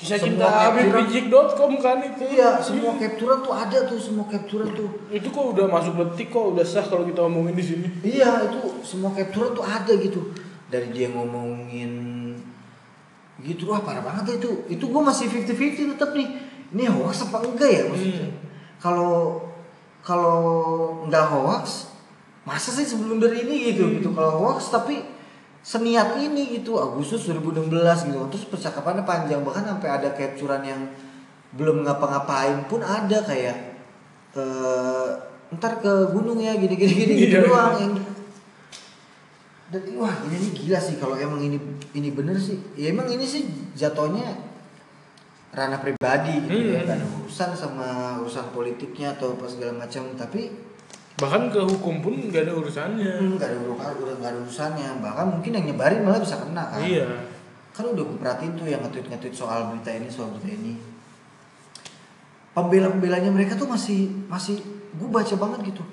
[0.00, 2.24] Kisah cinta Habib capturean- Rizik.com kan itu.
[2.32, 4.88] iya semua capturean tuh ada tuh semua capturean tuh.
[5.12, 7.86] Itu kok udah masuk detik kok udah sah kalau kita omongin di sini.
[8.00, 10.32] iya itu semua capturean tuh ada gitu.
[10.72, 11.92] Dari dia ngomongin
[13.44, 14.64] gitu wah parah banget itu.
[14.72, 16.28] Itu gue masih 50-50 tetap nih.
[16.72, 18.24] Ini hoax apa enggak ya maksudnya?
[18.24, 18.34] Hmm.
[18.80, 19.42] kalau
[20.00, 20.40] kalau
[21.04, 21.89] nggak hoax
[22.50, 24.10] masa sih sebelum dari ini gitu gitu.
[24.10, 24.98] Kalau hoax tapi
[25.62, 27.70] seniat ini gitu Agustus 2016
[28.10, 28.18] gitu.
[28.34, 30.82] Terus percakapannya panjang bahkan sampai ada capturean yang
[31.54, 33.78] belum ngapa-ngapain pun ada kayak
[34.34, 35.10] eh
[35.50, 37.94] ntar ke gunung ya gini gini gini gitu doang yang
[39.70, 41.58] dan wah ini nih gila sih kalau emang ini
[41.94, 42.58] ini bener sih.
[42.74, 43.46] Ya emang ini sih
[43.78, 44.34] jatuhnya
[45.54, 46.82] ranah pribadi gitu ya.
[46.82, 46.86] Hmm.
[46.90, 50.10] gak ada urusan sama urusan politiknya atau apa segala macam.
[50.18, 50.69] Tapi
[51.20, 53.12] bahkan ke hukum pun nggak ada urusannya.
[53.20, 54.88] Hmm, gak ada urusan udah gak ada urusannya.
[55.04, 56.80] Bahkan mungkin yang nyebarin malah bisa kena kan?
[56.80, 57.06] Iya.
[57.76, 60.74] Kan udah gue perhatiin tuh yang nge-tweet nge-tweet soal berita ini soal berita ini.
[62.56, 64.58] Pembela pembelanya mereka tuh masih masih
[64.96, 65.84] gue baca banget gitu.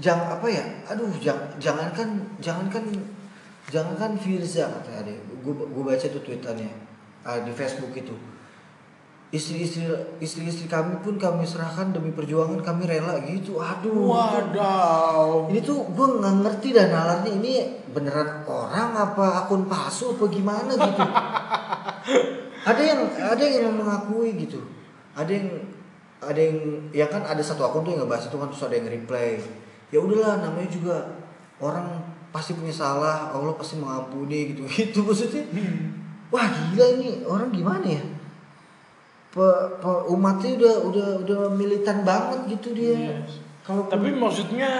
[0.00, 0.64] Jangan apa ya?
[0.90, 2.08] Aduh jangan jangankan
[2.40, 2.84] jangankan
[3.68, 6.72] jangankan Firza kata adek gue gue baca tuh tweetannya
[7.24, 8.12] ah, di Facebook itu
[9.34, 9.82] istri-istri
[10.22, 13.58] istri-istri kami pun kami serahkan demi perjuangan kami rela gitu.
[13.58, 14.14] Aduh.
[14.14, 15.50] Wadaw.
[15.50, 17.34] Ini tuh gue nggak ngerti dan nalarnya.
[17.34, 17.52] Ini
[17.90, 21.02] beneran orang apa akun palsu apa gimana gitu?
[22.64, 24.56] Ada yang ada yang mengakui gitu.
[25.12, 25.48] Ada yang
[26.24, 28.88] ada yang ya kan ada satu akun tuh yang ngebahas itu kan terus ada yang
[28.88, 29.36] reply.
[29.92, 30.96] Ya udahlah namanya juga
[31.60, 32.00] orang
[32.32, 33.36] pasti punya salah.
[33.36, 34.64] Allah pasti mengampuni gitu.
[34.80, 35.44] Gitu maksudnya.
[36.32, 37.20] Wah gila ini.
[37.28, 38.00] Orang gimana ya
[39.34, 39.46] pe,
[39.76, 43.42] pe- umatnya udah udah udah militan banget gitu dia Yes.
[43.60, 44.70] kalau tapi maksudnya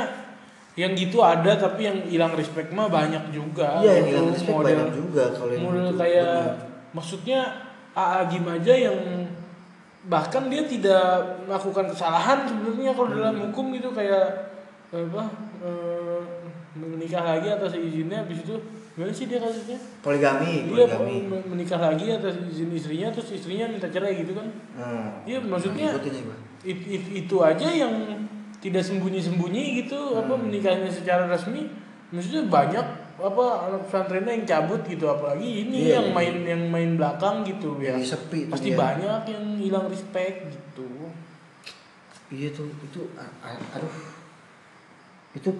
[0.75, 4.67] yang gitu ada tapi yang hilang respect mah banyak juga Iya yang hilang respect model
[4.69, 5.99] banyak juga kalau yang model gitu.
[5.99, 6.55] kayak Bener.
[6.93, 7.41] maksudnya
[7.93, 8.99] AA Gim aja yang
[10.05, 11.05] bahkan dia tidak
[11.43, 13.17] melakukan kesalahan sebenarnya kalau Hmm.
[13.17, 14.27] dalam hukum gitu kayak
[14.89, 15.23] apa
[15.61, 16.21] eh,
[16.75, 18.55] menikah lagi atas izinnya habis itu
[18.95, 23.67] gimana sih dia kasusnya poligami dia poligami men- menikah lagi atas izin istrinya terus istrinya
[23.67, 24.47] minta cerai gitu kan
[24.79, 25.27] hmm.
[25.27, 26.03] Iya, maksudnya Nah,
[26.63, 27.91] it- it- itu aja yang
[28.59, 30.47] tidak sembunyi-sembunyi gitu apa Hmm.
[30.47, 31.67] menikahnya secara resmi
[32.09, 36.15] maksudnya banyak apa anak pesantrennya yang cabut gitu apalagi ini Iya, yang iya.
[36.15, 38.79] main yang main belakang gitu ya Jadi sepi pasti dia.
[38.79, 40.87] banyak yang hilang respect gitu
[42.31, 43.11] iya tuh itu
[43.75, 43.95] aduh
[45.33, 45.51] itu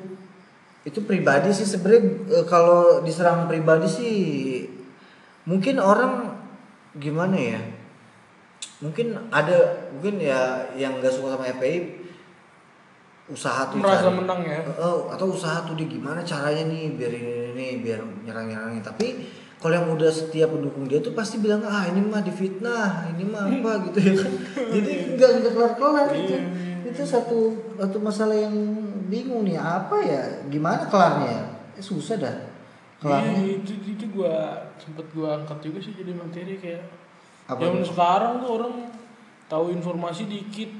[0.85, 4.15] itu pribadi sih sebenarnya eh, kalau diserang pribadi sih
[5.45, 6.37] mungkin orang
[6.95, 7.61] gimana ya?
[8.79, 9.57] Mungkin ada
[9.91, 10.41] mungkin ya
[10.75, 12.05] yang nggak suka sama FPI
[13.25, 14.61] usaha tuh merasa cari- menang ya?
[14.61, 19.25] Eh, atau usaha tuh dia gimana caranya nih biar ini, ini biar nyerang nyerangin tapi
[19.57, 23.49] kalau yang udah setia pendukung dia tuh pasti bilang ah ini mah difitnah ini mah
[23.49, 24.33] apa gitu ya kan.
[24.77, 26.41] Jadi nggak nggak kelar kelar itu Iya.
[26.95, 27.39] Itu satu
[27.75, 28.55] satu masalah yang
[29.07, 29.59] bingung nih.
[29.59, 30.23] Apa ya?
[30.47, 31.51] Gimana kelarnya?
[31.75, 32.37] Eh, susah dah
[33.03, 33.35] kelarnya.
[33.35, 36.87] Iya, itu itu gua sempet gua angkat juga sih jadi materi kayak
[37.45, 37.89] Apa zaman tuh?
[37.91, 38.75] sekarang tuh orang
[39.45, 40.71] tahu informasi dikit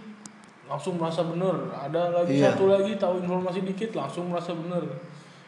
[0.65, 1.69] langsung merasa bener.
[1.75, 2.55] Ada lagi Iya.
[2.55, 4.81] satu lagi tahu informasi dikit langsung merasa bener.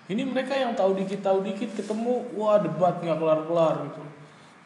[0.06, 4.02] Ini mereka yang tahu dikit tahu dikit ketemu wah debat nggak kelar kelar gitu.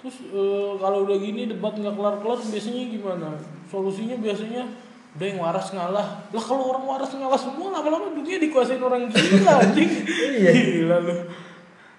[0.00, 3.28] Terus eh, kalau udah gini debat nggak kelar kelar biasanya gimana?
[3.70, 4.64] Solusinya biasanya
[5.10, 6.06] udah yang waras ngalah.
[6.30, 9.90] Lah kalau orang waras ngalah semua lama-lama dunia dikuasain orang gila anjing.
[10.38, 10.50] Iya.
[10.54, 11.14] gila lu.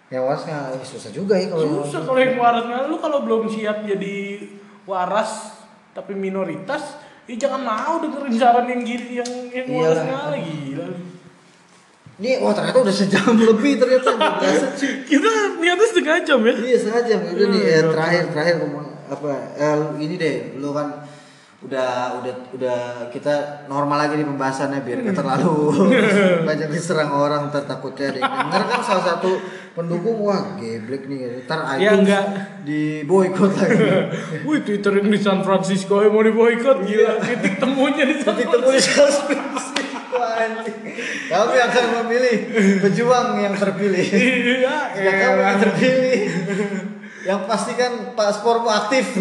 [0.08, 2.88] Yang waras nggak eh, susah juga ya kalau susah kalau yang waras ngalah.
[2.88, 4.48] Lu kalau belum siap jadi
[4.88, 5.60] waras
[5.92, 6.98] tapi minoritas
[7.28, 10.06] ya jangan mau dengerin saran yang gini yang yang waras Iyalah.
[10.08, 10.88] ngalah gila
[12.22, 14.14] ini wah ternyata udah sejam lebih ternyata.
[14.14, 16.54] Berasa kita niatnya setengah jam ya?
[16.54, 17.92] Iya sengaja udah nih Hmm, eh, oke.
[17.98, 21.01] terakhir terakhir ngomong apa eh, ini deh lu kan
[21.62, 22.78] udah udah udah
[23.14, 25.58] kita normal lagi nih pembahasannya biar kita terlalu
[26.50, 28.62] banyak diserang orang ntar takutnya ada yang denger.
[28.66, 29.32] Kan salah satu
[29.78, 31.46] pendukung wah geblek nih.
[31.46, 32.26] Ntar Ya, iTunes enggak.
[32.66, 33.78] di boykot lagi.
[34.50, 37.22] Wih Twitter yang di San Francisco yang mau di boykot gila.
[37.22, 40.78] Titik temunya di San titik temu di San Francisco, anjing.
[41.30, 42.36] kami akan memilih
[42.82, 44.02] pejuang yang terpilih.
[44.62, 45.56] Iya, ya elah.
[45.62, 46.20] terpilih
[47.22, 49.14] yang pastikan paspormu aktif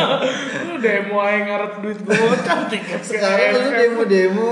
[0.66, 3.78] Lu demo aja ngaret duit gocap tiket ke sekarang lu AFF.
[3.78, 4.50] demo-demo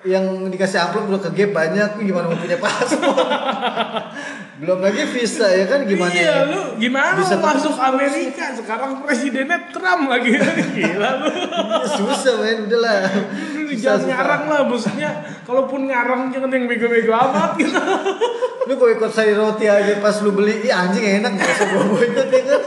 [0.00, 3.12] yang dikasih amplop udah ke gap banyak gimana mau punya paspor?
[4.60, 5.84] Belum lagi visa ya kan?
[5.84, 6.36] Gimana Iya ya?
[6.48, 8.52] lu gimana Bisa masuk Amerika?
[8.56, 10.36] Sekarang presidennya Trump lagi.
[10.76, 11.28] Gila lu.
[11.28, 12.68] Iya, susah men.
[12.68, 13.08] Udahlah.
[13.56, 15.10] Lu Susah, jangan ngarang lah maksudnya.
[15.44, 17.76] Kalaupun ngarang jangan yang bego-bego amat gitu.
[18.68, 22.28] lu boykot sayur roti aja pas lu beli iya anjing enak gak usah gua boykot
[22.28, 22.62] ya kan?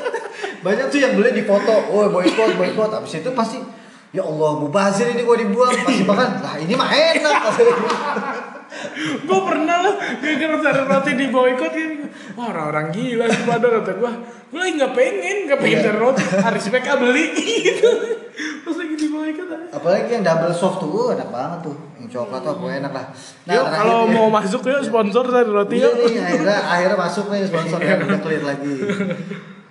[0.65, 1.93] Banyak tuh yang beli di foto.
[1.93, 3.82] Oh boykot boykot abis itu pasti
[4.13, 7.35] ya Allah mubazir ini gua dibuang pasti bahkan lah ini mah enak
[9.23, 12.05] gue pernah lah gara-gara sayur roti di boykot gitu.
[12.33, 14.11] Wah orang-orang gila sih pada kata gue.
[14.49, 15.83] Gue lagi nggak pengen, nggak pengen Iya.
[15.85, 16.23] sayur roti.
[16.25, 17.89] Harus mereka beli gitu.
[18.65, 19.49] Pas lagi di boykot.
[19.69, 23.05] apalagi yang double soft tuh uh, enak banget tuh yang coklat tuh aku enak lah
[23.09, 24.13] Yuk terakhir kalau nih.
[24.13, 25.93] mau masuk yuk sponsor sayur roti Iya yuk.
[25.93, 28.73] nih akhirnya akhirnya masuk nih sponsor yang udah clear lagi.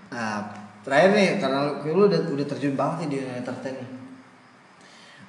[0.09, 0.35] Nah
[0.83, 3.89] terakhir nih karena lu, udah udah terjun banget nih di entertain nih.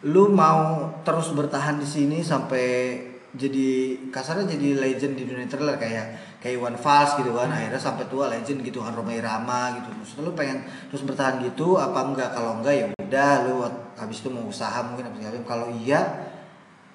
[0.03, 2.99] Lu mau terus bertahan di sini sampai
[3.33, 8.05] jadi kasarnya jadi legend di dunia trailer kayak kayak Iwan Fals gitu kan akhirnya sampai
[8.05, 9.89] tua legend gitu kan Roma Irama gitu.
[9.89, 10.61] Terus lu pengen
[10.91, 12.29] terus bertahan gitu apa enggak?
[12.35, 13.63] Kalau enggak ya udah lu
[13.95, 16.29] habis itu mau usaha mungkin apa segala kalau iya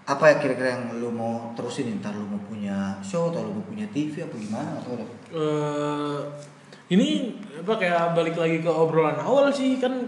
[0.09, 1.91] apa ya kira-kira yang lu mau terusin?
[1.99, 4.71] Ntar lu mau punya show atau lu mau punya TV apa gimana?
[4.79, 4.95] Atau
[5.35, 6.21] eh
[6.93, 9.81] ini apa kayak balik lagi ke obrolan awal sih.
[9.83, 10.07] Kan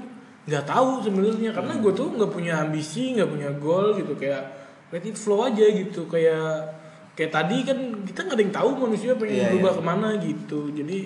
[0.50, 4.42] nggak tahu sebenarnya karena gue tuh nggak punya ambisi nggak punya goal gitu kayak
[4.90, 6.66] let it flow aja gitu kayak
[7.14, 9.78] kayak tadi kan kita nggak ada yang tahu manusia pengen Iya, berubah iya.
[9.78, 10.98] ke mana gitu jadi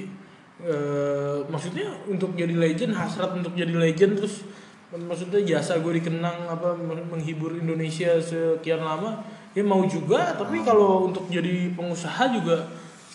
[0.64, 4.48] eh maksudnya untuk jadi legend hasrat untuk jadi legend terus
[4.94, 6.78] maksudnya jasa gue dikenang apa
[7.10, 9.20] menghibur Indonesia sekian lama
[9.52, 12.70] ya mau juga tapi kalau untuk jadi pengusaha juga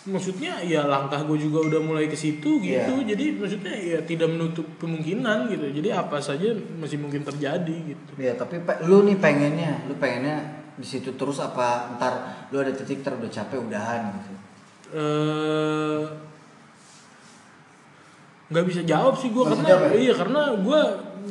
[0.08, 2.92] maksudnya ya langkah gue juga udah mulai ke situ gitu.
[3.04, 3.12] Iya.
[3.12, 5.66] jadi maksudnya ya tidak menutup kemungkinan gitu.
[5.76, 8.10] Jadi apa saja masih mungkin terjadi gitu.
[8.16, 12.72] Ya tapi pe- lu nih pengennya lu pengennya di situ terus apa ntar lu ada
[12.72, 14.32] titik ter udah capek udahan gitu?
[14.96, 16.02] Eh
[18.50, 19.98] nggak bisa jawab sih gue karena jawab ya?
[20.00, 20.80] iya karena gue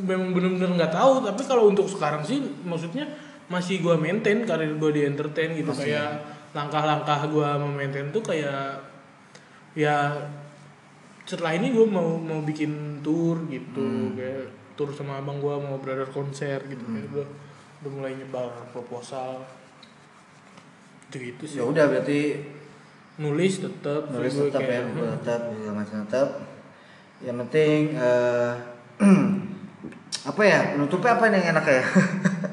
[0.06, 1.26] memang bener-bener nggak tahu.
[1.26, 3.10] Tapi kalau untuk sekarang sih maksudnya
[3.50, 5.74] masih gue maintain karir gue di entertain gitu.
[5.74, 5.90] Masih.
[5.90, 8.82] Kayak langkah-langkah gue memaintain tuh kayak
[9.78, 10.10] ya
[11.24, 14.18] setelah ini gue mau mau bikin tour gitu Hmm.
[14.18, 16.82] kayak tour sama abang gue mau brother konser gitu.
[16.82, 17.26] Kayak gue
[17.84, 19.46] udah mulai nyebar proposal.
[21.10, 21.58] Gitu gitu sih.
[21.62, 22.42] Ya udah berarti
[23.20, 24.80] nulis tetap nulis tetap ya
[25.20, 26.30] tetap segala macam tetap
[27.20, 28.52] yang penting eh
[30.32, 31.84] apa ya penutupnya apa nih yang enak ya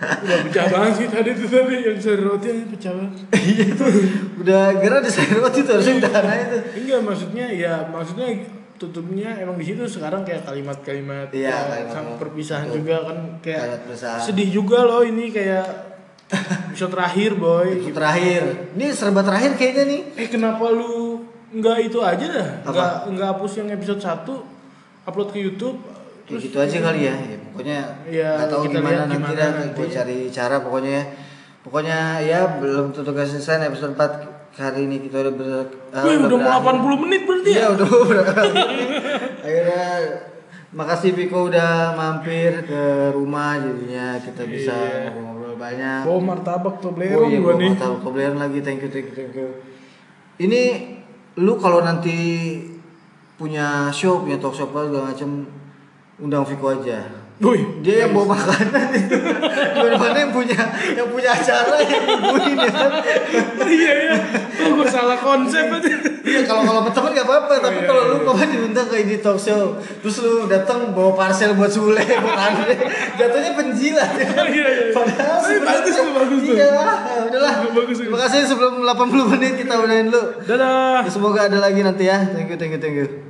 [0.00, 3.12] udah pecah banget sih tadi tuh tadi yang sayur roti aja pecah banget.
[3.34, 3.90] Iya tuh
[4.38, 6.62] udah gara di sayur roti tuh harusnya udah aja tuh.
[6.76, 8.26] Enggak maksudnya ya maksudnya
[8.74, 12.78] tutupnya emang di situ sekarang kayak kalimat-kalimat Iya, ya, kalimat- sama perpisahan betul.
[12.82, 13.62] juga kan kayak
[14.18, 15.66] sedih juga loh ini kayak
[16.74, 17.68] episode terakhir boy.
[17.78, 18.42] Itu terakhir.
[18.74, 20.00] Ini serba terakhir kayaknya nih.
[20.18, 21.22] Eh kenapa lu
[21.54, 22.48] nggak itu aja dah?
[22.66, 24.26] Nggak nggak hapus yang episode 1
[25.04, 25.78] upload ke YouTube
[26.24, 29.76] Kayak gitu aja kali ya, ya pokoknya Iya, nggak tahu gimana nanti gimana dah nanti.
[29.78, 31.04] gue cari cara pokoknya ya.
[31.62, 34.96] Pokoknya ya belum tentu selesai episode 4 hari ini.
[35.00, 35.48] Kita udah ber
[35.94, 36.82] ah, Wih, udah mau berakhir.
[36.92, 37.88] 80 menit berarti Iya ya udah
[39.40, 39.84] akhirnya
[40.74, 42.82] makasih Piko udah mampir ke
[43.14, 45.14] rumah jadinya kita bisa Iya.
[45.14, 46.00] ngobrol-ngobrol banyak.
[46.02, 47.72] Bawa martabak tuh oh iya gua gua nih.
[47.78, 48.58] tahu kebelian lagi.
[48.60, 49.48] Thank you thank you thank you.
[50.36, 50.62] Ini
[51.38, 52.18] lu kalau nanti
[53.34, 55.46] punya show punya talk show apa segala macem
[56.18, 57.02] undang Viko aja
[57.44, 59.16] Wih, dia yang bawa makanan itu.
[59.20, 60.56] Gimana mana yang punya
[60.96, 62.92] yang punya acara yang nungguin ya kan
[63.68, 64.16] iya iya.
[64.64, 65.92] Oh, gue salah konsep aja.
[66.24, 69.16] Iya kalau kalau temen gak apa-apa tapi iya, kalau iya, lu kemarin diundang ke ini
[69.20, 72.74] talk show terus lu datang bawa parcel buat Sule buat Andre.
[73.20, 74.86] Jatuhnya penjilat ya Oh, iya, iya.
[74.96, 76.54] padahal bagus tuh, bagus tuh.
[76.56, 76.96] iya lah
[77.28, 77.54] udahlah.
[77.76, 81.04] Bagus, terima kasih sebelum 80 menit kita udahin dulu dadah.
[81.12, 82.24] Semoga ada lagi nanti ya.
[82.24, 83.24] Thank you thank you thank you